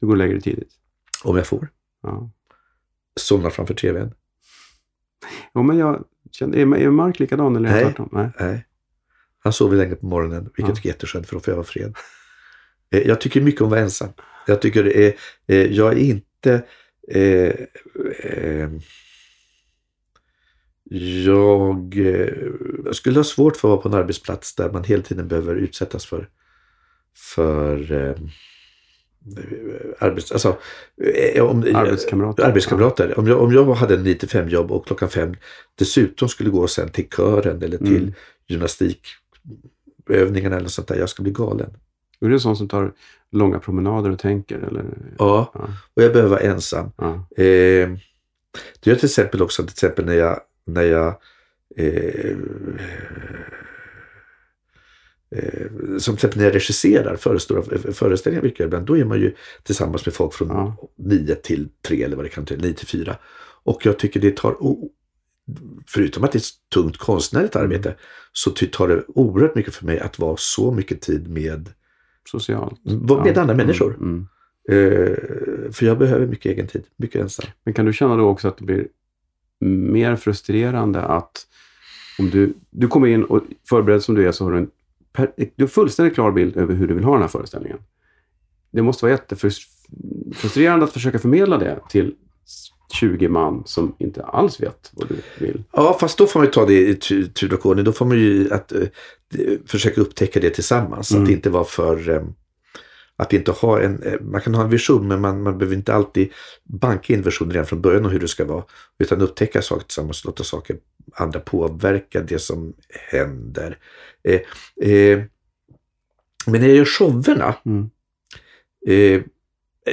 Du 0.00 0.06
går 0.06 0.16
dig 0.16 0.40
tidigt. 0.40 0.70
Om 1.24 1.36
jag 1.36 1.46
får. 1.46 1.68
Ja. 2.02 2.30
Somnar 3.20 3.50
framför 3.50 3.74
tvn. 3.74 4.12
Jo, 5.54 5.62
men 5.62 5.78
jag 5.78 6.04
kände, 6.30 6.58
är, 6.58 6.74
är 6.76 6.90
Mark 6.90 7.18
likadan 7.18 7.56
eller 7.56 7.68
Nej. 7.70 7.84
tvärtom? 7.84 8.08
Nej. 8.12 8.30
Nej. 8.40 8.66
Han 9.38 9.52
sover 9.52 9.76
länge 9.76 9.94
på 9.94 10.06
morgonen, 10.06 10.50
vilket 10.56 10.78
är 10.84 10.86
jätteskönt 10.86 11.26
för 11.28 11.34
då 11.36 11.40
får 11.40 11.52
jag 11.52 11.56
vara 11.56 11.66
fred. 11.66 11.96
Eh, 12.90 13.00
Jag 13.02 13.20
tycker 13.20 13.40
mycket 13.40 13.60
om 13.60 13.66
att 13.66 13.70
vara 13.70 13.80
ensam. 13.80 14.08
Jag 14.46 14.62
tycker 14.62 14.84
det 14.84 15.06
är, 15.06 15.14
eh, 15.46 15.72
jag 15.72 15.92
är 15.92 15.96
inte 15.98 16.62
eh, 17.08 17.54
eh, 18.18 18.70
jag, 21.24 21.96
eh, 21.96 22.28
jag 22.84 22.94
skulle 22.96 23.18
ha 23.18 23.24
svårt 23.24 23.56
för 23.56 23.68
att 23.68 23.70
vara 23.70 23.80
på 23.82 23.88
en 23.88 23.94
arbetsplats 23.94 24.54
där 24.54 24.70
man 24.70 24.84
hela 24.84 25.02
tiden 25.02 25.28
behöver 25.28 25.54
utsättas 25.54 26.06
för, 26.06 26.28
för 27.34 27.92
eh, 27.92 28.14
arbets, 29.98 30.32
alltså, 30.32 30.58
eh, 31.34 31.44
om, 31.44 31.64
Arbetskamrater. 31.74 32.44
arbetskamrater. 32.44 33.18
Om, 33.18 33.26
jag, 33.26 33.40
om 33.40 33.52
jag 33.52 33.64
hade 33.74 33.94
en 33.94 34.06
9-5 34.06 34.48
jobb 34.48 34.72
och 34.72 34.86
klockan 34.86 35.08
fem 35.08 35.34
dessutom 35.74 36.28
skulle 36.28 36.50
gå 36.50 36.68
sen 36.68 36.88
till 36.88 37.08
kören 37.16 37.62
eller 37.62 37.78
till 37.78 37.96
Mm. 38.02 38.12
gymnastikövningarna 38.48 40.56
eller 40.56 40.68
sånt 40.68 40.88
där. 40.88 40.96
Jag 40.96 41.08
ska 41.08 41.22
bli 41.22 41.32
galen. 41.32 41.70
Är 42.20 42.28
du 42.28 42.40
sån 42.40 42.56
som 42.56 42.68
tar 42.68 42.92
långa 43.32 43.58
promenader 43.58 44.10
och 44.10 44.18
tänker? 44.18 44.58
Eller? 44.58 44.84
Ja, 45.18 45.50
Ja. 45.54 45.68
och 45.94 46.02
jag 46.02 46.12
behöver 46.12 46.30
vara 46.30 46.40
ensam. 46.40 46.90
Ja. 46.96 47.12
Eh, 47.36 47.88
det 48.80 48.90
gör 48.90 48.94
till 48.96 49.04
exempel 49.04 49.42
också 49.42 49.62
till 49.62 49.70
exempel 49.72 50.04
när 50.04 50.14
jag, 50.14 50.40
när 50.66 50.82
jag 50.82 51.16
eh, 51.76 52.36
eh, 55.30 55.66
som 55.98 55.98
till 55.98 56.14
exempel 56.14 56.38
när 56.38 56.44
jag 56.44 56.54
regisserar 56.54 57.16
föreställningar, 57.92 58.42
vilket 58.42 58.60
jag 58.60 58.66
ibland, 58.66 58.86
då 58.86 58.96
är 58.98 59.04
man 59.04 59.20
ju 59.20 59.34
tillsammans 59.62 60.06
med 60.06 60.14
folk 60.14 60.34
från 60.34 60.48
Ja. 60.48 60.76
9 60.98 61.34
till 61.34 61.68
3 61.88 62.02
eller 62.02 62.16
vad 62.16 62.24
det 62.24 62.28
kan 62.28 62.46
till, 62.46 62.60
9 62.62 62.72
till 62.72 62.86
4. 62.86 63.16
Och 63.64 63.86
jag 63.86 63.98
tycker 63.98 64.20
det 64.20 64.36
tar, 64.36 64.62
o- 64.62 64.90
förutom 65.86 66.24
att 66.24 66.32
det 66.32 66.36
är 66.36 66.40
ett 66.40 66.70
tungt 66.74 66.96
konstnärligt 66.96 67.56
arbete, 67.56 67.94
så 68.32 68.50
tar 68.50 68.88
det 68.88 69.04
oerhört 69.08 69.54
mycket 69.54 69.74
för 69.74 69.86
mig 69.86 70.00
att 70.00 70.18
vara 70.18 70.36
så 70.38 70.70
mycket 70.72 71.00
tid 71.00 71.28
med, 71.28 71.68
Socialt. 72.26 72.80
med 73.24 73.38
andra 73.38 73.54
människor. 73.54 73.94
Mm, 73.94 74.26
mm. 74.68 74.92
Eh, 74.92 75.16
för 75.72 75.86
jag 75.86 75.98
behöver 75.98 76.26
mycket 76.26 76.52
egen 76.52 76.66
tid, 76.66 76.84
mycket 76.96 77.22
ensam. 77.22 77.46
Men 77.64 77.74
kan 77.74 77.86
du 77.86 77.92
känna 77.92 78.16
då 78.16 78.28
också 78.28 78.48
att 78.48 78.58
det 78.58 78.64
blir 78.64 78.88
mer 79.60 80.16
frustrerande 80.16 81.02
att 81.02 81.46
om 82.18 82.30
du, 82.30 82.54
du 82.70 82.88
kommer 82.88 83.06
in 83.06 83.24
och 83.24 83.42
förberedd 83.68 84.02
som 84.02 84.14
du 84.14 84.28
är 84.28 84.32
så 84.32 84.44
har 84.44 84.52
du 84.52 84.58
en 84.58 84.70
per, 85.12 85.32
du 85.36 85.64
har 85.64 85.68
fullständigt 85.68 86.14
klar 86.14 86.32
bild 86.32 86.56
över 86.56 86.74
hur 86.74 86.88
du 86.88 86.94
vill 86.94 87.04
ha 87.04 87.12
den 87.12 87.22
här 87.22 87.28
föreställningen. 87.28 87.78
Det 88.70 88.82
måste 88.82 89.04
vara 89.04 89.12
jättefrustrerande 89.12 90.84
att 90.84 90.92
försöka 90.92 91.18
förmedla 91.18 91.58
det 91.58 91.80
till 91.88 92.14
20 92.92 93.28
man 93.28 93.62
som 93.66 93.94
inte 93.98 94.22
alls 94.22 94.60
vet 94.60 94.90
vad 94.92 95.08
du 95.08 95.16
vill. 95.46 95.62
Ja, 95.72 95.96
fast 96.00 96.18
då 96.18 96.26
får 96.26 96.40
man 96.40 96.46
ju 96.46 96.52
ta 96.52 96.66
det 96.66 96.88
i 96.88 96.94
tu- 96.94 97.26
tur 97.28 97.54
och 97.54 97.66
ordning. 97.66 97.84
Då 97.84 97.92
får 97.92 98.06
man 98.06 98.18
ju 98.18 98.52
att, 98.52 98.68
d- 99.34 99.58
försöka 99.66 100.00
upptäcka 100.00 100.40
det 100.40 100.50
tillsammans. 100.50 101.10
Mm. 101.10 101.24
Att 101.24 101.30
inte 101.30 101.50
vara 101.50 101.64
för... 101.64 102.08
eh, 102.08 102.22
Att 103.16 103.32
inte 103.32 103.50
ha 103.52 103.80
en... 103.80 104.02
eh, 104.02 104.20
Man 104.20 104.40
kan 104.40 104.54
ha 104.54 104.64
en 104.64 104.70
vision 104.70 105.08
men 105.08 105.20
man, 105.20 105.42
man 105.42 105.58
behöver 105.58 105.76
inte 105.76 105.94
alltid 105.94 106.32
banka 106.64 107.12
in 107.12 107.22
visionen 107.22 107.52
redan 107.52 107.66
från 107.66 107.80
början 107.80 108.04
om 108.04 108.10
hur 108.10 108.20
det 108.20 108.28
ska 108.28 108.44
vara. 108.44 108.64
Utan 108.98 109.20
upptäcka 109.22 109.62
saker 109.62 109.84
tillsammans 109.86 110.20
och 110.24 110.26
låta 110.28 110.44
saker 110.44 110.76
andra 111.14 111.40
påverka 111.40 112.20
det 112.20 112.38
som 112.38 112.72
händer. 113.10 113.78
Eh, 114.28 114.40
eh, 114.90 115.22
men 116.46 116.60
när 116.60 116.68
jag 116.68 116.76
gör 116.76 116.84
showerna 116.84 117.54
Mm. 117.66 117.90
Eh, 118.88 119.22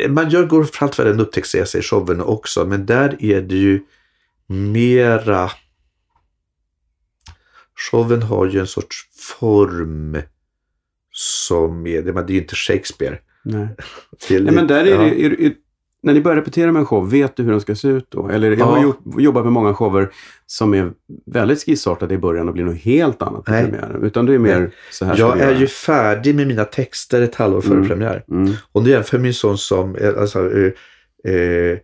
man 0.09 0.29
gör, 0.29 0.45
går 0.45 0.63
för 0.63 0.85
allt 0.85 0.95
för 0.95 1.05
en 1.05 1.19
upptäcktsresa 1.19 1.77
i 1.77 1.81
showerna 1.81 2.23
också, 2.23 2.65
men 2.65 2.85
där 2.85 3.23
är 3.23 3.41
det 3.41 3.55
ju 3.55 3.81
mera... 4.47 5.51
Showen 7.75 8.23
har 8.23 8.47
ju 8.47 8.59
en 8.59 8.67
sorts 8.67 8.97
form 9.39 10.17
som 11.11 11.87
är, 11.87 12.01
det 12.01 12.11
är 12.11 12.29
ju 12.29 12.37
inte 12.37 12.55
Shakespeare. 12.55 13.19
Nej. 13.43 13.67
Är 14.29 14.39
Nej, 14.39 14.53
men 14.53 14.67
där 14.67 14.85
är 14.85 14.89
ja. 14.89 15.03
är, 15.03 15.53
när 16.03 16.13
ni 16.13 16.21
börjar 16.21 16.35
repetera 16.37 16.71
med 16.71 16.79
en 16.79 16.85
show, 16.85 17.09
vet 17.11 17.35
du 17.35 17.43
hur 17.43 17.51
den 17.51 17.61
ska 17.61 17.75
se 17.75 17.87
ut 17.87 18.05
då? 18.09 18.29
Eller 18.29 18.51
jag 18.51 18.59
Ja. 18.59 18.65
har 18.65 18.83
gjort, 18.83 18.99
jobbat 19.17 19.43
med 19.43 19.53
många 19.53 19.73
shower 19.73 20.09
som 20.45 20.73
är 20.73 20.91
väldigt 21.25 21.63
skissartade 21.65 22.13
i 22.13 22.17
början 22.17 22.47
och 22.47 22.53
blir 22.53 22.63
något 22.63 22.77
helt 22.81 23.21
annat 23.21 23.47
i 23.47 23.51
Nej. 23.51 23.63
premiären. 23.65 24.03
Utan 24.03 24.25
det 24.25 24.33
är 24.33 24.37
mer 24.39 24.59
Nej. 24.59 24.69
så 24.91 25.05
här 25.05 25.17
Jag 25.17 25.39
är 25.39 25.49
göra. 25.49 25.59
ju 25.59 25.67
färdig 25.67 26.35
med 26.35 26.47
mina 26.47 26.65
texter 26.65 27.21
ett 27.21 27.35
halvår 27.35 27.61
före 27.61 27.75
Mm. 27.75 27.87
premiär. 27.87 28.23
Mm. 28.31 28.53
Om 28.71 28.83
du 28.83 28.89
jämför 28.91 29.19
min 29.19 29.33
son 29.33 29.57
som, 29.57 29.95
eh, 29.95 30.13
alltså, 30.19 30.39
eh, 30.51 30.71
eh, 31.33 31.77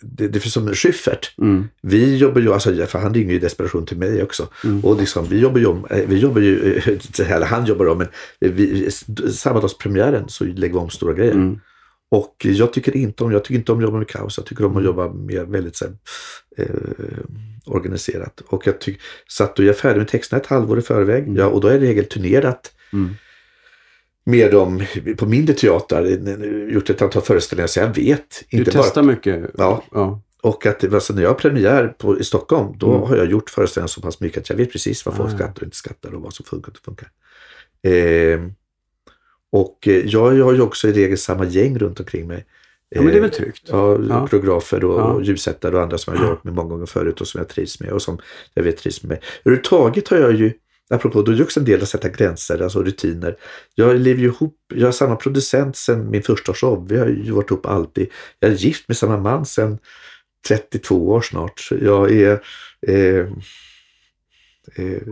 det, 0.00 0.28
det 0.28 0.40
finns 0.40 0.52
som 0.54 0.74
Schyffert. 0.74 1.34
Mm. 1.38 1.64
Vi 1.82 2.16
jobbar 2.16 2.40
ju, 2.40 2.52
alltså, 2.52 2.86
för 2.86 2.98
han 2.98 3.14
ringer 3.14 3.30
ju 3.30 3.36
i 3.36 3.38
desperation 3.40 3.86
till 3.86 3.98
mig 3.98 4.22
också. 4.22 4.48
Mm. 4.64 4.80
Och 4.84 4.96
liksom, 5.00 5.26
vi 5.28 5.40
jobbar 5.40 5.58
ju 5.58 5.66
om, 5.66 5.86
vi 6.06 6.16
jobbar 6.18 6.40
ju, 6.40 6.56
eller 7.28 7.46
han 7.46 7.64
jobbar 7.66 7.86
om, 7.86 7.98
men 7.98 8.08
vi, 8.38 8.90
samma 9.32 9.60
dagspremiären 9.60 10.28
så 10.28 10.44
lägger 10.44 10.74
vi 10.74 10.78
om 10.80 10.90
stora 10.90 11.12
grejer. 11.12 11.32
Mm. 11.32 11.60
Och 12.10 12.34
jag 12.38 12.72
tycker 12.72 12.96
inte 12.96 13.24
om, 13.24 13.32
jag 13.32 13.44
tycker 13.44 13.54
inte 13.58 13.72
om 13.72 13.78
att 13.78 13.84
jobba 13.84 13.98
med 13.98 14.08
kaos. 14.08 14.36
Jag 14.38 14.46
tycker 14.46 14.64
om 14.64 14.70
att 14.70 14.76
Mm. 14.82 14.84
jobba 14.86 15.08
med 15.12 15.48
väldigt 15.48 15.76
så 15.76 15.84
här, 15.84 15.94
eh, 16.56 17.24
organiserat. 17.66 18.40
Och 18.46 18.66
jag 18.66 18.80
tycker, 18.80 19.02
så 19.26 19.44
att 19.44 19.56
då 19.56 19.62
är 19.62 19.66
jag 19.66 19.76
färdig 19.78 19.98
med 19.98 20.08
texterna 20.08 20.40
ett 20.42 20.46
halvår 20.46 20.78
i 20.78 20.82
förväg. 20.82 21.22
Mm. 21.22 21.36
Ja, 21.36 21.46
och 21.46 21.60
då 21.60 21.68
är 21.68 21.78
det 21.78 21.86
regelturnerat 21.86 22.72
Mm. 22.92 23.14
med 24.24 24.52
dem 24.52 24.82
på 25.18 25.26
mindre 25.26 25.54
teatrar. 25.54 26.04
Gjort 26.72 26.90
ett 26.90 27.02
antal 27.02 27.22
föreställningar 27.22 27.66
så 27.66 27.80
jag 27.80 27.94
vet. 27.94 28.44
Du 28.50 28.58
Inte 28.58 28.70
testar 28.70 29.02
bara, 29.02 29.12
mycket? 29.12 29.50
Ja. 29.58 29.82
ja. 29.92 30.22
och 30.42 30.66
att 30.66 30.94
alltså, 30.94 31.12
när 31.14 31.22
jag 31.22 31.30
har 31.30 31.34
premiär 31.34 31.88
på, 31.88 32.18
i 32.20 32.24
Stockholm 32.24 32.78
då 32.78 32.94
Mm. 32.94 33.08
har 33.08 33.16
jag 33.16 33.30
gjort 33.30 33.50
föreställningar 33.50 33.88
så 33.88 34.00
pass 34.00 34.20
mycket 34.20 34.38
att 34.38 34.48
jag 34.50 34.56
vet 34.56 34.72
precis 34.72 35.06
vad 35.06 35.16
folk 35.16 35.32
Ah, 35.32 35.36
skrattar 35.36 35.56
och 35.60 35.62
inte 35.62 35.76
skrattar 35.76 36.14
och 36.14 36.22
vad 36.22 36.34
som 36.34 36.44
funkar 36.46 36.68
och 36.68 36.76
inte 36.76 36.84
funkar. 36.84 37.08
Eh, 37.82 38.40
och 39.52 39.88
eh, 39.88 40.06
jag, 40.06 40.36
jag 40.38 40.44
har 40.44 40.52
ju 40.52 40.60
också 40.60 40.88
i 40.88 40.92
regel 40.92 41.18
samma 41.18 41.44
gäng 41.44 41.78
runt 41.78 42.00
omkring 42.00 42.26
mig. 42.26 42.44
Ja, 42.88 43.02
men 43.02 43.10
det 43.12 43.16
är 43.18 43.20
väl 43.20 43.30
Eh, 43.30 43.36
tryggt? 43.36 43.62
Ja, 43.66 43.98
Ja. 44.08 44.26
koreografer 44.26 44.84
och, 44.84 45.00
Ja. 45.00 45.04
och 45.04 45.22
ljussättare 45.22 45.76
och 45.76 45.82
andra 45.82 45.98
som 45.98 46.14
jag 46.14 46.20
har 46.20 46.28
jobbat 46.28 46.44
med 46.44 46.54
många 46.54 46.68
gånger 46.68 46.86
förut 46.86 47.20
och 47.20 47.28
som 47.28 47.38
jag 47.38 47.48
trivs 47.48 47.80
med 47.80 47.90
och 47.90 48.02
som 48.02 48.18
jag 48.54 48.62
vet 48.62 48.76
trivs 48.76 49.02
med 49.02 49.08
mig. 49.08 49.20
Överhuvudtaget 49.44 50.08
har 50.08 50.16
jag 50.18 50.32
ju, 50.32 50.52
apropå, 50.90 51.22
då 51.22 51.32
är 51.32 51.36
det 51.36 51.42
också 51.42 51.60
en 51.60 51.66
del 51.66 51.82
att 51.82 51.88
sätta 51.88 52.08
gränser, 52.08 52.62
alltså 52.62 52.82
rutiner. 52.82 53.36
Jag 53.74 53.96
lever 54.00 54.20
ju 54.20 54.26
ihop, 54.26 54.56
jag 54.74 54.86
har 54.86 54.92
samma 54.92 55.16
producent 55.16 55.76
sedan 55.76 56.10
min 56.10 56.22
första 56.22 56.54
show. 56.54 56.86
Vi 56.88 56.98
har 56.98 57.06
ju 57.06 57.30
varit 57.30 57.50
ihop 57.50 57.66
alltid. 57.66 58.08
Jag 58.38 58.50
är 58.50 58.54
gift 58.54 58.88
med 58.88 58.96
samma 58.96 59.16
man 59.16 59.46
sedan 59.46 59.78
32 60.48 61.08
år 61.08 61.20
snart. 61.20 61.68
Jag 61.82 62.12
är... 62.12 62.40
Eh, 62.86 63.26
eh, 64.76 65.02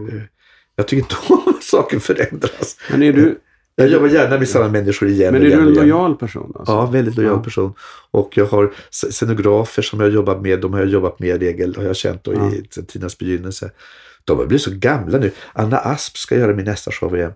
jag 0.77 0.89
tycker 0.89 1.03
inte 1.03 1.17
om 1.29 1.55
att 1.57 1.63
saker 1.63 1.99
förändras. 1.99 2.77
Men 2.91 3.03
är 3.03 3.13
du, 3.13 3.39
Jag 3.77 3.89
jobbar 3.89 4.09
gärna 4.09 4.39
med 4.39 4.49
samma 4.49 4.69
människor 4.69 5.09
igen 5.09 5.33
men 5.33 5.43
är 5.43 5.45
du 5.45 5.51
igen 5.51 5.61
en 5.61 5.67
och 5.67 5.73
igen. 5.73 5.89
lojal 5.89 6.17
person? 6.17 6.53
Alltså? 6.59 6.73
Ja, 6.73 6.87
väldigt 6.87 7.17
lojal 7.17 7.33
Ja. 7.37 7.43
person. 7.43 7.75
Och 8.11 8.37
jag 8.37 8.47
har 8.47 8.65
sc- 8.91 9.11
scenografer 9.11 9.83
som 9.83 10.01
jag 10.01 10.07
har 10.07 10.13
jobbat 10.13 10.43
med. 10.43 10.61
De 10.61 10.73
har 10.73 10.81
jag 10.81 10.89
jobbat 10.89 11.19
med 11.21 11.29
i 11.43 11.47
regel, 11.47 11.77
har 11.77 11.85
jag 11.85 11.97
känt 11.97 12.25
då 12.25 12.35
Ja. 12.35 12.53
i 12.53 12.63
tidens 12.87 13.19
begynnelse. 13.19 13.71
De 14.25 14.39
har 14.39 14.47
blivit 14.47 14.63
så 14.63 14.71
gamla 14.75 15.19
nu. 15.19 15.31
Anna 15.53 15.79
Asp 15.79 16.17
ska 16.17 16.37
göra 16.39 16.55
min 16.55 16.65
nästa 16.65 16.91
show 16.91 17.17
igen. 17.17 17.33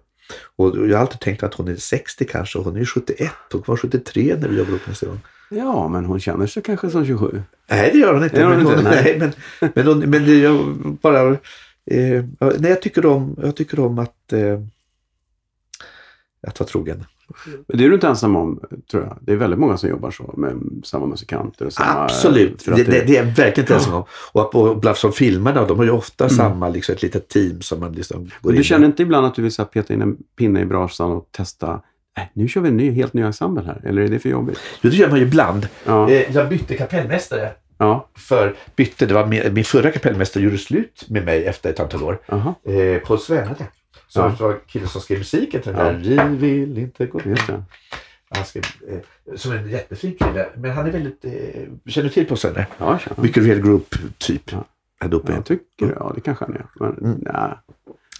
Och 0.57 0.89
jag 0.89 0.97
har 0.97 1.01
alltid 1.03 1.21
tänkt 1.21 1.43
att 1.43 1.55
hon 1.55 1.69
är 1.69 1.77
60 1.77 2.25
kanske. 2.25 2.59
och 2.59 2.65
Hon 2.65 2.75
är 2.77 2.81
ju 2.81 2.87
71. 2.87 3.31
Hon 3.53 3.63
var 3.67 3.77
73 3.77 4.37
när 4.41 4.49
vi 4.49 4.57
jobbade 4.59 4.77
upp 4.77 4.87
nästa 4.89 5.07
gång. 5.07 5.21
Ja, 5.51 5.89
men 5.89 6.05
hon 6.05 6.21
känner 6.21 6.47
sig 6.47 6.63
kanske 6.63 6.91
som 6.91 7.07
27. 7.07 7.43
Nej, 7.71 7.91
det 7.93 7.99
gör 7.99 8.15
hon 8.15 8.25
inte. 8.25 8.41
Gör 8.41 8.49
men, 8.49 8.57
hon 8.57 8.67
hon, 8.67 8.79
inte, 8.79 8.91
nej. 8.91 9.17
nej, 9.19 9.33
men, 9.61 9.71
men, 9.75 9.87
hon, 9.87 9.99
men 10.11 10.41
jag 10.41 10.75
bara... 11.03 11.31
Eh, 11.91 12.25
nej, 12.59 12.71
jag 12.71 12.83
tycker 12.83 13.07
om, 13.07 13.37
jag 13.43 13.57
tycker 13.57 13.81
om 13.81 13.99
att, 13.99 14.33
eh, 14.33 14.61
att 16.47 16.61
vara 16.61 16.69
trogen. 16.69 17.05
Men 17.69 17.79
det 17.79 17.85
är 17.85 17.89
du 17.89 17.95
inte 17.95 18.09
ensam 18.09 18.37
om, 18.37 18.61
tror 18.91 19.03
jag. 19.03 19.19
Det 19.21 19.33
är 19.33 19.37
väldigt 19.37 19.59
många 19.59 19.77
som 19.77 19.89
jobbar 19.91 20.11
så 20.11 20.35
med 20.37 20.57
samma 20.85 21.07
musikanter. 21.07 21.67
Och 21.67 21.73
samma, 21.73 22.05
Absolut, 22.05 22.63
för 22.63 22.73
att 22.73 22.79
det, 22.79 22.85
det, 22.85 23.05
det 23.07 23.17
är 23.17 23.25
verkligen 23.25 23.61
inte 23.61 23.75
ensam 23.75 23.95
om. 23.95 24.05
Och 24.33 24.53
på 24.53 24.75
Bluffs 24.75 25.01
som 25.01 25.13
filmerna, 25.13 25.65
de 25.65 25.79
har 25.79 25.85
ju 25.85 25.91
ofta 25.91 26.29
samma, 26.29 26.69
liksom 26.69 26.95
ett 26.95 27.03
litet 27.03 27.29
team 27.29 27.61
som 27.61 27.81
man 27.81 27.93
liksom 27.93 28.19
går 28.19 28.31
Men 28.43 28.51
in 28.51 28.57
du 28.57 28.65
känner 28.65 28.87
inte 28.87 29.03
ibland 29.03 29.27
att 29.27 29.35
du 29.35 29.43
vill 29.43 29.53
så 29.53 29.63
här, 29.63 29.67
peta 29.67 29.95
in 29.95 30.03
en 30.03 30.17
pinne 30.39 30.61
i 30.61 30.65
brasan 30.65 31.13
och 31.13 31.29
testa 31.31 31.81
Nej, 32.17 32.31
nu 32.33 32.49
kör 32.49 32.61
vi 32.61 32.69
en 32.69 32.77
ny, 32.77 32.91
helt 32.91 33.13
ny 33.13 33.23
ensemble 33.23 33.65
här. 33.65 33.81
Eller 33.85 34.03
är 34.03 34.09
det 34.09 34.19
för 34.19 34.29
jobbigt? 34.29 34.59
Jo, 34.81 34.91
det 34.91 34.97
gör 34.97 35.09
man 35.09 35.19
ju 35.19 35.25
ibland. 35.25 35.69
Ja. 35.85 36.11
Eh, 36.11 36.35
jag 36.35 36.49
bytte 36.49 36.77
kapellmästare. 36.77 37.51
Ja. 37.79 38.09
För 38.15 38.57
bytte, 38.77 39.07
det 39.07 39.15
var 39.15 39.27
min, 39.27 39.55
min 39.55 39.65
förra 39.65 39.91
kapellmästare 39.91 40.45
gjorde 40.45 40.59
slut 40.59 41.05
med 41.09 41.25
mig 41.25 41.47
efter 41.47 41.71
ett 41.71 41.81
antal 41.81 42.03
år. 42.03 42.19
Aha. 42.29 42.55
Eh, 42.65 42.99
på 42.99 43.19
Svenade. 43.19 43.67
Så 44.09 44.21
Ja. 44.21 44.29
det 44.39 44.45
var 44.45 44.59
killen 44.67 44.89
som 44.89 45.01
skrev 45.01 45.19
musiken 45.19 45.63
till 45.63 45.73
den 45.73 46.05
Ja. 46.05 46.21
här. 46.23 46.29
Vi 46.29 46.59
vill 46.59 46.79
inte 46.79 47.07
gå 47.07 47.19
det. 47.19 47.63
Han 48.31 48.45
skrev, 48.45 48.63
eh, 48.89 49.37
som 49.37 49.53
en 49.53 49.69
jättefin 49.71 50.15
kille. 50.19 50.47
Men 50.57 50.71
han 50.71 50.87
är 50.87 50.91
väldigt, 50.91 51.25
eh, 51.25 51.31
känner 51.87 52.09
du 52.09 52.15
till 52.15 52.27
på 52.27 52.37
Svenade? 52.37 52.67
Ja, 52.79 52.91
jag 52.91 53.01
känner. 53.01 53.23
Mycket 53.23 53.43
real 53.45 53.61
group 53.61 53.95
typ. 54.19 54.53
Ja. 54.53 54.65
Här. 55.01 55.11
Jag 55.27 55.45
tycker 55.45 55.95
ja, 55.97 56.13
det 56.15 56.21
kanske 56.21 56.45
han 56.45 56.55
är. 56.55 56.67
Men, 56.81 56.89
Mm. 56.99 57.19
nej. 57.21 57.35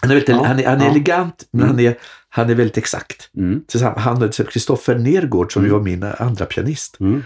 Han 0.01 0.11
är, 0.11 0.15
väldigt, 0.15 0.29
Ja. 0.29 0.43
han 0.45 0.59
är, 0.59 0.65
han 0.67 0.81
är 0.81 0.85
Ja. 0.85 0.91
elegant, 0.91 1.47
men 1.51 1.61
Mm. 1.63 1.75
han, 1.75 1.85
är, 1.85 1.95
han 2.29 2.49
är 2.49 2.55
väldigt 2.55 2.77
exakt. 2.77 3.29
Mm. 3.37 3.63
Tillsammans, 3.67 3.99
han 4.03 4.23
och 4.23 4.33
Kristoffer 4.33 4.95
Nergård 4.97 5.53
som 5.53 5.63
ju 5.63 5.69
var 5.69 5.79
min 5.79 6.03
andra 6.03 6.45
pianist 6.45 6.97
Mm. 6.99 7.13
Jag 7.13 7.23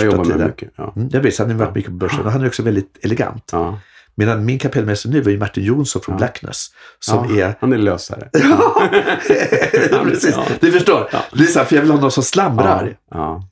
första 0.00 0.16
med 0.16 0.24
tiden. 0.26 0.46
mycket. 0.46 0.70
Ja. 0.76 0.92
Mm, 0.96 1.08
jag 1.12 1.20
vet, 1.20 1.38
han 1.38 1.50
har 1.50 1.56
varit 1.58 1.74
mycket 1.74 1.90
på 1.90 1.96
börsen 1.96 2.24
han 2.26 2.42
är 2.42 2.46
också 2.46 2.62
väldigt 2.62 2.98
elegant. 3.04 3.48
Ja. 3.52 3.78
Medan 4.14 4.44
min 4.44 4.58
kapellmästare 4.58 5.12
nu 5.12 5.20
var 5.20 5.30
ju 5.30 5.38
Martin 5.38 5.64
Jonsson 5.64 6.02
från 6.02 6.12
Ja. 6.12 6.18
Blackness. 6.18 6.66
Som 7.00 7.36
ja. 7.36 7.46
är... 7.46 7.54
Han 7.60 7.72
är 7.72 7.78
lösare. 7.78 8.28
Ja, 9.90 10.04
precis. 10.04 10.34
Ja. 10.36 10.44
Du 10.60 10.72
förstår. 10.72 11.08
Ja. 11.12 11.18
Här, 11.54 11.64
för 11.64 11.76
jag 11.76 11.82
vill 11.82 11.90
ha 11.90 12.00
någon 12.00 12.10
som 12.10 12.22
slamrar 12.22 12.96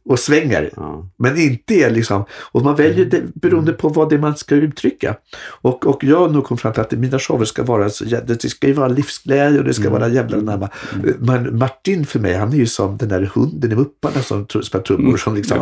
och 0.08 0.18
svänger. 0.18 0.70
Men 1.18 1.38
inte 1.38 1.74
är 1.74 1.90
liksom... 1.90 2.24
Och 2.52 2.62
man 2.62 2.76
väljer 2.76 3.04
det 3.04 3.22
beroende 3.34 3.72
på 3.72 3.88
vad 3.88 4.08
det 4.08 4.14
är 4.14 4.18
man 4.18 4.36
ska 4.36 4.54
uttrycka. 4.54 5.16
Och, 5.62 5.86
och 5.86 6.04
jag 6.04 6.18
har 6.18 6.28
nog 6.28 6.44
kommit 6.44 6.60
fram 6.60 6.72
till 6.72 6.80
att 6.80 6.92
mina 6.92 7.18
shower 7.18 7.44
ska 7.44 7.62
vara 7.62 7.90
så, 7.90 8.04
det 8.04 8.48
ska 8.50 8.66
ju 8.66 8.72
vara 8.72 8.88
livsglädje 8.88 9.58
och 9.58 9.64
det 9.64 9.74
ska 9.74 9.90
vara 9.90 10.08
jävla 10.08 10.36
närma. 10.36 10.68
Men 11.18 11.58
Martin 11.58 12.06
för 12.06 12.18
mig, 12.18 12.34
han 12.34 12.52
är 12.52 12.56
ju 12.56 12.66
som 12.66 12.96
den 12.96 13.08
där 13.08 13.30
hunden 13.34 13.72
i 13.72 13.74
Mupparna 13.74 14.22
som 14.22 14.46
spelar 14.62 14.84
trummor 14.84 15.16
som 15.16 15.34
liksom... 15.34 15.58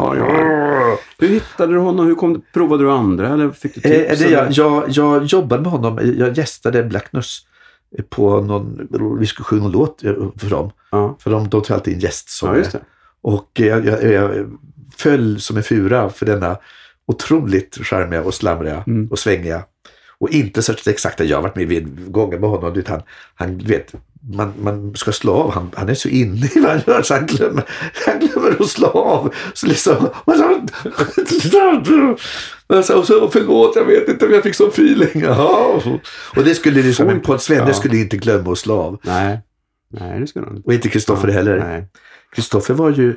Hur 1.19 1.29
hittade 1.29 1.73
du 1.73 1.79
honom? 1.79 2.07
Hur 2.07 2.15
kom, 2.15 2.43
provade 2.55 2.85
du 2.85 2.91
andra? 2.91 3.29
Eller 3.33 3.51
fick 3.51 3.75
du 3.75 3.81
tips? 3.81 3.95
Eh, 3.95 4.19
det, 4.19 4.33
jag, 4.33 4.43
eller? 4.43 4.88
Jag, 4.91 5.17
jag 5.17 5.25
jobbade 5.25 5.63
med 5.63 5.71
honom, 5.73 6.15
jag 6.19 6.37
gästade 6.39 6.83
Blackness 6.83 7.39
på 8.09 8.41
någon, 8.41 8.89
sjunga 9.45 9.65
en 9.65 9.71
låt 9.71 10.01
för 10.37 10.51
dem. 10.51 10.71
Ja. 10.91 11.17
För 11.21 11.31
de, 11.31 11.49
de 11.49 11.63
tar 11.63 11.75
alltid 11.75 11.95
in 11.95 12.01
ja, 12.01 12.07
gästsångare. 12.07 12.63
det. 12.73 12.81
och 13.23 13.51
jag, 13.55 13.87
jag, 13.87 14.05
jag 14.13 14.59
föll 14.97 15.41
som 15.41 15.57
en 15.57 15.63
fura 15.63 16.11
för 16.11 16.27
denna 16.27 16.57
otroligt 17.07 17.79
charmiga 17.83 18.23
och 18.23 18.35
slamriga 18.35 18.85
Mm. 18.87 19.09
och 19.11 19.19
svängiga. 19.19 19.65
Och 20.21 20.31
inte 20.31 20.63
särskilt 20.63 20.87
exakta. 20.87 21.25
Jag 21.25 21.37
har 21.37 21.43
varit 21.43 21.57
med 21.57 21.69
vid 21.69 22.13
gånger 22.13 22.39
med 22.39 22.51
honom. 22.51 22.83
Han, 22.87 23.03
han, 23.35 23.59
vet, 23.59 23.95
man, 24.21 24.53
man 24.63 24.95
ska 24.95 25.13
slå 25.13 25.33
av. 25.33 25.53
Han, 25.53 25.71
han 25.77 25.89
är 25.89 25.95
så 25.95 26.09
inne 26.09 26.47
i 26.47 26.61
vad 26.61 26.71
han 26.71 26.81
gör 26.87 27.03
så 27.03 27.15
han 27.15 27.27
glömmer, 27.27 27.65
han 28.07 28.19
glömmer 28.19 28.57
att 28.61 28.69
slå 28.69 28.87
av. 28.87 29.35
Så 29.55 29.67
liksom, 29.67 30.09
och 32.67 32.85
så, 32.85 32.99
och 32.99 33.07
så, 33.07 33.31
förlåt, 33.31 33.77
jag 33.77 33.85
vet 33.85 34.09
inte 34.09 34.27
om 34.27 34.33
jag 34.33 34.43
fick 34.43 34.55
sån 34.55 34.69
feeling. 34.69 35.23
Jaha. 35.23 35.83
Och 36.37 36.45
det 36.45 36.55
skulle 36.55 36.83
liksom, 36.83 37.09
ett 37.09 37.43
svenne 37.43 37.69
ja. 37.69 37.75
skulle 37.75 37.97
inte 37.97 38.17
glömma 38.17 38.53
att 38.53 38.59
slå 38.59 38.75
av. 38.81 38.99
Nej. 39.03 39.41
Nej, 39.91 40.21
det 40.21 40.27
skulle 40.27 40.47
han 40.47 40.57
inte. 40.57 40.67
Och 40.67 40.75
inte 40.75 40.89
Kristoffer 40.89 41.29
heller. 41.29 41.59
Nej. 41.59 41.87
Kristoffer 42.35 42.75
var 42.75 42.91
ju 42.91 43.17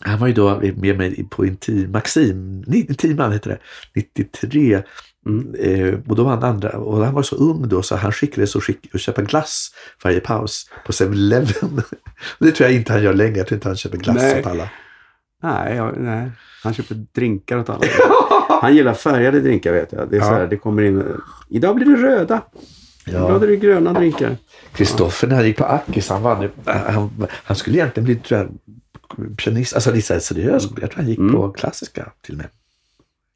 han 0.00 0.18
var 0.18 0.26
ju 0.26 0.32
då 0.32 0.60
med 0.76 0.98
mig 0.98 1.26
på 1.30 1.46
Intim, 1.46 1.90
Maxim, 1.90 2.64
Intiman 2.66 3.32
heter 3.32 3.50
det, 3.50 3.58
93. 3.94 4.82
Mm. 5.26 5.54
Eh, 5.54 5.94
och 6.08 6.16
då 6.16 6.22
var 6.24 6.30
han 6.30 6.42
andra, 6.44 6.70
och 6.70 7.04
han 7.04 7.14
var 7.14 7.22
så 7.22 7.36
ung 7.36 7.68
då 7.68 7.82
så 7.82 7.96
han 7.96 8.12
skickades 8.12 8.56
att, 8.56 8.62
skick, 8.62 8.94
att 8.94 9.00
köpa 9.00 9.22
glass 9.22 9.68
varje 10.04 10.20
paus 10.20 10.70
på 10.86 10.92
7-Eleven. 10.92 11.82
det 12.38 12.52
tror 12.52 12.68
jag 12.68 12.76
inte 12.78 12.92
han 12.92 13.02
gör 13.02 13.14
längre, 13.14 13.38
jag 13.38 13.46
tror 13.46 13.56
inte 13.56 13.68
han 13.68 13.76
köper 13.76 13.98
glass 13.98 14.16
Nej. 14.16 14.40
åt 14.40 14.46
alla. 14.46 14.68
Nej, 15.42 15.76
jag, 15.76 15.94
nej, 15.96 16.30
han 16.62 16.74
köper 16.74 16.94
drinkar 16.94 17.58
åt 17.58 17.68
alla. 17.70 17.84
Han 18.62 18.74
gillar 18.76 18.94
färgade 18.94 19.40
drinkar 19.40 19.72
vet 19.72 19.92
jag. 19.92 20.10
Det, 20.10 20.16
är 20.16 20.20
så 20.20 20.26
Ja. 20.26 20.32
här, 20.32 20.46
det 20.46 20.56
kommer 20.56 20.82
in... 20.82 21.04
Idag 21.48 21.76
blir 21.76 21.86
det 21.86 21.96
röda. 22.02 22.42
Idag 23.06 23.40
blir 23.40 23.50
det 23.50 23.56
gröna 23.56 23.92
drinkar. 23.92 24.36
Kristoffer 24.72 25.28
när 25.28 25.36
han 25.36 25.46
gick 25.46 25.56
på 25.56 25.64
Ackis, 25.64 26.08
han, 26.08 26.22
vann, 26.22 26.48
han, 26.64 27.26
han 27.30 27.56
skulle 27.56 27.76
egentligen 27.76 28.04
bli 28.04 28.16
tror 28.16 28.40
jag, 28.40 28.48
pianist, 29.36 29.74
alltså 29.74 29.90
lite 29.92 30.20
så 30.20 30.20
seriös. 30.34 30.62
Jag 30.80 30.90
tror 30.90 30.96
han 31.02 31.08
gick 31.08 31.18
Mm. 31.18 31.34
på 31.34 31.50
klassiska 31.52 32.12
till 32.22 32.34
och 32.34 32.38
med. 32.38 32.46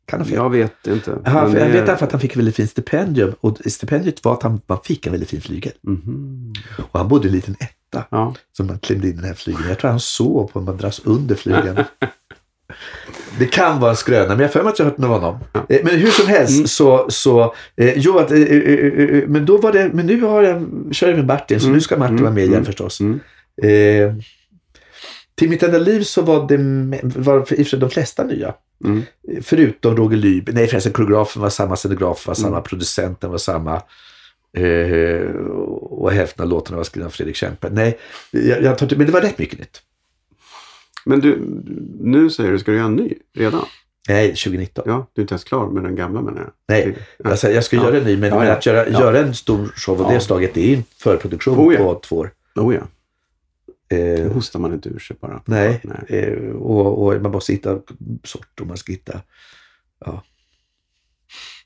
Kan 0.09 0.25
fel. 0.25 0.35
Jag 0.35 0.51
vet 0.51 0.87
inte. 0.87 1.05
För 1.25 1.33
jag 1.35 1.53
det- 1.53 1.69
vet 1.69 1.87
därför 1.87 2.07
att 2.07 2.13
han 2.13 2.21
fick 2.21 2.31
ett 2.31 2.37
väldigt 2.37 2.57
fint 2.57 2.71
stipendium. 2.71 3.33
Och 3.41 3.59
stipendiet 3.67 4.25
var 4.25 4.33
att 4.33 4.43
han, 4.43 4.61
man 4.67 4.79
fick 4.85 5.07
en 5.07 5.13
väldigt 5.13 5.31
fin 5.31 5.41
flygel. 5.41 5.73
Mhm. 5.83 6.53
Och 6.93 6.99
han 6.99 7.09
bodde 7.09 7.25
i 7.27 7.31
en 7.31 7.35
liten 7.37 7.57
etta. 7.61 8.05
Ja. 8.11 8.35
Så 8.57 8.65
man 8.65 8.79
klämde 8.79 9.09
in 9.09 9.17
den 9.17 9.25
här 9.25 9.35
flygeln. 9.35 9.69
Jag 9.69 9.79
tror 9.79 9.91
han 9.91 10.01
sov 10.01 10.51
på 10.53 10.59
en 10.59 10.65
madrass 10.65 11.01
under 11.05 11.35
flygeln. 11.35 11.85
Det 13.39 13.47
kan 13.47 13.81
vara 13.81 13.91
en 13.91 13.97
skröna, 13.97 14.29
men 14.29 14.39
jag 14.41 14.53
för 14.53 14.63
mig 14.63 14.71
att 14.73 14.79
jag 14.79 14.87
har 14.87 14.91
hört 14.91 14.99
med 14.99 15.09
honom. 15.11 15.39
Eh, 15.69 15.81
Men 15.85 15.97
hur 15.99 16.11
som 16.11 16.27
helst 16.27 16.55
Mm. 16.57 16.67
så, 16.67 17.07
så 17.11 17.55
eh, 17.77 17.93
jo, 17.99 18.19
att, 18.19 18.31
eh, 18.31 18.39
eh, 18.39 18.59
eh, 18.59 19.25
men 19.29 19.47
då 19.47 19.57
var 19.59 19.73
det, 19.73 19.91
men 19.95 20.07
nu 20.07 20.21
har 20.23 20.43
jag, 20.43 20.67
kör 20.93 21.09
jag 21.09 21.17
med 21.17 21.27
Martin, 21.27 21.61
så 21.61 21.67
Mm. 21.67 21.75
nu 21.75 21.81
ska 21.81 21.97
Martin 21.97 22.13
Mm. 22.13 22.23
vara 22.25 22.35
med 22.35 22.43
igen 22.43 22.55
Mm. 22.55 22.65
förstås. 22.65 23.01
Mm. 23.01 23.21
Eh, 23.63 24.15
Till 25.35 25.51
mitt 25.51 25.63
enda 25.63 25.79
liv 25.79 26.03
så 26.03 26.23
var 26.23 26.49
det 26.49 26.57
var 27.21 27.39
i 27.39 27.43
och 27.43 27.49
för 27.49 27.65
sig 27.65 27.79
de 27.79 27.91
flesta 27.91 28.25
nya. 28.25 28.55
Mm. 28.85 29.03
Förutom 29.43 29.97
Roger 29.97 30.17
Lyb. 30.17 30.51
Nej 30.53 30.67
förresten, 30.67 30.93
koreografen 30.93 31.43
var 31.43 31.51
samma, 31.51 31.77
scenografen 31.77 32.31
var 32.31 32.35
samma, 32.35 32.57
Mm. 32.57 32.63
producenten 32.63 33.31
var 33.31 33.39
samma. 33.39 33.83
Eh, 34.57 35.31
och 35.81 36.13
hälften 36.13 36.43
av 36.43 36.49
låtarna 36.51 36.77
var 36.77 36.85
skrivna 36.85 37.07
av 37.07 37.11
Fredrik 37.11 37.37
Kempe. 37.37 37.69
Nej, 37.73 37.99
jag, 38.31 38.63
jag 38.63 38.79
tar 38.79 38.97
men 38.97 39.07
det 39.07 39.13
var 39.13 39.21
rätt 39.21 39.39
mycket 39.39 39.59
nytt. 39.59 39.83
Men 41.05 41.21
du, 41.21 41.39
nu 42.01 42.31
säger 42.31 42.53
du, 42.53 42.59
ska 42.59 42.71
du 42.71 42.77
göra 42.77 42.87
en 42.87 42.97
ny 42.97 43.15
redan? 43.35 43.65
Nej, 44.09 44.29
2019. 44.29 44.85
Ja, 44.87 45.07
du 45.13 45.21
är 45.21 45.23
inte 45.23 45.33
ens 45.33 45.45
klar 45.45 45.67
med 45.71 45.83
den 45.83 45.97
gamla 45.97 46.21
menar 46.21 46.39
jag. 46.41 46.51
Nej, 46.69 46.97
Ja. 47.19 47.31
alltså, 47.31 47.51
jag 47.51 47.65
ska 47.65 47.77
Ja. 47.77 47.83
göra 47.85 47.97
en 47.97 48.05
ny, 48.05 48.17
men, 48.17 48.29
Ja, 48.31 48.39
men 48.39 48.51
att 48.51 48.67
göra, 48.67 48.89
göra 48.89 49.19
en 49.19 49.35
stor 49.35 49.73
show 49.77 50.03
av 50.03 50.13
det 50.13 50.21
slaget, 50.21 50.55
det 50.55 50.73
är 50.73 50.77
en 50.77 50.85
förproduktion 50.99 51.59
Oh, 51.59 51.77
på 51.77 51.95
två 51.95 52.17
år. 52.17 52.31
Oh 52.55 52.75
ja, 52.75 52.81
Eh, 53.91 54.33
hostar 54.33 54.61
man 54.61 54.73
inte 54.73 54.89
ur 54.89 54.99
sig 54.99 55.17
bara. 55.21 55.43
nej, 55.47 55.81
nej. 55.85 56.05
Eh, 56.09 56.51
och, 56.51 57.07
och 57.07 57.23
man 57.23 57.33
måste 57.33 57.53
hitta 57.53 57.79
sort 58.25 58.61
och 58.61 58.67
man 58.67 58.77
ska 58.77 58.93
hitta... 58.93 59.21
Ja. 60.05 60.23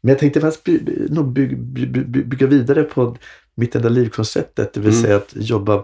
Men 0.00 0.08
jag 0.08 0.18
tänkte 0.18 0.40
fast 0.40 0.64
by, 0.64 0.78
by, 0.78 1.06
nog 1.10 1.32
bygga, 1.32 1.56
by, 1.56 1.86
by, 1.86 2.22
bygga 2.24 2.46
vidare 2.46 2.82
på 2.82 3.16
mitt 3.54 3.74
enda 3.74 3.88
liv-konceptet. 3.88 4.72
Det 4.72 4.80
vill 4.80 4.90
Mm. 4.90 5.02
säga 5.02 5.16
att 5.16 5.32
jobba... 5.36 5.74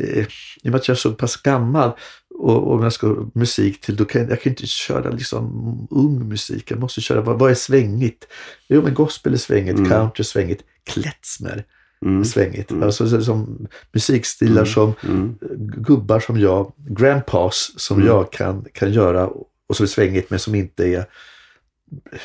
Eh, 0.00 0.18
I 0.18 0.24
och 0.62 0.64
med 0.64 0.74
att 0.74 0.88
jag 0.88 0.94
är 0.94 0.98
så 0.98 1.12
pass 1.12 1.36
gammal 1.36 1.90
och, 2.38 2.72
och 2.72 2.84
jag 2.84 2.92
ska 2.92 3.16
musik 3.34 3.80
till, 3.80 3.96
då 3.96 4.04
kan 4.04 4.20
jag, 4.22 4.30
jag 4.30 4.40
kan 4.42 4.50
inte 4.52 4.66
köra 4.66 5.10
liksom 5.10 5.44
ung 5.90 6.28
musik. 6.28 6.70
Jag 6.70 6.80
måste 6.80 7.00
köra, 7.00 7.20
vad, 7.20 7.38
vad 7.38 7.50
är 7.50 7.54
svängigt? 7.54 8.26
Jo, 8.68 8.82
men 8.82 8.94
gospel 8.94 9.32
är 9.32 9.36
svängigt, 9.38 9.78
Mm. 9.78 9.90
country 9.90 10.22
är 10.22 10.24
svängigt, 10.24 10.62
klezmer 10.84 11.64
Mm. 12.02 12.24
svängigt. 12.24 12.70
Mm. 12.70 12.82
Alltså, 12.82 13.08
så, 13.08 13.22
som 13.22 13.66
musikstilar 13.92 14.52
Mm. 14.62 14.66
som 14.66 14.94
Mm. 15.04 15.38
gubbar 15.58 16.20
som 16.20 16.38
jag, 16.40 16.72
grandpas 16.76 17.70
som 17.76 17.96
Mm. 17.96 18.08
jag 18.08 18.32
kan, 18.32 18.64
kan 18.72 18.92
göra 18.92 19.26
och 19.68 19.76
som 19.76 19.84
är 19.84 19.88
svängigt 19.88 20.30
men 20.30 20.38
som 20.38 20.54
inte 20.54 20.84
är 20.88 21.04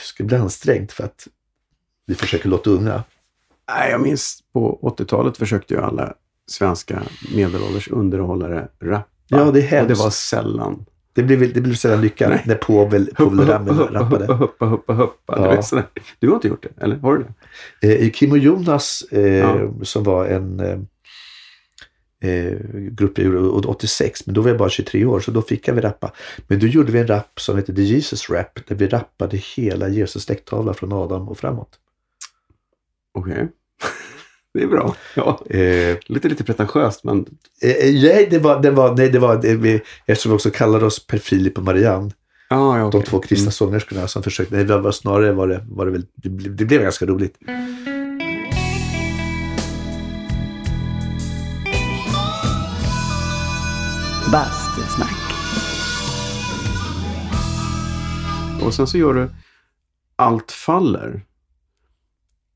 ska 0.03 0.23
bli 0.23 0.37
ansträngt 0.37 0.91
för 0.91 1.03
att 1.03 1.27
vi 2.05 2.15
försöker 2.15 2.49
låta 2.49 2.69
unga. 2.69 3.03
Nej, 3.69 3.91
jag 3.91 4.01
minns 4.01 4.39
på 4.53 4.79
80-talet 4.81 5.37
försökte 5.37 5.73
ju 5.73 5.79
alla 5.81 6.13
svenska 6.47 7.03
medelålders 7.35 7.87
underhållare 7.87 8.67
rappa. 8.79 9.07
Ja, 9.27 9.37
det 9.37 9.43
är 9.43 9.63
Och 9.63 9.69
hemskt. 9.69 9.87
det 9.87 10.03
var 10.03 10.09
sällan. 10.09 10.85
Det 11.13 11.23
blev, 11.23 11.53
det 11.53 11.61
blev 11.61 11.73
sällan 11.75 12.01
lyckat 12.01 12.29
Nej. 12.29 12.43
när 12.45 12.55
Povel, 12.55 13.09
Povel 13.15 13.47
Ramel 13.47 13.77
rappade. 13.77 14.25
huppa, 14.33 14.65
huppa, 14.65 14.65
huppa, 14.65 14.93
huppa. 14.93 15.33
Ja. 15.37 15.49
Du, 15.49 15.55
vet, 15.55 15.65
sådär. 15.65 15.85
du 16.19 16.27
har 16.27 16.35
inte 16.35 16.47
gjort 16.47 16.63
det, 16.63 16.83
eller? 16.83 16.95
Har 16.95 17.17
du 17.17 17.25
det? 17.81 18.05
Eh, 18.05 18.11
Kim 18.11 18.31
och 18.31 18.37
Jonas 18.37 19.03
eh, 19.11 19.21
Ja. 19.35 19.69
som 19.83 20.03
var 20.03 20.25
en 20.25 20.59
eh, 20.59 20.79
eh, 22.31 22.57
grupp 22.73 23.17
jag 23.17 23.25
gjorde 23.33 23.67
86 23.67 24.25
men 24.25 24.35
då 24.35 24.41
var 24.41 24.49
jag 24.49 24.57
bara 24.57 24.69
23 24.69 25.05
år 25.05 25.19
så 25.19 25.31
då 25.31 25.41
fick 25.41 25.67
jag 25.67 25.73
väl 25.75 25.83
rappa. 25.83 26.11
Men 26.47 26.59
då 26.59 26.67
gjorde 26.67 26.91
vi 26.91 26.99
en 26.99 27.07
rap 27.07 27.39
som 27.41 27.55
hette 27.55 27.75
The 27.75 27.81
Jesus 27.83 28.29
Rap 28.29 28.67
där 28.67 28.75
vi 28.75 28.87
rappade 28.87 29.37
hela 29.37 29.87
Jesus 29.89 30.23
släkttavla 30.23 30.73
från 30.73 30.93
Adam 30.93 31.29
och 31.29 31.37
framåt. 31.37 31.79
Okej. 33.13 33.47
Det 34.53 34.63
är 34.63 34.67
bra. 34.67 34.95
Ja. 35.15 35.41
Eh, 35.49 35.97
Lite, 36.05 36.29
lite 36.29 36.43
pretentiöst, 36.43 37.03
men 37.03 37.25
Eh, 37.63 37.93
nej, 38.03 38.27
det 38.31 38.39
var, 38.39 38.61
det 38.61 38.71
var, 38.71 38.95
nej, 38.95 39.09
det 39.09 39.19
var 39.19 39.41
det, 39.41 39.55
vi, 39.55 39.81
eftersom 40.05 40.31
vi 40.31 40.35
också 40.35 40.49
kallade 40.51 40.85
oss 40.85 41.07
Per 41.07 41.17
Filip 41.17 41.57
och 41.57 41.63
Marianne, 41.63 42.11
ja, 42.49 42.77
ja, 42.77 42.83
de 42.83 42.97
okej. 42.97 43.03
två 43.09 43.19
kristna 43.19 43.51
sångerskorna 43.51 44.07
som 44.07 44.23
försökte, 44.23 44.55
nej, 44.55 44.65
det 44.65 44.77
var 44.77 44.91
snarare 44.91 45.31
var 45.31 45.47
det, 45.47 45.63
var 45.69 45.85
det 45.85 45.91
väl, 45.91 46.05
det, 46.15 46.29
blev- 46.29 46.55
det 46.55 46.65
blev 46.65 46.81
ganska 46.81 47.05
roligt. 47.05 47.37
Bastusnack. 54.31 55.11
Mm. 58.53 58.67
Och 58.67 58.73
sen 58.73 58.87
så 58.87 58.97
gör 58.97 59.13
du 59.13 59.29
Allt 60.15 60.51
faller 60.51 61.21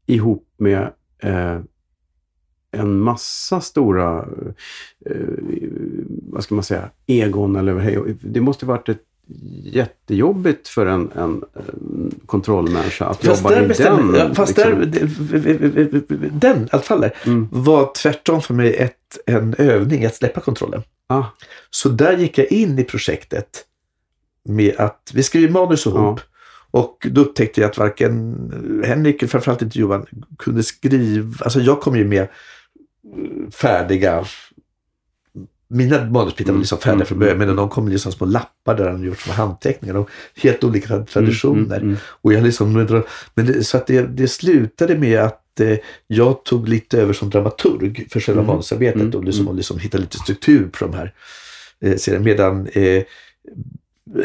ihop 0.06 0.48
med 0.60 0.94
eh, 1.24 1.60
en 2.76 3.00
massa 3.00 3.62
stora, 3.62 4.26
eh, 5.06 5.16
vad 6.32 6.44
ska 6.44 6.56
man 6.56 6.64
säga, 6.64 6.90
egon 7.08 7.56
eller. 7.56 8.16
Det 8.22 8.42
måste 8.42 8.66
varit 8.66 8.90
ett 8.90 9.02
jättejobbigt 9.64 10.68
för 10.68 10.86
en, 10.86 11.12
en, 11.16 11.44
kontrollmänniska 12.26 13.06
att 13.06 13.26
Fast 13.26 13.42
jobba 13.44 13.56
där 13.56 13.64
i 13.64 13.68
bestämde, 13.68 14.18
den. 14.18 14.36
fast 14.36 14.58
liksom. 14.58 14.92
där, 14.92 16.02
den 16.32 16.64
i 16.64 16.68
alla 16.72 16.82
fall, 16.82 17.10
Mm. 17.26 17.48
var 17.52 17.92
tvärtom 17.96 18.42
för 18.42 18.54
mig 18.54 18.74
ett, 18.76 19.18
en 19.26 19.56
övning 19.58 20.06
att 20.06 20.16
släppa 20.16 20.42
kontrollen. 20.42 20.82
Ah, 21.08 21.24
Så 21.70 21.90
där 21.90 22.18
gick 22.18 22.38
jag 22.38 22.52
in 22.52 22.80
i 22.80 22.84
projektet 22.84 23.64
med 24.50 24.76
att 24.78 25.12
vi 25.14 25.24
skrev 25.24 25.52
manus 25.52 25.86
ihop. 25.86 26.20
Och 26.72 27.08
då 27.12 27.22
upptäckte 27.22 27.62
jag 27.62 27.70
att 27.70 27.78
varken 27.78 28.36
Henrik, 28.86 29.30
framförallt 29.30 29.62
inte 29.62 29.80
Johan, 29.80 30.06
kunde 30.40 30.64
skriva. 30.64 31.34
Alltså 31.46 31.60
jag 31.60 31.82
kom 31.82 31.96
ju 31.96 32.06
med 32.06 32.28
färdiga 33.52 34.26
mina 35.68 36.06
manusbitar 36.10 36.48
var 36.48 36.52
Mm, 36.52 36.62
liksom 36.62 36.78
färdiga 36.78 36.94
mm, 36.96 37.06
från 37.06 37.20
början, 37.20 37.36
mm. 37.36 37.48
men 37.48 37.56
de 37.58 37.70
kom 37.70 37.88
liksom 37.88 38.12
små 38.12 38.28
lappar 38.28 38.76
där 38.76 38.92
de 38.92 39.04
gjort 39.06 39.20
små 39.20 39.34
handteckningar. 39.34 39.96
Och 39.96 40.10
helt 40.36 40.64
olika 40.64 41.00
traditioner. 41.00 41.62
Mm, 41.62 41.72
mm, 41.72 41.84
mm. 41.84 41.98
Och 42.06 42.34
jag 42.34 42.44
liksom, 42.44 42.74
men 43.36 43.46
det, 43.46 43.64
så 43.64 43.78
att 43.78 43.88
det, 43.88 44.02
det 44.02 44.28
slutade 44.28 44.98
med 44.98 45.20
att 45.20 45.60
eh, 45.60 45.78
jag 46.08 46.44
tog 46.44 46.68
lite 46.70 47.02
över 47.02 47.14
som 47.14 47.30
dramaturg 47.30 48.08
för 48.12 48.20
själva 48.20 48.42
Mm. 48.42 48.48
manusarbetet 48.54 49.02
Mm. 49.02 49.16
och 49.16 49.24
liksom, 49.24 49.42
Mm. 49.42 49.50
och 49.50 49.56
liksom 49.56 49.80
hitta 49.80 49.98
lite 49.98 50.18
struktur 50.18 50.68
på 50.68 50.86
de 50.86 50.94
här 50.94 51.14
eh, 51.82 51.96
serierna. 51.96 52.26
Medan 52.26 52.68
eh, 52.68 53.04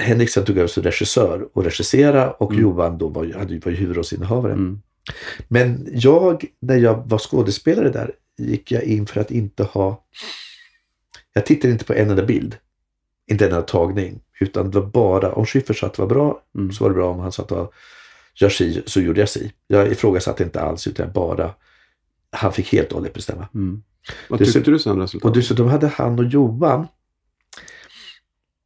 Henriksen 0.01 0.45
tog 0.45 0.59
över 0.59 0.69
som 0.69 0.83
regissör 0.83 1.49
och 1.53 1.65
regissera 1.65 2.31
och 2.31 2.51
Mm. 2.51 2.63
Johan 2.63 2.99
då 2.99 3.09
var, 3.09 3.25
hade, 3.25 3.59
var 3.59 3.73
ju 3.73 3.77
huvudrollsinnehavare. 3.79 4.53
Mm. 4.53 4.81
Men 5.49 5.89
jag, 5.93 6.45
när 6.61 6.77
jag 6.77 7.03
var 7.09 7.19
skådespelare 7.19 7.89
där, 7.89 8.13
gick 8.41 8.73
jag 8.73 8.83
in 8.83 9.07
för 9.07 9.21
att 9.21 9.31
inte 9.31 9.63
ha... 9.63 10.05
Jag 11.33 11.47
tittade 11.47 11.73
inte 11.73 11.85
på 11.85 11.93
en 11.93 12.11
enda 12.11 12.25
bild. 12.25 12.57
Inte 13.31 13.47
en 13.47 13.53
enda 13.53 13.63
tagning. 13.63 14.21
Utan 14.41 14.71
det 14.71 14.81
var 14.81 14.87
bara, 14.87 15.33
om 15.33 15.47
Schyffert 15.47 15.79
sa 15.79 15.87
att 15.87 15.95
det 15.95 16.03
var 16.03 16.09
bra, 16.09 16.43
Mm. 16.55 16.73
så 16.73 16.85
var 16.85 16.91
det 16.91 16.95
bra. 16.95 17.11
Om 17.11 17.19
han 17.19 17.33
sa 17.33 17.43
att 17.43 17.49
det 17.49 17.55
var 17.55 17.73
gör 18.35 18.49
si, 18.49 18.83
så 18.87 19.01
gjorde 19.01 19.21
jag 19.21 19.29
si. 19.29 19.53
Jag 19.67 19.93
ifrågasatte 19.93 20.43
inte 20.43 20.61
alls, 20.61 20.87
utan 20.87 21.13
bara... 21.13 21.55
Han 22.33 22.53
fick 22.53 22.73
helt 22.73 22.89
och 22.89 22.95
hållet 22.95 23.13
bestämma. 23.15 23.49
Mm. 23.55 23.83
Vad 24.29 24.39
tyckte 24.39 24.61
du 24.71 24.79
sen 24.79 24.99
resultatet? 24.99 25.25
Och 25.25 25.37
dessutom 25.37 25.69
hade 25.69 25.87
han 25.89 26.19
och 26.19 26.25
Johan, 26.25 26.87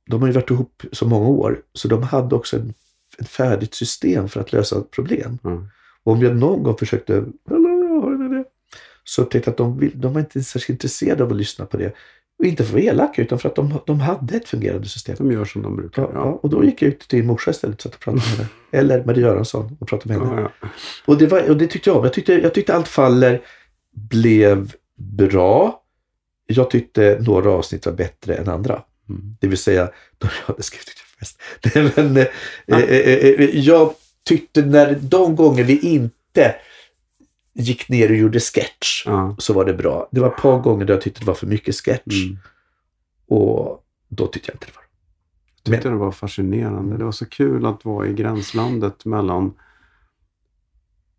de 0.06 0.20
har 0.20 0.28
ju 0.28 0.34
varit 0.34 0.50
ihop 0.50 0.82
så 0.92 1.06
många 1.06 1.28
år, 1.28 1.62
så 1.72 1.88
de 1.88 2.02
hade 2.02 2.34
också 2.34 2.56
en, 2.56 2.74
ett 3.18 3.28
färdigt 3.28 3.74
system 3.74 4.28
för 4.28 4.40
att 4.40 4.52
lösa 4.52 4.80
problem. 4.80 5.38
Mm. 5.44 5.68
Och 6.04 6.12
om 6.12 6.22
jag 6.22 6.36
någon 6.36 6.62
gång 6.62 6.76
försökte, 6.76 7.24
Hallå? 7.48 7.73
Så 9.04 9.22
upptäckte 9.22 9.50
att 9.50 9.56
de, 9.56 9.90
de 9.94 10.12
var 10.12 10.20
inte 10.20 10.42
särskilt 10.42 10.76
intresserade 10.76 11.24
av 11.24 11.30
att 11.30 11.36
lyssna 11.36 11.66
på 11.66 11.76
det. 11.76 11.94
Och 12.38 12.44
inte 12.44 12.64
för 12.64 12.70
att 12.70 12.84
vara 12.84 12.92
elaka, 12.92 13.22
utan 13.22 13.38
för 13.38 13.48
att 13.48 13.56
de, 13.56 13.78
de 13.86 14.00
hade 14.00 14.36
ett 14.36 14.48
fungerande 14.48 14.88
system. 14.88 15.16
De 15.18 15.32
gör 15.32 15.44
som 15.44 15.62
de 15.62 15.76
brukar. 15.76 16.02
Ja, 16.02 16.10
ja, 16.14 16.38
och 16.42 16.50
då 16.50 16.64
gick 16.64 16.82
jag 16.82 16.88
ut 16.88 16.98
till 16.98 17.18
din 17.18 17.26
morsa 17.26 17.50
istället 17.50 17.80
satt 17.80 17.94
och 17.94 18.00
pratade 18.00 18.22
med 18.22 18.36
henne. 18.36 18.48
Eller 18.70 19.04
Marie 19.04 19.20
Göransson 19.20 19.76
och 19.80 19.88
pratade 19.88 20.18
med 20.18 20.28
henne. 20.28 20.40
Ja, 20.40 20.50
ja. 20.60 20.68
Och 21.06 21.18
det, 21.18 21.26
var, 21.26 21.50
och 21.50 21.56
det 21.56 21.66
tyckte 21.66 21.90
jag 21.90 21.96
om. 21.96 22.04
Jag 22.04 22.12
tyckte, 22.12 22.32
jag 22.32 22.54
tyckte 22.54 22.74
allt 22.74 22.88
faller 22.88 23.42
blev 23.94 24.74
bra. 24.96 25.82
Jag 26.46 26.70
tyckte 26.70 27.18
några 27.20 27.50
avsnitt 27.50 27.86
var 27.86 27.92
bättre 27.92 28.34
än 28.34 28.48
andra. 28.48 28.82
Mm. 29.08 29.36
Det 29.40 29.46
vill 29.46 29.58
säga, 29.58 29.84
de 30.18 30.28
jag 30.40 30.46
hade 30.46 30.62
skrivit 30.62 30.86
det 30.86 31.24
först. 31.24 31.38
Nej, 31.74 31.92
men, 31.96 32.16
eh, 32.16 32.26
eh, 32.66 32.78
eh, 32.78 33.28
eh, 33.28 33.58
jag 33.58 33.94
tyckte 34.24 34.62
när 34.62 34.98
de 35.00 35.36
gånger 35.36 35.64
vi 35.64 35.78
inte 35.78 36.54
gick 37.54 37.88
ner 37.88 38.10
och 38.10 38.16
gjorde 38.16 38.40
sketch 38.40 39.02
Ja. 39.06 39.36
så 39.38 39.52
var 39.52 39.64
det 39.64 39.74
bra. 39.74 40.08
Det 40.12 40.20
var 40.20 40.28
ett 40.28 40.36
par 40.36 40.58
gånger 40.60 40.84
där 40.84 40.94
jag 40.94 41.00
tyckte 41.02 41.20
det 41.20 41.26
var 41.26 41.34
för 41.34 41.46
mycket 41.46 41.74
sketch 41.74 42.24
Mm. 42.24 42.38
och 43.28 43.84
då 44.08 44.26
tyckte 44.26 44.50
jag 44.50 44.54
inte 44.54 44.66
det 44.66 44.72
var 44.74 44.82
Jag 45.64 45.74
tyckte 45.74 45.88
det 45.88 45.94
var 45.96 46.12
fascinerande. 46.12 46.96
Det 46.96 47.04
var 47.04 47.12
så 47.12 47.26
kul 47.26 47.66
att 47.66 47.84
vara 47.84 48.06
i 48.06 48.12
gränslandet 48.12 49.04
mellan 49.04 49.54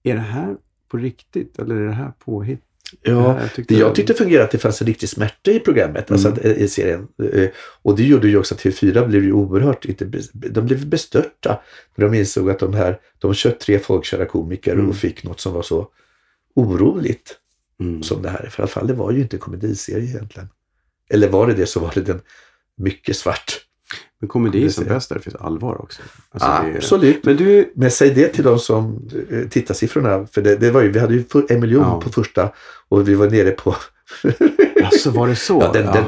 är 0.04 0.14
det 0.14 0.20
här 0.20 0.56
på 0.92 0.98
riktigt 0.98 1.60
eller 1.60 1.76
är 1.76 1.86
det 1.88 1.94
här 1.94 2.12
påhitt? 2.26 2.62
Det 3.02 3.12
Ja, 3.12 3.32
här, 3.32 3.42
jag 3.42 3.54
tyckte, 3.54 3.74
Det 3.74 3.80
jag 3.80 3.96
tyckte 3.96 4.14
fungerade 4.14 4.46
att 4.46 4.52
det 4.52 4.58
fanns 4.58 4.82
en 4.82 4.88
riktig 4.88 5.10
smärta 5.10 5.52
i 5.52 5.60
programmet, 5.60 6.12
alltså 6.12 6.28
Mm. 6.28 6.40
att, 6.40 6.46
i 6.46 6.68
serien. 6.68 7.08
Eh, 7.34 7.50
Och 7.82 7.96
det 7.96 8.04
gjorde 8.04 8.28
ju 8.28 8.38
också 8.38 8.56
att 8.56 8.62
TV4 8.62 9.08
blev 9.08 9.24
ju 9.24 9.32
oerhört, 9.34 9.86
inte, 9.86 10.06
de 10.34 10.66
blev 10.66 10.88
bestörta 10.88 11.62
när 11.96 12.06
de 12.10 12.18
insåg 12.18 12.50
att 12.50 12.60
de 12.60 12.74
här, 12.74 13.00
de 13.20 13.34
kört 13.34 13.60
tre 13.60 13.80
folkkära 13.80 14.26
komiker 14.26 14.74
Mm. 14.74 14.90
och 14.90 14.96
fick 14.96 15.24
något 15.24 15.40
som 15.40 15.54
var 15.54 15.62
så 15.62 15.88
oroligt 16.56 17.38
Mm. 17.80 18.04
som 18.04 18.22
det 18.22 18.30
här. 18.30 18.48
För 18.52 18.60
i 18.60 18.64
alla 18.64 18.68
fall, 18.68 18.88
det 18.88 18.94
var 18.94 19.12
ju 19.12 19.22
inte 19.22 19.36
en 19.36 19.40
komediserie 19.40 20.04
egentligen. 20.06 20.50
Eller 21.10 21.30
var 21.30 21.48
det 21.48 21.54
det 21.54 21.66
så 21.66 21.80
var 21.80 21.92
det 21.96 22.02
den 22.02 22.22
mycket 22.78 23.16
svart. 23.18 23.62
Men 24.20 24.28
komedi 24.28 24.66
är 24.66 24.70
som 24.70 24.84
bäst 24.86 25.10
där 25.10 25.16
det 25.16 25.22
finns 25.22 25.36
allvar 25.36 25.82
också. 25.82 26.02
Alltså, 26.30 26.50
det 26.50 26.70
är- 26.72 26.76
Absolut. 26.76 27.26
Men 27.26 27.36
du, 27.38 27.72
Men 27.76 27.92
säg 27.92 28.14
det 28.14 28.28
till 28.28 28.44
de 28.44 28.60
som 28.60 29.10
eh, 29.32 29.48
tittarsiffrorna, 29.50 30.28
för 30.28 30.42
det, 30.42 30.56
det 30.56 30.72
var 30.72 30.82
ju, 30.82 30.92
vi 30.92 31.00
hade 31.00 31.14
ju 31.14 31.24
en 31.50 31.60
miljon 31.60 31.82
Ja. 31.84 32.02
på 32.02 32.10
första 32.10 32.52
och 32.90 33.10
vi 33.10 33.14
var 33.16 33.30
nere 33.30 33.52
på 33.52 33.76
Alltså 34.84 35.10
var 35.12 35.28
det 35.28 35.36
så? 35.36 35.60
Ja, 35.62 35.72
den, 35.72 35.86
den, 35.86 36.04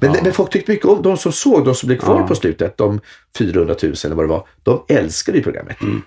men, 0.00 0.14
ja. 0.14 0.20
men 0.22 0.32
folk 0.32 0.50
tyckte 0.52 0.72
mycket 0.72 0.86
om 0.86 1.02
de 1.02 1.16
som 1.16 1.32
såg, 1.32 1.64
de 1.64 1.74
som 1.74 1.86
blev 1.86 1.98
kvar 1.98 2.22
på 2.28 2.34
slutet, 2.34 2.76
de 2.76 3.00
400 3.38 3.74
000 3.82 3.92
eller 4.04 4.14
vad 4.14 4.24
det 4.24 4.28
var. 4.28 4.48
De 4.62 4.84
älskade 4.88 5.38
ju 5.38 5.44
programmet. 5.44 5.80
Mm. 5.82 6.02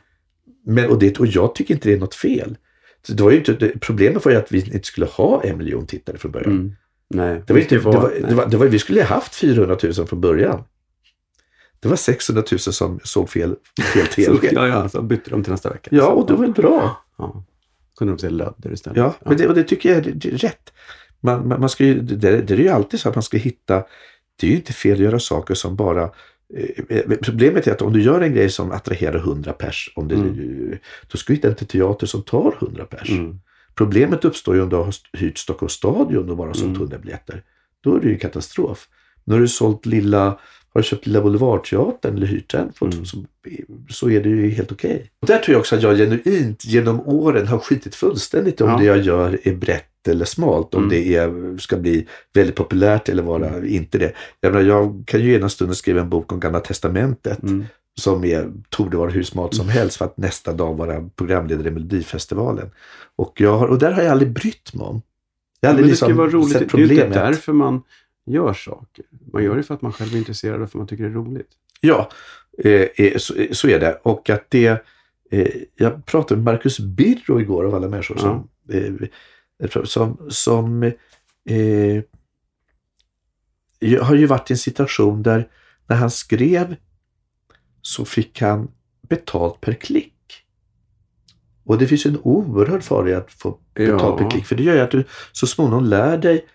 Men, 0.65 0.89
och, 0.89 0.99
det, 0.99 1.19
och 1.19 1.27
jag 1.27 1.55
tycker 1.55 1.73
inte 1.73 1.89
det 1.89 1.95
är 1.95 1.99
något 1.99 2.15
fel. 2.15 2.57
Det 3.07 3.23
var 3.23 3.31
ju 3.31 3.37
inte, 3.37 3.53
det, 3.53 3.79
problemet 3.79 4.25
var 4.25 4.31
ju 4.31 4.37
att 4.37 4.51
vi 4.51 4.59
inte 4.59 4.87
skulle 4.87 5.05
ha 5.05 5.43
en 5.43 5.57
miljon 5.57 5.85
tittare 5.85 6.17
från 6.17 6.31
början. 6.31 6.51
Mm. 6.51 6.75
Nej, 7.09 7.43
Det 7.47 7.53
var 7.53 7.59
inte, 7.59 7.75
det 7.75 7.81
var, 7.81 8.09
nej. 8.09 8.21
det 8.29 8.35
var, 8.35 8.45
det 8.45 8.57
var, 8.57 8.65
vi 8.65 8.79
skulle 8.79 9.01
ha 9.01 9.15
haft 9.15 9.35
400 9.35 9.77
000 9.83 9.93
från 9.93 10.21
början. 10.21 10.63
Det 11.79 11.87
var 11.87 11.95
600 11.95 12.43
000 12.51 12.59
som 12.59 12.99
såg 13.03 13.29
fel, 13.29 13.55
fel 13.93 14.07
tv. 14.15 14.49
Ja, 14.51 14.67
ja, 14.67 14.89
så 14.89 15.01
bytte 15.01 15.29
de 15.29 15.43
till 15.43 15.51
nästa 15.51 15.69
vecka. 15.69 15.89
Ja, 15.93 16.07
och 16.07 16.27
det 16.27 16.33
var 16.33 16.47
bra. 16.47 17.03
Ja. 17.17 17.43
Kunde 17.97 18.13
de 18.13 18.19
se 18.19 18.29
lödder 18.29 18.73
istället. 18.73 18.97
Ja, 18.97 19.15
men 19.25 19.37
det, 19.37 19.47
och 19.47 19.55
det 19.55 19.63
tycker 19.63 19.89
jag 19.89 19.97
är, 19.97 20.11
det 20.11 20.29
är 20.29 20.37
rätt. 20.37 20.73
Man, 21.19 21.47
man, 21.47 21.59
man 21.59 21.69
ska 21.69 21.83
ju, 21.83 22.01
det, 22.01 22.41
det 22.41 22.53
är 22.53 22.57
ju 22.57 22.69
alltid 22.69 22.99
så 22.99 23.09
att 23.09 23.15
man 23.15 23.23
ska 23.23 23.37
hitta, 23.37 23.83
det 24.39 24.47
är 24.47 24.51
ju 24.51 24.55
inte 24.55 24.73
fel 24.73 24.93
att 24.93 24.99
göra 24.99 25.19
saker 25.19 25.53
som 25.53 25.75
bara 25.75 26.09
Problemet 27.21 27.67
är 27.67 27.71
att 27.71 27.81
om 27.81 27.93
du 27.93 28.01
gör 28.01 28.21
en 28.21 28.33
grej 28.33 28.49
som 28.49 28.71
attraherar 28.71 29.17
100 29.17 29.53
pers, 29.53 29.91
om 29.95 30.07
det, 30.07 30.15
då 31.07 31.17
ska 31.17 31.33
du 31.33 31.35
hitta 31.35 31.47
en 31.47 31.55
teater 31.55 32.07
som 32.07 32.23
tar 32.23 32.55
100 32.61 32.85
pers. 32.85 33.09
Mm. 33.09 33.39
Problemet 33.75 34.25
uppstår 34.25 34.55
ju 34.55 34.61
om 34.61 34.69
du 34.69 34.75
har 34.75 34.93
hyrt 35.13 35.37
Stockholms 35.37 35.73
stadion 35.73 36.29
och 36.29 36.37
bara 36.37 36.53
sålt 36.53 36.65
Mm. 36.65 36.81
100 36.81 36.97
biljetter. 36.97 37.43
Då 37.81 37.95
är 37.95 37.99
det 37.99 38.07
ju 38.07 38.13
en 38.13 38.19
katastrof. 38.19 38.87
Nu 39.23 39.33
har 39.33 39.41
du 39.41 39.47
sålt 39.47 39.85
lilla, 39.85 40.39
har 40.77 40.81
du 40.81 40.87
köpt 40.87 41.05
Lilla 41.07 41.21
Boulevardteatern 41.21 42.15
eller 42.17 42.27
hyrt 42.27 42.49
den, 42.51 42.71
Mm. 42.81 43.05
så, 43.05 43.17
så 43.89 44.09
är 44.09 44.21
det 44.23 44.29
ju 44.29 44.49
helt 44.49 44.71
okej. 44.71 45.11
Och 45.21 45.27
Där 45.27 45.37
tror 45.39 45.53
jag 45.53 45.59
också 45.59 45.75
att 45.75 45.81
jag 45.83 45.97
genuint 45.97 46.65
genom 46.65 46.99
åren 47.07 47.47
har 47.47 47.59
skitit 47.59 47.95
fullständigt 47.95 48.61
om 48.61 48.69
Ja. 48.69 48.77
det 48.77 48.83
jag 48.85 49.01
gör 49.01 49.39
är 49.43 49.55
brett 49.55 50.07
eller 50.07 50.25
smalt. 50.25 50.73
Om 50.75 50.83
Mm. 50.83 50.89
det 50.89 51.15
är, 51.15 51.57
ska 51.57 51.77
bli 51.77 52.07
väldigt 52.33 52.55
populärt 52.55 53.09
eller 53.09 53.23
vara 53.23 53.65
inte 53.65 53.97
det. 53.97 54.11
Jag, 54.41 54.53
menar, 54.53 54.65
jag 54.67 55.03
kan 55.07 55.21
ju 55.21 55.33
ena 55.35 55.49
stunden 55.49 55.75
skriva 55.75 56.01
en 56.01 56.09
bok 56.09 56.31
om 56.31 56.39
Gamla 56.39 56.59
Testamentet 56.59 57.43
Mm. 57.43 57.65
som 57.99 58.23
är, 58.25 58.51
torde 58.69 58.97
vara 58.97 59.09
hur 59.09 59.23
smart 59.23 59.55
som 59.55 59.69
helst 59.69 59.97
för 59.97 60.05
att 60.05 60.17
nästa 60.17 60.53
dag 60.53 60.73
vara 60.77 61.09
programledare 61.15 61.67
i 61.67 61.71
Melodifestivalen. 61.71 62.69
Och, 63.15 63.41
jag 63.41 63.57
har, 63.57 63.67
och 63.67 63.79
där 63.79 63.91
har 63.91 64.01
jag 64.03 64.11
aldrig 64.11 64.31
brytt 64.31 64.73
mig 64.73 64.85
om. 64.85 65.01
Jag 65.59 65.69
har 65.69 65.73
Men 65.73 65.83
aldrig 65.83 65.93
det 65.93 65.97
ska 65.97 66.13
vara 66.13 66.29
roligt. 66.29 66.53
Det 66.71 66.73
är 66.73 66.77
ju 66.77 66.93
inte 66.93 67.07
därför 67.09 67.53
man 67.53 67.81
gör 68.27 68.53
saker. 68.53 69.05
Man 69.33 69.43
gör 69.43 69.55
det 69.55 69.63
för 69.63 69.73
att 69.73 69.81
man 69.81 69.93
själv 69.93 70.13
är 70.13 70.17
intresserad 70.17 70.61
och 70.61 70.71
för 70.71 70.77
att 70.77 70.81
man 70.81 70.87
tycker 70.87 71.03
det 71.03 71.09
är 71.09 71.13
roligt. 71.13 71.49
Ja, 71.81 72.09
eh, 72.63 72.87
eh, 72.95 73.17
så, 73.17 73.35
eh, 73.35 73.51
så 73.51 73.67
är 73.67 73.79
det. 73.79 73.99
Och 74.03 74.29
att 74.29 74.45
det... 74.49 74.85
Eh, 75.31 75.47
jag 75.75 76.05
pratade 76.05 76.41
med 76.41 76.53
Marcus 76.53 76.79
Birro 76.79 77.41
igår 77.41 77.63
av 77.65 77.75
alla 77.75 77.87
människor 77.87 78.17
som... 78.17 78.49
Eh, 78.69 78.93
som, 79.85 80.27
som 80.29 80.91
har 84.01 84.15
ju 84.15 84.25
varit 84.25 84.49
i 84.51 84.53
en 84.53 84.57
situation 84.57 85.23
där 85.23 85.49
när 85.87 85.95
han 85.95 86.11
skrev 86.11 86.75
så 87.81 88.05
fick 88.05 88.41
han 88.41 88.71
betalt 89.09 89.61
per 89.61 89.73
klick. 89.73 90.13
Och 91.63 91.77
det 91.77 91.87
finns 91.87 92.05
en 92.05 92.19
oerhörd 92.23 92.83
fara 92.83 93.09
i 93.09 93.13
att 93.13 93.31
få 93.31 93.59
betalt 93.73 94.01
Ja. 94.01 94.17
per 94.17 94.29
klick. 94.29 94.45
För 94.45 94.55
det 94.55 94.63
gör 94.63 94.75
ju 94.75 94.79
att 94.79 94.91
du 94.91 95.03
så 95.31 95.47
småningom 95.47 95.83
lär 95.85 96.17
dig 96.17 96.45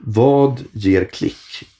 vad 0.00 0.60
ger 0.72 1.04
klick. 1.04 1.36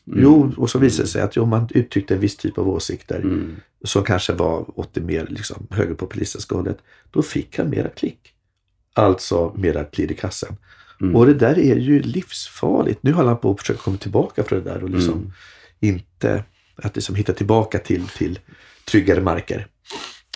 Mm. 0.07 0.23
Jo, 0.23 0.53
och 0.57 0.71
så 0.71 0.79
visar 0.79 1.03
det 1.03 1.09
sig 1.09 1.23
att 1.23 1.37
om 1.37 1.49
man 1.49 1.69
uttryckte 1.75 2.15
en 2.15 2.21
viss 2.21 2.37
typ 2.37 2.59
av 2.59 2.69
åsikter 2.69 3.19
Mm. 3.21 3.57
som 3.85 4.05
kanske 4.05 4.33
var 4.33 4.79
åt 4.81 4.95
det 4.95 5.01
mer 5.01 5.27
liksom, 5.31 5.67
högerpopulistiska 5.71 6.55
hållet, 6.55 6.79
då 7.11 7.23
fick 7.23 7.59
han 7.59 7.71
mera 7.71 7.89
klick. 7.89 8.19
Alltså 8.95 9.53
mera 9.57 9.85
klirr 9.85 10.13
i 10.13 10.15
kassen. 10.15 10.57
Mm. 11.01 11.17
Och 11.17 11.27
det 11.27 11.35
där 11.35 11.59
är 11.59 11.77
ju 11.77 12.03
livsfarligt. 12.03 13.03
Nu 13.03 13.13
håller 13.13 13.29
han 13.29 13.39
på 13.39 13.51
att 13.51 13.61
försöka 13.61 13.81
komma 13.81 13.97
tillbaka 13.97 14.45
från 14.45 14.59
det 14.65 14.71
där 14.71 14.83
och 14.85 14.91
liksom 14.91 15.13
Mm. 15.15 15.33
inte 15.81 16.45
att 16.77 16.97
liksom 16.97 17.15
hitta 17.15 17.33
tillbaka 17.33 17.79
till, 17.79 18.09
till 18.09 18.39
tryggare 18.91 19.21
marker. 19.21 19.67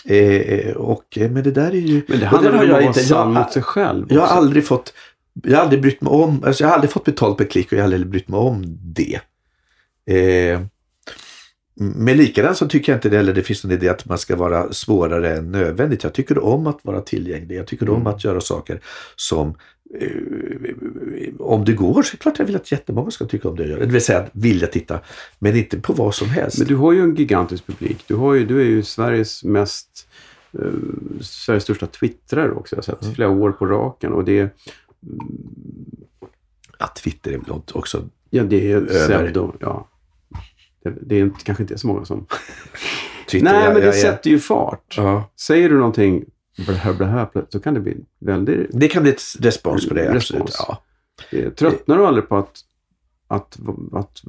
Eh, 0.05 0.73
och, 0.77 1.19
eh, 1.19 1.31
men 1.31 1.43
det 1.45 1.51
där 1.51 1.71
är 1.71 1.75
ju... 1.81 2.03
Men 2.09 2.21
det 2.21 2.27
handlar 2.27 2.53
väl 2.53 2.61
om 2.61 2.65
att 2.65 2.69
jag 2.69 2.75
vara 2.77 2.83
inte- 2.87 3.01
sann 3.05 3.33
mot 3.33 3.53
sig 3.53 3.63
själv 3.63 4.07
jag 4.11 4.17
har 4.21 4.27
också. 4.27 4.35
aldrig 4.37 4.67
fått, 4.67 4.95
jag 5.43 5.57
har 5.57 5.63
aldrig 5.65 5.83
brytt 5.83 6.01
mig 6.01 6.11
om, 6.11 6.45
alltså 6.45 6.65
jag 6.65 6.69
har 6.69 6.75
aldrig 6.75 6.91
fått 6.91 7.05
betalt 7.05 7.39
per 7.39 7.45
klick 7.45 7.67
och 7.67 7.73
jag 7.73 7.79
har 7.79 7.85
aldrig 7.85 8.07
brytt 8.09 8.29
mig 8.29 8.39
om 8.41 8.63
det. 8.83 9.21
Eh, 10.15 10.61
men 11.77 12.17
likadant 12.17 12.57
så 12.57 12.69
tycker 12.69 12.93
jag 12.93 12.97
inte 12.97 13.09
det 13.09 13.17
heller 13.17 13.35
det 13.35 13.43
finns 13.43 13.65
någon 13.65 13.73
idé 13.73 13.89
att 13.89 14.05
man 14.07 14.19
ska 14.19 14.37
vara 14.37 14.73
svårare 14.73 15.37
än 15.37 15.53
nödvändigt. 15.53 16.03
Jag 16.05 16.13
tycker 16.13 16.45
om 16.45 16.67
att 16.67 16.79
vara 16.83 17.01
tillgänglig. 17.01 17.57
Jag 17.59 17.67
tycker 17.67 17.89
om 17.91 17.95
Mm. 18.01 18.07
att 18.07 18.25
göra 18.25 18.41
saker 18.41 18.81
som 19.17 19.55
eh, 20.01 20.11
om 21.39 21.65
det 21.65 21.73
går 21.73 22.03
så 22.03 22.09
är 22.09 22.13
det 22.13 22.19
klart 22.19 22.39
jag 22.39 22.47
vill 22.47 22.57
att 22.57 22.73
jättemånga 22.73 23.11
ska 23.11 23.25
tycka 23.27 23.49
om 23.49 23.57
det 23.57 23.63
jag 23.63 23.71
gör. 23.71 23.81
Det 23.81 23.87
vill 23.93 24.03
säga 24.05 24.19
att 24.19 24.31
vilja 24.33 24.67
titta, 24.67 25.01
men 25.39 25.57
inte 25.57 25.79
på 25.81 25.93
vad 25.93 26.15
som 26.15 26.29
helst. 26.29 26.59
Men 26.59 26.67
du 26.69 26.77
har 26.77 26.93
ju 26.93 27.01
en 27.01 27.15
gigantisk 27.15 27.67
publik. 27.67 28.05
Du, 28.07 28.15
har 28.15 28.35
ju, 28.35 28.47
du 28.47 28.61
är 28.61 28.65
ju 28.65 28.83
Sveriges 28.83 29.45
mest 29.45 30.09
eh, 30.59 30.69
Sveriges 31.21 31.63
största 31.65 31.87
twittrare 31.87 32.51
också. 32.53 32.77
Jag 32.77 32.79
har 32.79 32.83
sett 32.83 33.03
Mm. 33.03 33.15
flera 33.15 33.31
år 33.31 33.53
på 33.53 33.67
raken. 33.67 34.13
Och 34.13 34.25
det, 34.25 34.55
Ja, 36.79 36.87
Twitter 37.03 37.33
är 37.33 37.39
väl 37.39 37.61
också... 37.73 38.09
ja, 38.31 38.45
det 38.45 38.73
är 38.73 38.87
pseudo. 38.87 39.53
Ja. 39.61 39.89
Det, 40.85 40.95
det 41.01 41.17
är 41.17 41.21
inte, 41.21 41.45
kanske 41.45 41.63
inte 41.63 41.79
så 41.79 41.87
många 41.87 42.05
som... 42.05 42.27
Twitter, 43.31 43.45
Nej, 43.53 43.65
men 43.65 43.75
det 43.75 43.81
jag 43.87 43.97
är- 43.97 44.01
sätter 44.03 44.31
ju 44.31 44.39
fart. 44.39 44.95
Ja. 44.97 45.31
Säger 45.41 45.69
du 45.69 45.77
någonting 45.79 46.25
blä, 46.67 46.95
blä, 46.99 47.27
blä, 47.33 47.43
så 47.49 47.61
kan 47.61 47.75
det 47.75 47.81
bli 47.81 47.97
väldigt... 48.19 48.67
Det 48.73 48.89
kan 48.89 49.03
bli 49.03 49.13
ett 49.13 49.23
respons 49.41 49.89
på 49.89 49.95
det, 49.95 50.15
Respons. 50.15 50.41
absolut. 50.43 50.55
Ja. 50.69 50.83
Det, 51.31 51.51
tröttnar 51.51 51.99
du 51.99 52.07
aldrig 52.07 52.29
på 52.29 52.37
att, 52.37 52.61
att, 53.29 53.59
att 53.93 54.23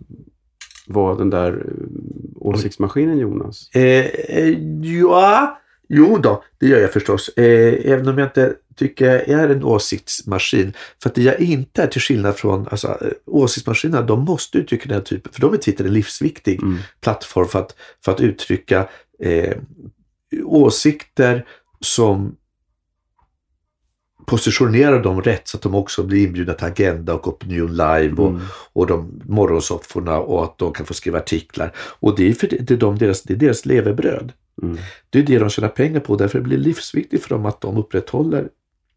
vara 0.88 1.16
den 1.16 1.30
där 1.30 1.52
eh, 1.68 1.88
åsiktsmaskinen 2.36 3.18
Jonas? 3.18 3.70
Eh, 3.76 4.06
eh, 4.06 4.50
ja, 4.82 5.60
jo 5.90 6.18
då, 6.18 6.44
det 6.60 6.68
gör 6.68 6.80
jag 6.80 6.94
förstås. 6.94 7.30
Eh, 7.30 7.92
även 7.92 8.08
om 8.08 8.18
jag 8.18 8.28
inte 8.28 8.54
tycker 8.76 9.06
jag 9.06 9.30
är 9.30 9.50
en 9.50 9.64
åsiktsmaskin. 9.64 10.74
För 11.04 11.10
att 11.10 11.16
det 11.16 11.22
jag 11.22 11.40
inte 11.40 11.84
är 11.84 11.88
till 11.88 12.02
skillnad 12.02 12.36
från 12.36 12.68
alltså, 12.68 12.88
eh, 12.88 13.12
åsiktsmaskinerna, 13.26 14.02
de 14.02 14.26
måste 14.26 14.58
uttrycka 14.58 14.84
den 14.88 14.98
här 14.98 15.04
typen, 15.04 15.32
för 15.34 15.42
de 15.42 15.54
är 15.54 15.58
Twitter 15.58 15.86
en 15.86 15.94
livsviktig 15.94 16.62
Mm. 16.64 16.78
plattform 17.02 17.48
för 17.48 17.60
att, 17.60 17.76
för 18.06 18.12
att 18.12 18.22
uttrycka 18.22 18.88
eh, 19.20 19.58
åsikter 20.44 21.46
som 21.80 22.36
positionerar 24.26 25.04
dem 25.04 25.22
rätt 25.22 25.48
så 25.48 25.58
att 25.58 25.64
de 25.64 25.76
också 25.76 26.04
blir 26.04 26.28
inbjudna 26.28 26.54
till 26.54 26.66
Agenda 26.66 27.14
och 27.14 27.28
Opinion 27.28 27.72
Live 27.72 28.14
och, 28.18 28.30
Mm. 28.30 28.42
och 28.74 28.88
de 28.88 29.22
morgonsofforna 29.26 30.18
och 30.20 30.44
att 30.44 30.58
de 30.58 30.74
kan 30.74 30.86
få 30.86 30.94
skriva 30.94 31.18
artiklar. 31.20 31.72
Och 31.78 32.16
det 32.16 32.30
är, 32.30 32.34
för 32.34 32.48
det, 32.48 32.56
det 32.58 32.74
är, 32.74 32.78
de, 32.78 32.98
deras, 32.98 33.22
det 33.22 33.34
är 33.34 33.38
deras 33.38 33.66
levebröd. 33.66 34.32
Mm. 34.64 34.78
Det 35.10 35.20
är 35.20 35.24
det 35.24 35.40
de 35.40 35.50
tjänar 35.50 35.70
pengar 35.70 36.00
på. 36.00 36.16
Därför 36.16 36.40
blir 36.42 36.58
det 36.58 36.64
livsviktigt 36.64 37.24
för 37.24 37.30
dem 37.30 37.46
att 37.46 37.62
de 37.62 37.78
upprätthåller 37.78 38.48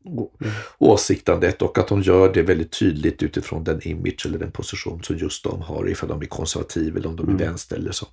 Mm. 0.06 0.52
åsiktandet 0.78 1.62
och 1.62 1.78
att 1.78 1.88
de 1.88 2.02
gör 2.02 2.32
det 2.32 2.42
väldigt 2.42 2.78
tydligt 2.78 3.22
utifrån 3.22 3.64
den 3.64 3.80
image 3.88 4.26
eller 4.26 4.38
den 4.38 4.50
position 4.50 5.02
som 5.02 5.16
just 5.16 5.44
de 5.44 5.62
har, 5.62 5.88
ifall 5.88 6.08
de 6.08 6.22
är 6.22 6.26
konservativa 6.26 6.98
eller 6.98 7.08
om 7.08 7.16
de 7.16 7.22
är 7.28 7.32
Mm. 7.32 7.46
vänster 7.46 7.76
eller 7.76 7.92
så. 7.92 8.06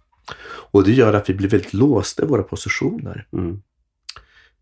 Och 0.72 0.84
det 0.84 0.92
gör 0.92 1.14
att 1.14 1.30
vi 1.30 1.34
blir 1.34 1.50
väldigt 1.50 1.74
låsta 1.74 2.24
i 2.24 2.26
våra 2.28 2.44
positioner. 2.44 3.28
Mm. 3.34 3.62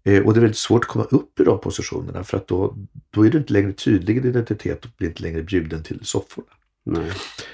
Eh, 0.06 0.24
och 0.26 0.34
det 0.34 0.39
är 0.39 0.41
väldigt 0.41 0.58
svårt 0.58 0.84
att 0.84 0.89
komma 0.89 1.06
upp 1.06 1.39
i 1.39 1.43
de 1.43 1.60
positionerna 1.60 2.24
för 2.24 2.38
att 2.38 2.47
då, 2.47 2.76
då 3.10 3.26
är 3.26 3.30
du 3.30 3.38
inte 3.38 3.54
längre 3.54 3.74
tydlig 3.74 4.18
i 4.18 4.20
din 4.20 4.30
identitet 4.30 4.86
och 4.86 4.91
blir 4.97 5.10
inte 5.10 5.24
längre 5.24 5.43
bjuden 5.43 5.84
till 5.84 5.99
sofforna. 6.04 6.47
Nej. 6.86 7.12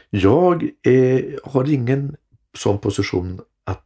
Jag 0.09 0.63
eh, 0.83 1.21
har 1.43 1.69
ingen 1.69 2.15
sån 2.57 2.79
position 2.79 3.41
att 3.63 3.85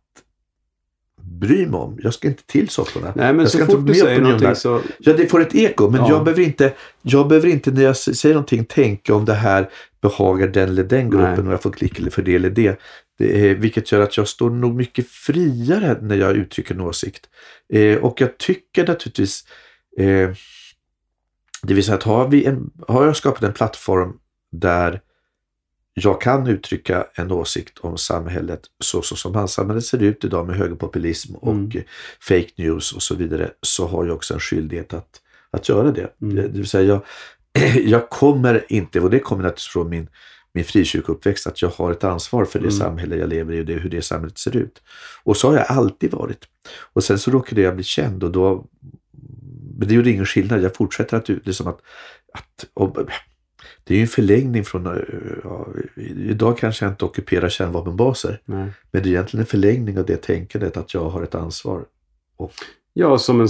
bry 1.21 1.65
mig 1.65 1.79
om. 1.79 1.99
Jag 2.03 2.13
ska 2.13 2.27
inte 2.27 2.43
till 2.45 2.69
sofforna. 2.69 3.13
Nej, 3.15 3.33
men 3.33 3.39
jag 3.39 3.51
så 3.51 3.57
ska 3.57 3.65
fort 3.65 3.75
inte 3.75 3.93
du 3.93 3.99
säger 3.99 4.21
någonting 4.21 4.55
så... 4.55 4.81
Ja, 4.99 5.13
det 5.13 5.27
får 5.27 5.41
ett 5.41 5.55
eko, 5.55 5.89
men 5.89 6.01
Ja. 6.01 6.09
jag, 6.09 6.23
behöver 6.23 6.43
inte, 6.43 6.73
jag 7.01 7.27
behöver 7.27 7.47
inte 7.47 7.71
när 7.71 7.83
jag 7.83 7.97
säger 7.97 8.35
någonting 8.35 8.65
tänka 8.65 9.15
om 9.15 9.25
det 9.25 9.33
här 9.33 9.69
behagar 10.01 10.47
den 10.47 10.69
eller 10.69 10.83
den 10.83 11.09
gruppen 11.09 11.35
Nej. 11.35 11.47
och 11.47 11.53
jag 11.53 11.61
får 11.61 11.71
klick 11.71 11.99
eller 11.99 12.11
för 12.11 12.21
det 12.21 12.35
eller 12.35 12.49
det. 12.49 12.79
Är, 13.23 13.55
vilket 13.55 13.91
gör 13.91 14.01
att 14.01 14.17
jag 14.17 14.27
står 14.27 14.49
nog 14.49 14.75
mycket 14.75 15.07
friare 15.07 15.97
när 16.01 16.15
jag 16.15 16.35
uttrycker 16.35 16.75
en 16.75 16.81
åsikt. 16.81 17.29
Eh, 17.73 17.97
och 17.97 18.21
jag 18.21 18.37
tycker 18.37 18.87
naturligtvis, 18.87 19.43
eh, 19.97 20.29
det 21.61 21.73
vill 21.73 21.83
säga 21.83 21.97
att 21.97 22.03
har, 22.03 22.27
vi 22.27 22.45
en, 22.45 22.71
har 22.87 23.05
jag 23.05 23.15
skapat 23.15 23.43
en 23.43 23.53
plattform 23.53 24.17
där 24.51 25.01
jag 25.93 26.21
kan 26.21 26.47
uttrycka 26.47 27.07
en 27.13 27.31
åsikt 27.31 27.79
om 27.79 27.97
samhället 27.97 28.61
så, 28.79 29.01
så 29.01 29.15
som 29.15 29.31
manssamhället 29.31 29.85
ser 29.85 30.03
ut 30.03 30.23
idag 30.25 30.47
med 30.47 30.55
högerpopulism 30.55 31.35
och 31.35 31.51
Mm. 31.51 31.71
eh, 31.75 31.83
fake 32.19 32.49
news 32.55 32.91
och 32.91 33.03
så 33.03 33.15
vidare 33.15 33.51
så 33.61 33.87
har 33.87 34.05
jag 34.05 34.15
också 34.15 34.33
en 34.33 34.39
skyldighet 34.39 34.93
att, 34.93 35.21
att 35.51 35.69
göra 35.69 35.91
det. 35.91 36.13
Mm. 36.21 36.35
Det 36.35 36.47
vill 36.47 36.67
säga 36.67 36.83
jag, 36.83 37.01
jag 37.89 38.09
kommer 38.09 38.65
inte, 38.67 38.99
och 38.99 39.09
det 39.09 39.19
kommer 39.19 39.43
naturligtvis 39.43 39.67
från 39.67 39.89
min, 39.89 40.09
min 40.53 40.65
frikyrkouppväxt, 40.65 41.47
att 41.47 41.61
jag 41.61 41.69
har 41.69 41.91
ett 41.91 42.03
ansvar 42.03 42.45
för 42.45 42.59
det 42.59 42.65
Mm. 42.65 42.77
samhälle 42.79 43.15
jag 43.15 43.29
lever 43.29 43.53
i 43.53 43.61
och 43.61 43.65
det, 43.65 43.73
hur 43.73 43.89
det 43.89 44.01
samhället 44.01 44.37
ser 44.37 44.55
ut. 44.55 44.81
Och 45.23 45.37
så 45.37 45.49
har 45.49 45.55
jag 45.55 45.65
alltid 45.69 46.11
varit. 46.11 46.43
Och 46.93 47.03
sen 47.03 47.19
så 47.19 47.31
råkade 47.31 47.61
jag 47.61 47.75
bli 47.75 47.83
känd 47.83 48.23
och 48.23 48.31
då, 48.31 48.65
men 49.77 49.87
det 49.87 49.93
gjorde 49.93 50.09
ingen 50.09 50.25
skillnad. 50.25 50.61
Jag 50.61 50.75
fortsätter 50.75 51.17
att, 51.17 51.29
liksom 51.29 51.67
att, 51.67 51.79
att 52.33 52.65
och, 52.73 52.97
det 53.83 53.93
är 53.93 53.97
ju 53.97 54.01
en 54.01 54.07
förlängning 54.07 54.63
från, 54.63 54.87
eh, 54.87 54.93
ja, 55.43 55.67
idag 56.05 56.57
kanske 56.57 56.85
jag 56.85 56.91
inte 56.91 57.05
ockuperar 57.05 57.49
kärnvapenbaser. 57.49 58.41
Nej. 58.45 58.71
Men 58.91 59.03
det 59.03 59.09
är 59.09 59.11
egentligen 59.11 59.41
en 59.41 59.47
förlängning 59.47 59.99
av 59.99 60.05
det 60.05 60.17
tänkandet 60.17 60.77
att 60.77 60.93
jag 60.93 61.09
har 61.09 61.23
ett 61.23 61.35
ansvar. 61.35 61.85
Och, 62.37 62.53
Ja, 62.95 63.17
som 63.17 63.41
en... 63.41 63.47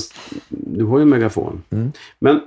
Du 0.50 0.84
har 0.86 0.98
ju 0.98 1.02
en 1.02 1.10
megafon. 1.10 1.64
Mm. 1.70 1.92
Men 2.20 2.42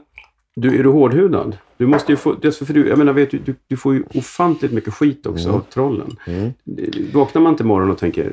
du, 0.56 0.78
är 0.78 0.82
du 0.82 0.88
hårdhudad? 0.88 1.56
Du 1.76 1.86
måste 1.86 2.12
ju 2.12 2.16
få... 2.16 2.36
För 2.40 2.72
du, 2.72 2.88
jag 2.88 2.98
menar, 2.98 3.12
vet 3.12 3.30
du, 3.30 3.38
du, 3.38 3.54
du 3.68 3.76
får 3.76 3.94
ju 3.94 4.02
ofantligt 4.14 4.72
mycket 4.72 4.94
skit 4.94 5.26
också 5.26 5.48
Mm. 5.48 5.60
av 5.60 5.60
trollen. 5.60 6.16
Vaknar 7.12 7.42
man 7.42 7.52
inte 7.52 7.62
imorgon 7.64 7.90
och 7.90 7.98
tänker, 7.98 8.32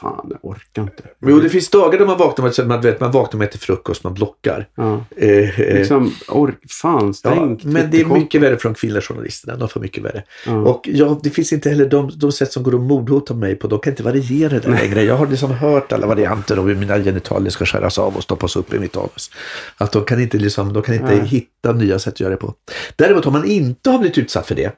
fan, 0.00 0.26
jag 0.30 0.38
orkar 0.42 0.82
inte. 0.82 1.02
jo, 1.26 1.40
det 1.40 1.48
finns 1.48 1.70
dagar 1.70 1.98
då 1.98 2.06
man 2.06 2.18
vaknar 2.18 2.64
man, 2.64 2.80
vet, 2.80 3.00
man 3.00 3.10
vaknar 3.10 3.38
med 3.38 3.50
till 3.50 3.60
frukost, 3.60 4.04
man 4.04 4.14
blockar. 4.14 4.68
Ja, 4.74 5.04
Eh, 5.16 5.60
eh, 5.60 5.74
liksom, 5.74 6.14
ork, 6.28 6.58
fan, 6.82 7.06
ja, 7.06 7.12
stäng 7.12 7.60
men 7.64 7.90
det 7.90 8.00
är 8.00 8.04
mycket 8.04 8.40
värre 8.40 8.56
från 8.56 8.74
kvinnliga 8.74 9.02
journalisterna. 9.02 9.56
De 9.56 9.68
får 9.68 9.80
mycket 9.80 10.04
värre. 10.04 10.24
Ja. 10.46 10.56
Och 10.56 10.88
ja, 10.92 11.20
det 11.22 11.30
finns 11.30 11.52
inte 11.52 11.68
heller 11.70 11.86
de, 11.86 12.10
de 12.14 12.32
sätt 12.32 12.52
som 12.52 12.62
går 12.62 12.74
att 12.74 12.80
mordhota 12.80 13.34
mig 13.34 13.54
på. 13.54 13.66
De 13.66 13.78
kan 13.78 13.92
inte 13.92 14.02
variera 14.02 14.58
det 14.58 14.68
längre. 14.68 15.02
Jag 15.02 15.16
har 15.16 15.26
liksom 15.26 15.50
hört 15.50 15.92
alla 15.92 16.06
varianter 16.06 16.58
om 16.58 16.66
hur 16.66 16.74
mina 16.74 16.98
genitalier 16.98 17.50
ska 17.50 17.66
skäras 17.66 17.98
av 17.98 18.16
och 18.16 18.22
stoppas 18.22 18.56
upp 18.56 18.74
i 18.74 18.78
mitt 18.78 18.96
anus. 18.96 19.30
Att 19.76 19.92
de 19.92 20.04
kan 20.04 20.20
inte, 20.20 20.38
liksom, 20.38 20.72
de 20.72 20.82
kan 20.82 20.94
inte 20.94 21.14
hitta 21.14 21.72
nya 21.72 21.98
sätt 21.98 22.14
att 22.14 22.20
göra 22.20 22.30
det 22.30 22.36
på. 22.36 22.54
Däremot 22.96 23.26
om 23.26 23.32
man 23.32 23.44
inte 23.44 23.90
har 23.90 23.98
blivit 23.98 24.18
utsatt 24.18 24.46
för 24.46 24.54
det 24.54 24.72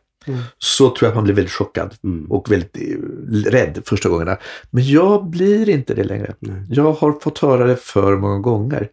så 0.59 0.85
tror 0.91 0.97
jag 1.07 1.09
att 1.09 1.15
man 1.15 1.25
blir 1.25 1.35
väldigt 1.35 1.53
chockad 1.55 1.95
Mm. 2.05 2.31
och 2.33 2.51
väldigt 2.53 2.77
eh, 2.77 3.51
rädd 3.51 3.83
första 3.87 4.09
gångerna. 4.09 4.37
Men 4.71 4.85
jag 4.89 5.27
blir 5.27 5.69
inte 5.69 5.95
det 5.95 6.05
längre. 6.05 6.35
Nej. 6.39 6.63
Jag 6.69 6.93
har 6.93 7.13
fått 7.21 7.39
höra 7.39 7.67
det 7.67 7.77
för 7.77 8.17
många 8.17 8.39
gånger. 8.39 8.89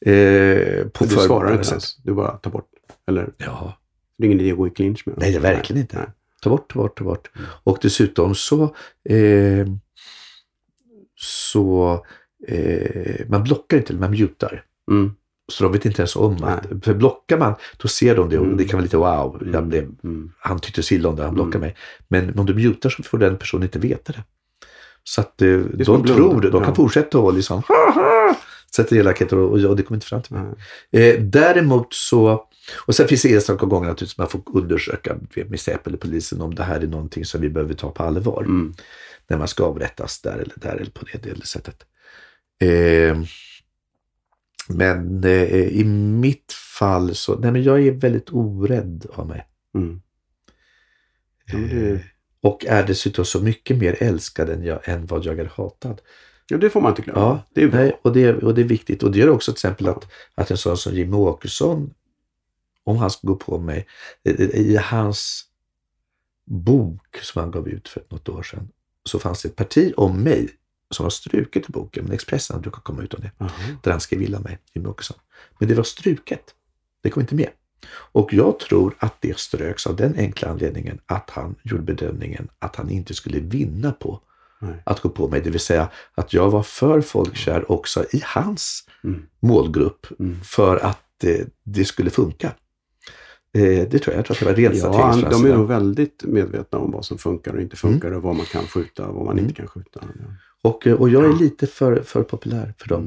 Eh, 0.00 0.86
på 0.88 1.04
Du 1.04 1.10
svarar 1.10 1.52
inte 1.58 1.70
ens. 1.70 1.96
Du 1.96 2.12
bara 2.14 2.30
tar 2.36 2.50
bort. 2.50 2.68
Eller, 3.08 3.30
Ja. 3.38 3.78
det 4.18 4.24
är 4.24 4.26
ingen 4.26 4.40
idé 4.40 4.50
att 4.52 4.56
gå 4.58 4.66
i 4.66 4.70
clinch 4.70 5.02
med 5.06 5.14
dem. 5.14 5.20
Nej, 5.22 5.30
det 5.32 5.38
är 5.38 5.42
verkligen 5.54 5.82
inte. 5.82 5.96
Nej. 5.96 6.06
Ta 6.42 6.50
bort, 6.50 6.72
ta 6.72 6.78
bort, 6.78 6.98
ta 6.98 7.04
bort. 7.04 7.30
Och 7.64 7.78
dessutom 7.82 8.34
så, 8.34 8.62
eh, 9.08 9.66
så 11.14 12.04
eh, 12.48 13.26
man 13.28 13.42
blockar 13.42 13.76
inte, 13.76 13.94
man 13.94 14.10
mutar. 14.10 14.64
Mm. 15.48 15.52
Så 15.52 15.64
de 15.64 15.72
vet 15.72 15.86
inte 15.86 16.02
ens 16.02 16.16
om 16.16 16.44
att, 16.44 16.84
för 16.84 16.94
blockar 16.94 17.38
man, 17.38 17.54
då 17.76 17.88
ser 17.88 18.16
de 18.16 18.28
det 18.28 18.38
och 18.38 18.44
Mm. 18.44 18.56
det 18.56 18.64
kan 18.64 18.76
vara 18.78 18.82
lite 18.84 18.96
wow, 18.96 19.48
jag 19.52 19.66
blev, 19.66 19.82
Mm. 20.04 20.32
han 20.38 20.58
tyckte 20.58 20.82
så 20.82 20.94
illa 20.94 21.08
om 21.08 21.16
det, 21.16 21.22
han 21.24 21.34
blockar 21.34 21.58
Mm. 21.58 21.60
mig. 21.60 21.76
Men 22.08 22.38
om 22.38 22.46
du 22.46 22.54
mutar 22.54 22.90
så 22.90 23.02
får 23.02 23.18
den 23.18 23.36
personen 23.36 23.62
inte 23.62 23.78
veta 23.78 24.12
det. 24.12 24.22
Så 25.04 25.20
att 25.20 25.42
eh, 25.42 25.58
de 25.58 26.04
tror 26.06 26.40
det, 26.40 26.50
de 26.50 26.60
kan 26.60 26.68
Ja. 26.70 26.74
fortsätta 26.74 27.18
och 27.18 27.34
liksom, 27.34 27.62
sätter 28.76 28.96
elakheter 28.96 29.38
och, 29.38 29.50
och, 29.64 29.76
det 29.76 29.82
kommer 29.82 29.96
inte 29.96 30.06
fram 30.06 30.22
till 30.22 30.32
mig. 30.36 30.44
Nej. 30.90 31.08
Eh, 31.10 31.20
däremot 31.22 31.94
så, 31.94 32.44
och 32.86 32.94
sen 32.94 33.08
finns 33.08 33.22
det 33.22 33.34
enstaka 33.34 33.66
gånger 33.66 33.88
naturligtvis 33.88 34.18
man 34.18 34.28
får 34.28 34.40
undersöka 34.54 35.16
med 35.48 35.60
Säpo 35.60 35.88
eller 35.90 35.98
polisen 35.98 36.40
om 36.40 36.54
det 36.54 36.62
här 36.62 36.80
är 36.80 36.86
någonting 36.86 37.24
som 37.24 37.40
vi 37.40 37.48
behöver 37.48 37.74
ta 37.74 37.90
på 37.90 38.02
allvar. 38.02 38.42
Mm. 38.42 38.74
När 39.28 39.38
man 39.38 39.48
ska 39.48 39.64
avrättas 39.64 40.20
där 40.22 40.32
eller 40.38 40.54
där 40.56 40.76
eller 40.76 40.90
på 40.90 41.04
det 41.12 41.26
eller 41.30 41.44
sättet. 41.46 41.76
Eh, 42.60 43.16
men 44.68 45.24
eh, 45.24 45.54
i 45.54 45.84
mitt 45.84 46.52
fall 46.52 47.14
så, 47.14 47.38
nej 47.38 47.52
men 47.52 47.62
jag 47.62 47.86
är 47.86 47.92
väldigt 47.92 48.30
orädd 48.32 49.06
av 49.12 49.26
mig. 49.26 49.46
Mm. 49.74 50.00
Ja, 51.52 51.58
det- 51.58 51.90
Eh, 51.92 51.98
och 52.40 52.66
är 52.66 52.86
dessutom 52.86 53.24
så 53.24 53.40
mycket 53.40 53.76
mer 53.78 53.96
älskad 54.02 54.50
än, 54.50 54.64
jag, 54.64 54.88
än 54.88 55.06
vad 55.06 55.24
jag 55.24 55.38
är 55.38 55.50
hatad. 55.54 56.00
Ja, 56.48 56.56
det 56.58 56.70
får 56.70 56.80
man 56.80 56.92
inte 56.92 57.02
glömma. 57.02 57.20
Ja, 57.20 57.42
det 57.54 57.62
är 57.62 57.68
bra. 57.68 57.80
Nej, 57.80 57.98
och, 58.02 58.12
det, 58.12 58.34
och 58.34 58.54
det 58.54 58.60
är 58.60 58.64
viktigt. 58.64 59.02
Och 59.02 59.12
det 59.12 59.18
gör 59.18 59.28
också 59.30 59.52
till 59.52 59.56
exempel 59.56 59.88
att, 59.88 60.04
att 60.34 60.50
en 60.50 60.56
sån 60.56 60.76
som 60.76 60.94
Jimmy 60.94 61.16
Åkesson, 61.16 61.94
om 62.84 62.96
han 62.96 63.10
ska 63.10 63.28
gå 63.28 63.36
på 63.36 63.58
mig, 63.58 63.86
i, 64.24 64.30
i 64.72 64.76
hans 64.76 65.44
bok 66.46 67.16
som 67.22 67.40
han 67.40 67.50
gav 67.50 67.68
ut 67.68 67.88
för 67.88 68.02
något 68.08 68.28
år 68.28 68.42
sedan, 68.42 68.68
så 69.04 69.18
fanns 69.18 69.42
det 69.42 69.48
ett 69.48 69.56
parti 69.56 69.92
om 69.96 70.22
mig 70.22 70.48
som 70.90 71.04
var 71.04 71.10
struket 71.10 71.68
i 71.68 71.72
boken, 71.72 72.04
men 72.04 72.12
Expressen 72.12 72.60
brukar 72.60 72.80
komma 72.80 73.02
ut 73.02 73.14
om 73.14 73.20
det, 73.22 73.30
Jaha. 73.38 73.50
där 73.82 73.90
han 73.90 74.00
skrev 74.00 74.22
illa 74.22 74.40
mig, 74.40 74.58
Jimmy 74.74 74.88
Åkesson. 74.88 75.16
Men 75.58 75.68
det 75.68 75.74
var 75.74 75.84
struket. 75.84 76.54
Det 77.02 77.10
kom 77.10 77.20
inte 77.20 77.34
med. 77.34 77.50
Och 78.12 78.32
jag 78.32 78.58
tror 78.58 78.94
att 78.98 79.14
det 79.20 79.38
ströks 79.38 79.86
av 79.86 79.96
den 79.96 80.14
enkla 80.16 80.48
anledningen 80.48 80.98
att 81.06 81.30
han 81.30 81.54
gjorde 81.62 81.82
bedömningen 81.82 82.48
att 82.58 82.76
han 82.76 82.90
inte 82.90 83.14
skulle 83.14 83.40
vinna 83.40 83.92
på 83.92 84.20
Nej. 84.60 84.82
att 84.84 85.00
gå 85.00 85.08
på 85.08 85.28
mig. 85.28 85.40
Det 85.40 85.50
vill 85.50 85.60
säga 85.60 85.88
att 86.14 86.32
jag 86.32 86.50
var 86.50 86.62
för 86.62 87.00
folkkär 87.00 87.72
också 87.72 88.04
i 88.12 88.22
hans 88.24 88.88
Mm. 89.04 89.26
målgrupp 89.40 90.06
Mm. 90.20 90.40
för 90.44 90.76
att 90.76 91.24
eh, 91.24 91.46
det 91.64 91.84
skulle 91.84 92.10
funka. 92.10 92.52
Eh, 93.56 93.88
det 93.90 93.98
tror 93.98 94.14
jag. 94.14 94.18
Jag 94.18 94.24
tror 94.24 94.34
att 94.34 94.38
det 94.38 94.44
var 94.44 94.54
rent 94.54 94.74
Ja, 94.74 94.80
strategiskt. 94.80 95.28
från 95.32 95.42
de 95.42 95.50
är 95.50 95.56
nog 95.56 95.68
väldigt 95.68 96.24
medvetna 96.24 96.78
om 96.78 96.90
vad 96.90 97.04
som 97.04 97.18
funkar 97.18 97.54
och 97.54 97.60
inte 97.60 97.76
funkar 97.76 98.12
och 98.12 98.22
vad 98.22 98.36
man 98.36 98.46
kan 98.46 98.62
skjuta 98.66 99.06
och 99.06 99.14
vad 99.14 99.24
man 99.24 99.32
Mm. 99.32 99.44
inte 99.44 99.54
kan 99.56 99.66
skjuta. 99.68 100.00
Ja. 100.02 100.24
och, 100.70 100.86
eh, 100.86 100.94
och 100.94 101.08
jag 101.08 101.24
är 101.24 101.38
lite 101.38 101.66
för, 101.66 101.96
för 102.02 102.22
populär 102.22 102.74
för 102.78 102.88
dem. 102.88 103.02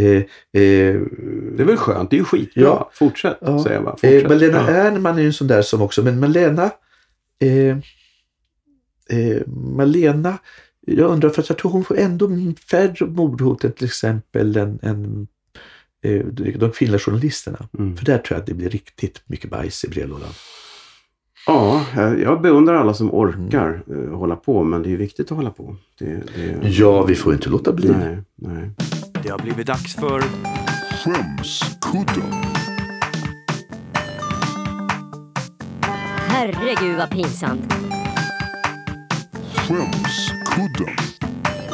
Mm. 0.00 0.16
Eh, 0.16 0.16
eh, 0.62 1.00
Det 1.56 1.62
är 1.62 1.64
väl 1.64 1.76
skönt, 1.76 2.10
det 2.10 2.16
är 2.16 2.18
ju 2.18 2.24
skitbra. 2.24 2.62
Ja. 2.62 2.90
Fortsätt, 2.92 3.36
Ja. 3.40 3.62
säger 3.62 3.76
jag 3.76 3.84
bara. 3.84 3.96
Eh, 4.02 4.10
Fortsätt. 4.12 4.28
Malena 4.28 4.58
ja. 4.58 4.68
Ernman 4.68 5.16
är 5.16 5.20
ju 5.20 5.26
en 5.26 5.32
sån 5.32 5.46
där 5.46 5.62
som 5.62 5.82
också, 5.82 6.02
men 6.02 6.20
Malena 6.20 6.70
eh, 7.40 7.76
Malena, 9.46 10.38
jag 10.86 11.10
undrar 11.10 11.28
för 11.30 11.42
att 11.42 11.48
jag 11.48 11.58
tror 11.58 11.70
hon 11.70 11.84
får 11.84 11.98
ändå 11.98 12.28
färre 12.70 13.06
mordhot 13.06 13.64
än 13.64 13.72
till 13.72 13.84
exempel 13.84 14.56
än, 14.56 14.78
än 14.82 15.26
de 16.58 16.70
kvinnliga 16.70 16.98
journalisterna. 16.98 17.68
Mm. 17.78 17.96
För 17.96 18.04
där 18.04 18.18
tror 18.18 18.36
jag 18.36 18.40
att 18.40 18.46
det 18.46 18.54
blir 18.54 18.70
riktigt 18.70 19.22
mycket 19.26 19.50
bajs 19.50 19.84
i 19.84 19.88
brevlådan. 19.88 20.30
Ja, 21.46 21.84
jag 21.96 22.42
beundrar 22.42 22.74
alla 22.74 22.94
som 22.94 23.14
orkar 23.14 23.82
eh, 23.90 24.16
hålla 24.18 24.36
på, 24.36 24.64
men 24.64 24.82
det 24.82 24.92
är 24.92 24.96
viktigt 24.96 25.30
att 25.30 25.36
hålla 25.36 25.50
på. 25.50 25.76
Det, 25.98 26.06
det... 26.06 26.68
Ja, 26.68 27.02
vi 27.02 27.14
får 27.14 27.32
inte 27.32 27.48
låta 27.48 27.72
bli. 27.72 27.88
Nej, 27.88 28.18
nej. 28.34 28.70
Det 29.22 29.28
har 29.28 29.38
blivit 29.38 29.66
dags 29.66 29.94
för 29.94 30.22
Skämskudden. 31.04 32.32
Herregud 36.28 36.96
vad 36.96 37.10
pinsamt. 37.10 37.74
Skämskudden. 39.54 40.96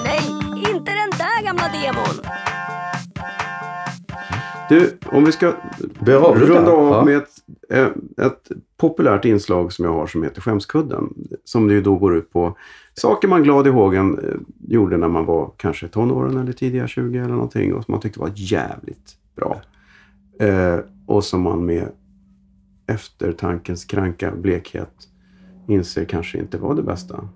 Nej, 0.05 0.23
inte 0.57 0.91
den 0.91 1.11
där 1.19 1.45
gamla 1.45 1.69
demon. 1.69 2.50
Du, 4.71 4.99
om 5.05 5.25
vi 5.25 5.33
ska 5.33 5.55
runda 6.35 6.71
av 6.73 6.93
Ja. 6.93 7.05
med 7.05 7.17
ett, 7.17 7.29
eh, 7.71 8.27
ett 8.27 8.51
populärt 8.77 9.25
inslag 9.25 9.73
som 9.73 9.85
jag 9.85 9.93
har 9.93 10.07
som 10.07 10.23
heter 10.23 10.41
Skämskudden. 10.41 11.15
Som 11.45 11.69
det 11.69 11.75
ju 11.75 11.83
då 11.83 11.97
går 11.97 12.17
ut 12.17 12.33
på 12.33 12.57
saker 12.95 13.29
man 13.29 13.43
glad 13.43 13.67
i 13.67 13.71
hågen 13.71 14.19
eh, 14.19 14.35
gjorde 14.69 14.97
när 14.97 15.09
man 15.09 15.25
var 15.27 15.53
kanske 15.57 15.89
tonåren 15.89 16.37
eller 16.37 16.53
tidiga 16.53 16.87
20 16.87 17.19
eller 17.19 17.35
någonting 17.35 17.75
och 17.75 17.85
som 17.85 17.93
man 17.93 18.01
tyckte 18.01 18.21
var 18.21 18.31
jävligt 18.35 19.15
bra. 19.37 19.61
Eh, 20.41 20.79
och 21.07 21.25
som 21.25 21.43
man 21.43 21.65
med 21.67 21.89
eftertankens 22.87 23.85
kranka 23.85 24.31
blekhet 24.37 24.93
inser 25.69 26.05
kanske 26.05 26.39
inte 26.39 26.59
var 26.59 26.75
det 26.75 26.83
bästa. 26.83 27.29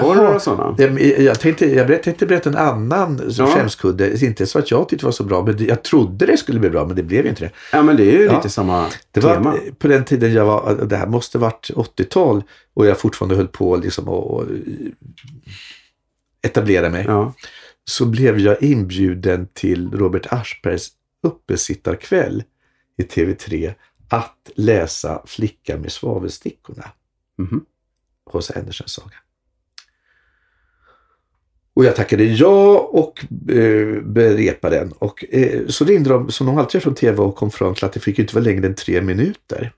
Har 0.00 0.14
du 0.14 0.22
några 0.22 0.40
sådana? 0.40 0.74
Jag, 0.78 1.00
jag, 1.00 1.40
tänkte, 1.40 1.66
jag 1.66 2.02
tänkte 2.02 2.26
berätta 2.26 2.50
en 2.50 2.56
annan 2.56 3.20
Ja. 3.28 3.46
skämskudde. 3.46 4.24
Inte 4.24 4.46
så 4.46 4.58
att 4.58 4.70
jag 4.70 4.88
tyckte 4.88 5.02
det 5.02 5.06
var 5.06 5.12
så 5.12 5.24
bra, 5.24 5.42
men 5.44 5.66
jag 5.66 5.82
trodde 5.84 6.26
det 6.26 6.36
skulle 6.36 6.60
bli 6.60 6.70
bra, 6.70 6.86
men 6.86 6.96
det 6.96 7.02
blev 7.02 7.24
ju 7.24 7.30
inte 7.30 7.44
det. 7.44 7.50
Ja, 7.72 7.82
men 7.82 7.96
det 7.96 8.02
är 8.04 8.18
ju 8.18 8.24
Ja. 8.24 8.36
lite 8.36 8.48
samma 8.50 8.86
Det 9.10 9.20
var 9.20 9.34
tema. 9.34 9.56
på 9.78 9.88
den 9.88 10.04
tiden 10.04 10.32
jag 10.32 10.44
var, 10.44 10.74
det 10.74 10.96
här 10.96 11.06
måste 11.06 11.38
varit 11.38 11.70
80-tal 11.74 12.42
och 12.74 12.86
jag 12.86 12.98
fortfarande 12.98 13.36
höll 13.36 13.48
på 13.48 13.76
liksom 13.76 14.08
och, 14.08 14.30
och 14.34 14.44
etablera 16.42 16.90
mig. 16.90 17.04
Ja. 17.08 17.32
Så 17.84 18.06
blev 18.06 18.38
jag 18.38 18.62
inbjuden 18.62 19.48
till 19.52 19.90
Robert 19.92 20.26
Aschbergs 20.32 20.88
uppesittarkväll 21.22 22.42
i 22.98 23.02
TV3 23.02 23.74
att 24.08 24.50
läsa 24.54 25.22
Flickan 25.26 25.80
med 25.80 25.92
svavelstickorna. 25.92 26.84
Mhm. 27.38 27.64
H.C. 28.32 28.54
Andersens 28.56 28.90
saga. 28.92 29.14
Och 31.78 31.84
jag 31.84 31.96
tackade 31.96 32.24
ja 32.24 32.78
och 32.92 33.24
eh, 33.52 34.02
berepade 34.02 34.76
den. 34.76 34.92
Och, 34.92 35.24
eh, 35.30 35.66
så 35.68 35.84
ringde 35.84 36.10
de, 36.10 36.30
som 36.30 36.46
de 36.46 36.58
alltid 36.58 36.74
gör 36.74 36.80
från 36.80 36.94
TV, 36.94 37.18
och 37.18 37.36
kom 37.36 37.50
fram 37.50 37.74
till 37.74 37.84
att 37.84 37.92
det 37.92 38.00
fick 38.00 38.18
inte 38.18 38.34
vara 38.34 38.44
längre 38.44 38.66
än 38.66 38.74
tre 38.74 39.02
minuter. 39.02 39.72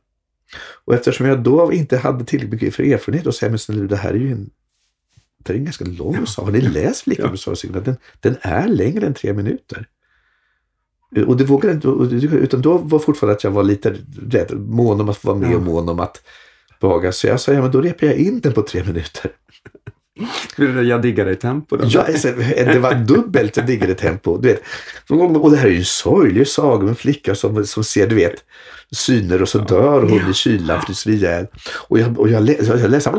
Och 0.84 0.94
eftersom 0.94 1.26
jag 1.26 1.42
då 1.42 1.72
inte 1.72 1.96
hade 1.96 2.24
tillräckligt 2.24 2.52
mycket 2.62 2.74
för 2.74 2.82
erfarenhet 2.82 3.26
och 3.26 3.34
säga, 3.34 3.50
men 3.50 3.58
snälla, 3.58 3.84
det 3.84 3.96
här 3.96 4.10
är 4.10 4.14
ju 4.18 4.32
en, 4.32 4.50
det 5.38 5.52
är 5.52 5.56
en 5.56 5.64
ganska 5.64 5.84
lång 5.84 6.26
sak. 6.26 6.44
Har 6.44 6.52
ni 6.52 6.60
läst 6.60 7.02
Flickan 7.02 7.24
Ja. 7.24 7.30
med 7.30 7.40
svavelstickorna? 7.40 7.80
Den, 7.80 7.96
den 8.20 8.36
är 8.40 8.68
längre 8.68 9.06
än 9.06 9.14
tre 9.14 9.32
minuter. 9.32 9.86
Eh, 11.16 11.22
Och 11.28 11.36
det 11.36 11.44
vågade 11.44 11.74
inte, 11.74 11.88
utan 12.36 12.62
då 12.62 12.78
var 12.78 12.98
fortfarande 12.98 13.36
att 13.36 13.44
jag 13.44 13.50
var 13.50 13.62
lite 13.62 13.96
rädd, 14.30 14.52
mån 14.58 15.00
om 15.00 15.08
att 15.08 15.24
vara 15.24 15.36
med 15.36 15.50
Ja. 15.52 15.56
och 15.56 15.62
mån 15.62 15.88
om 15.88 16.00
att 16.00 16.22
behaga. 16.80 17.12
Så 17.12 17.26
jag 17.26 17.40
sa, 17.40 17.52
ja 17.52 17.62
men 17.62 17.70
då 17.70 17.80
repar 17.80 18.06
jag 18.06 18.16
in 18.16 18.40
den 18.40 18.52
på 18.52 18.62
tre 18.62 18.84
minuter. 18.84 19.30
Jag 20.84 21.02
diggar 21.02 21.24
dig 21.24 21.36
tempo. 21.36 21.76
då. 21.76 21.84
Ja, 21.88 22.02
alltså, 22.02 22.28
det 22.56 22.78
var 22.78 22.94
dubbelt 22.94 23.66
diggare 23.66 23.94
tempo. 23.94 24.38
Du 24.38 24.48
vet. 24.48 24.62
Och 25.40 25.50
det 25.50 25.56
här 25.56 25.66
är 25.66 25.70
ju 25.70 25.78
en 25.78 25.84
sorglig 25.84 26.48
saga 26.48 26.82
om 26.82 26.88
en 26.88 26.94
flicka 26.94 27.34
som, 27.34 27.66
som 27.66 27.84
ser, 27.84 28.06
du 28.06 28.14
vet, 28.14 28.44
syner 28.96 29.42
och 29.42 29.48
så 29.48 29.58
dör 29.58 30.02
hon 30.02 30.30
i 30.30 30.34
kylan, 30.34 30.82
fryser 30.82 31.10
ihjäl. 31.10 31.46
Och 31.88 31.98
jag, 31.98 32.18
och 32.20 32.28
jag, 32.28 32.42
lä, 32.42 32.56
jag 32.60 32.90
läser 32.90 33.10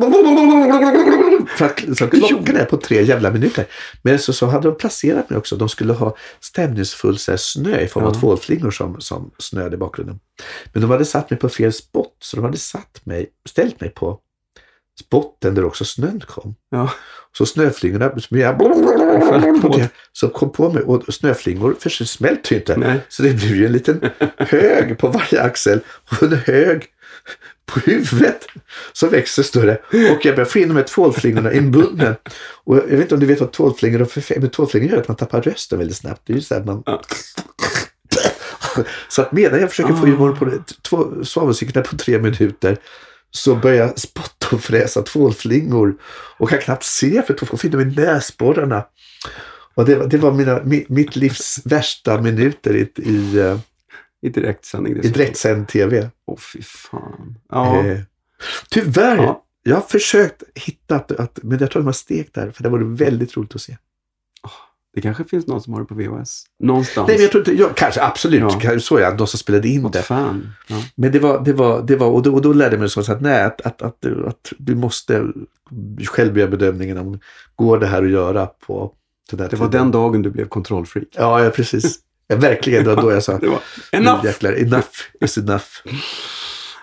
för 1.55 1.65
att, 1.65 1.97
så 1.97 2.07
klockan 2.07 2.55
är 2.55 2.65
på 2.65 2.77
tre 2.77 3.03
jävla 3.03 3.31
minuter. 3.31 3.65
Men 4.01 4.19
så, 4.19 4.33
så 4.33 4.45
hade 4.45 4.67
de 4.67 4.77
placerat 4.77 5.29
mig 5.29 5.37
också. 5.39 5.55
De 5.55 5.69
skulle 5.69 5.93
ha 5.93 6.15
stämningsfull 6.39 7.17
så 7.17 7.31
här, 7.31 7.37
snö 7.37 7.79
i 7.79 7.87
form 7.87 8.03
av 8.03 8.13
Ja. 8.13 8.19
tvålflingor 8.19 8.71
som, 8.71 9.01
som 9.01 9.31
snöade 9.37 9.75
i 9.75 9.77
bakgrunden. 9.77 10.19
Men 10.73 10.81
de 10.81 10.91
hade 10.91 11.05
satt 11.05 11.29
mig 11.29 11.39
på 11.39 11.49
fel 11.49 11.73
spot. 11.73 12.15
Så 12.19 12.35
de 12.37 12.45
hade 12.45 12.57
satt 12.57 13.01
mig, 13.05 13.27
ställt 13.49 13.81
mig 13.81 13.89
på 13.89 14.19
spotten 14.99 15.55
där 15.55 15.65
också 15.65 15.85
snön 15.85 16.23
kom. 16.27 16.55
Ja. 16.69 16.93
Så 17.37 17.45
snöflingorna 17.45 18.19
som 18.19 18.39
jag, 18.39 19.87
som 20.11 20.29
kom 20.29 20.51
på 20.51 20.73
mig 20.73 20.83
och 20.83 21.13
snöflingor 21.13 21.75
för 21.79 21.89
smälter 21.89 22.51
ju 22.53 22.59
inte. 22.59 22.77
Nej. 22.77 22.99
Så 23.09 23.23
det 23.23 23.33
blev 23.33 23.55
ju 23.55 23.65
en 23.65 23.71
liten 23.71 24.09
hög 24.37 24.97
på 24.97 25.07
varje 25.07 25.41
axel 25.41 25.79
och 26.09 26.23
en 26.23 26.33
hög 26.33 26.85
på 27.65 27.79
huvudet 27.79 28.47
som 28.93 29.09
växer 29.09 29.43
större. 29.43 29.75
Och 30.15 30.25
jag 30.25 30.35
börjar 30.35 30.45
få 30.45 30.59
in 30.59 30.67
de 30.67 30.77
här 30.77 30.83
tvålflingorna 30.83 31.53
i 31.53 31.61
munnen. 31.61 32.15
Och 32.63 32.77
jag 32.77 32.83
vet 32.83 32.99
inte 32.99 33.13
om 33.13 33.19
du 33.19 33.25
vet 33.25 33.39
vad 33.39 33.51
tvålflingor 33.51 34.01
och 34.01 34.07
förfä- 34.07 34.39
men 34.39 34.49
tvålflingor 34.49 34.91
gör 34.91 34.97
att 34.97 35.07
man 35.07 35.17
tappar 35.17 35.41
rösten 35.41 35.79
väldigt 35.79 35.97
snabbt. 35.97 36.21
Det 36.25 36.33
är 36.33 36.37
ju 36.37 36.41
så 36.41 36.53
här 36.53 36.63
man... 36.63 36.83
Ja. 36.85 37.01
Så 39.07 39.21
att 39.21 39.31
medan 39.31 39.59
jag 39.59 39.69
försöker 39.69 39.93
få 39.93 40.05
humor 40.05 40.35
på 40.35 40.45
det, 40.45 40.59
två 40.81 41.25
svavelcyklar 41.25 41.83
på 41.83 41.97
tre 41.97 42.19
minuter 42.19 42.77
så 43.32 43.55
börjar 43.55 43.77
jag 43.88 43.99
spotta 43.99 44.47
och 44.55 44.61
fräsa 44.61 45.01
tvålflingor 45.01 45.95
och 46.38 46.49
kan 46.49 46.59
knappt 46.59 46.84
se 46.84 47.21
för 47.27 47.34
tvålflingor 47.34 47.57
finner 47.57 47.77
mig 47.86 47.93
i 47.93 47.97
näsborrarna. 48.13 48.86
Och 49.75 49.86
det, 49.86 49.95
var- 49.95 50.07
det 50.07 50.17
var 50.17 50.32
mina, 50.32 50.63
mi, 50.63 50.86
mitt 50.89 51.15
livs 51.15 51.61
värsta 51.65 52.21
minuter 52.21 52.75
i, 52.75 52.82
i, 53.01 53.55
I 54.21 54.29
direktsändning. 54.29 54.97
i 54.97 55.07
direktsänd 55.07 55.67
tv. 55.67 56.09
Åh, 56.25 56.38
fy 56.38 56.61
fan. 56.61 57.36
Ja. 57.49 57.86
Eh, 57.86 57.99
tyvärr, 58.69 59.15
Ja. 59.17 59.43
jag 59.63 59.75
har 59.75 59.82
försökt 59.82 60.43
hitta, 60.55 60.95
att, 60.95 61.11
att, 61.11 61.39
men 61.43 61.59
jag 61.59 61.71
tror 61.71 61.82
de 61.82 61.86
har 61.86 61.93
stekt 61.93 62.34
där, 62.34 62.51
för 62.51 62.63
det 62.63 62.69
vore 62.69 62.84
väldigt 63.05 63.38
roligt 63.38 63.55
att 63.55 63.61
se. 63.61 63.77
Det 64.93 65.01
kanske 65.01 65.23
finns 65.23 65.47
någon 65.47 65.61
som 65.61 65.73
har 65.73 65.79
det 65.79 65.85
på 65.85 65.95
VHS. 65.95 66.43
Någonstans. 66.63 67.07
Nej, 67.07 67.15
men 67.17 67.21
jag 67.23 67.31
tror 67.31 67.41
inte, 67.41 67.61
jag, 67.63 67.75
kanske 67.75 68.01
absolut, 68.03 68.41
Ja. 68.63 68.79
så 68.79 68.97
det, 68.97 69.15
de 69.17 69.27
som 69.27 69.37
spelade 69.39 69.67
in 69.67 69.81
Något 69.81 69.93
det. 69.93 70.01
fan. 70.01 70.53
Ja. 70.67 70.75
Men 70.95 71.11
det 71.11 71.19
var, 71.19 71.41
det 71.45 71.53
var, 71.53 71.81
det 71.81 71.95
var 71.95 72.07
och, 72.07 72.21
då, 72.23 72.33
och 72.33 72.41
då 72.41 72.53
lärde 72.53 72.71
jag 72.75 72.79
mig 72.79 72.89
så 72.89 72.99
att, 73.11 73.21
nej, 73.21 73.43
att, 73.43 73.61
att, 73.61 73.81
att, 73.81 74.05
att 74.27 74.53
du 74.57 74.75
måste 74.75 75.23
själv 76.05 76.37
göra 76.37 76.49
bedömningen 76.49 76.97
om 76.97 77.19
går 77.55 77.79
det 77.79 77.87
här 77.87 78.03
att 78.03 78.09
göra 78.09 78.45
på 78.45 78.93
den 79.31 79.37
Det 79.49 79.55
var 79.55 79.67
tiden. 79.67 79.81
den 79.81 79.91
dagen 79.91 80.21
du 80.21 80.29
blev 80.29 80.47
kontrollfreak. 80.47 81.07
Ja, 81.11 81.43
ja 81.43 81.49
precis. 81.49 81.99
Ja, 82.27 82.35
verkligen, 82.35 82.83
det 82.83 82.95
var 82.95 83.01
då 83.03 83.11
jag 83.11 83.23
sa 83.23 83.31
var 83.37 83.39
"Nu 83.41 83.49
enough! 83.91 84.25
jäklar, 84.25 84.51
enough 84.53 84.87
is 85.21 85.37
enough. 85.37 85.65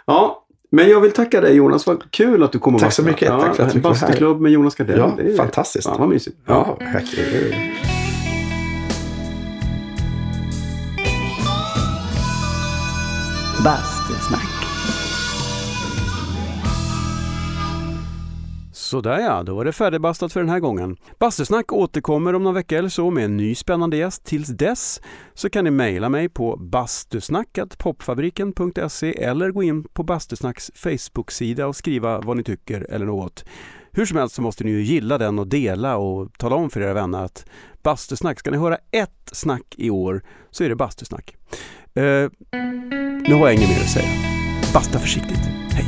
Ja, 0.07 0.45
men 0.71 0.89
jag 0.91 1.01
vill 1.01 1.13
tacka 1.13 1.41
dig 1.41 1.55
Jonas. 1.55 1.87
Vad 1.87 2.11
kul 2.11 2.43
att 2.43 2.53
du 2.53 2.59
kom 2.59 2.75
och 2.75 2.81
Tack 2.81 2.93
så 2.93 3.03
mycket. 3.03 3.29
Tack 3.29 3.57
för 3.57 3.63
att 3.67 3.73
du 3.73 3.81
vara 3.81 3.95
här. 3.95 4.01
Bastuklubb 4.07 4.41
med 4.41 4.53
Jonas 4.53 4.75
Gardell. 4.75 4.99
Ja, 4.99 5.15
Det 5.17 5.33
är- 5.33 5.37
fantastiskt. 5.37 5.87
Fan 5.87 6.01
vad 6.01 6.09
mysigt. 6.09 6.37
Ja, 6.47 6.79
verkligen. 6.81 7.98
Bastusnack. 13.69 14.49
Sådär 18.73 19.21
ja, 19.21 19.43
då 19.43 19.55
var 19.55 19.65
det 19.65 19.73
färdigbastat 19.73 20.33
för 20.33 20.41
den 20.41 20.49
här 20.49 20.61
gången. 20.61 20.97
Bastusnack 21.19 21.73
återkommer 21.73 22.35
om 22.35 22.43
några 22.43 22.55
veckor 22.55 22.79
eller 22.79 22.89
så 22.89 23.11
med 23.11 23.25
en 23.25 23.37
ny 23.37 23.55
spännande 23.55 23.97
gäst. 23.97 24.25
Tills 24.25 24.49
dess 24.49 25.01
så 25.35 25.51
kan 25.51 25.65
ni 25.65 25.71
mejla 25.71 26.09
mig 26.09 26.29
på 26.29 26.57
bastusnackatpopfabriken.se 26.57 29.23
eller 29.23 29.51
gå 29.51 29.63
in 29.63 29.85
på 29.85 30.03
Bastusnacks 30.03 30.71
Facebook-sida 30.75 31.67
och 31.67 31.77
skriva 31.77 32.21
vad 32.21 32.37
ni 32.37 32.45
tycker 32.45 32.87
eller 32.91 33.07
något. 33.07 33.45
Hur 33.93 34.07
som 34.07 34.17
helst 34.17 34.35
så 34.35 34.43
måste 34.43 34.65
ni 34.65 34.71
ju 34.71 34.83
gilla 34.83 35.19
den 35.19 35.39
och 35.39 35.47
dela 35.47 35.97
och 35.97 36.33
tala 36.39 36.57
om 36.57 36.71
för 36.71 36.81
era 36.81 36.95
vänner 36.95 37.25
att 37.25 37.47
Bastusnack, 37.83 38.39
ska 38.39 38.51
ni 38.51 38.57
höra 38.57 38.79
ett 38.91 39.31
snack 39.33 39.75
i 39.77 39.91
år 39.91 40.23
så 40.51 40.65
är 40.65 40.69
det 40.69 40.77
Bastusnack. 40.77 41.37
Uh 41.99 42.29
nu 43.29 43.35
har 43.35 43.47
jag 43.47 43.55
inget 43.55 43.69
mer 43.69 43.81
att 43.81 43.91
säga. 43.91 44.09
Basta 44.73 44.99
försiktigt. 44.99 45.41
Hej! 45.73 45.85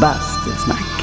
Bastusnack. 0.00 1.01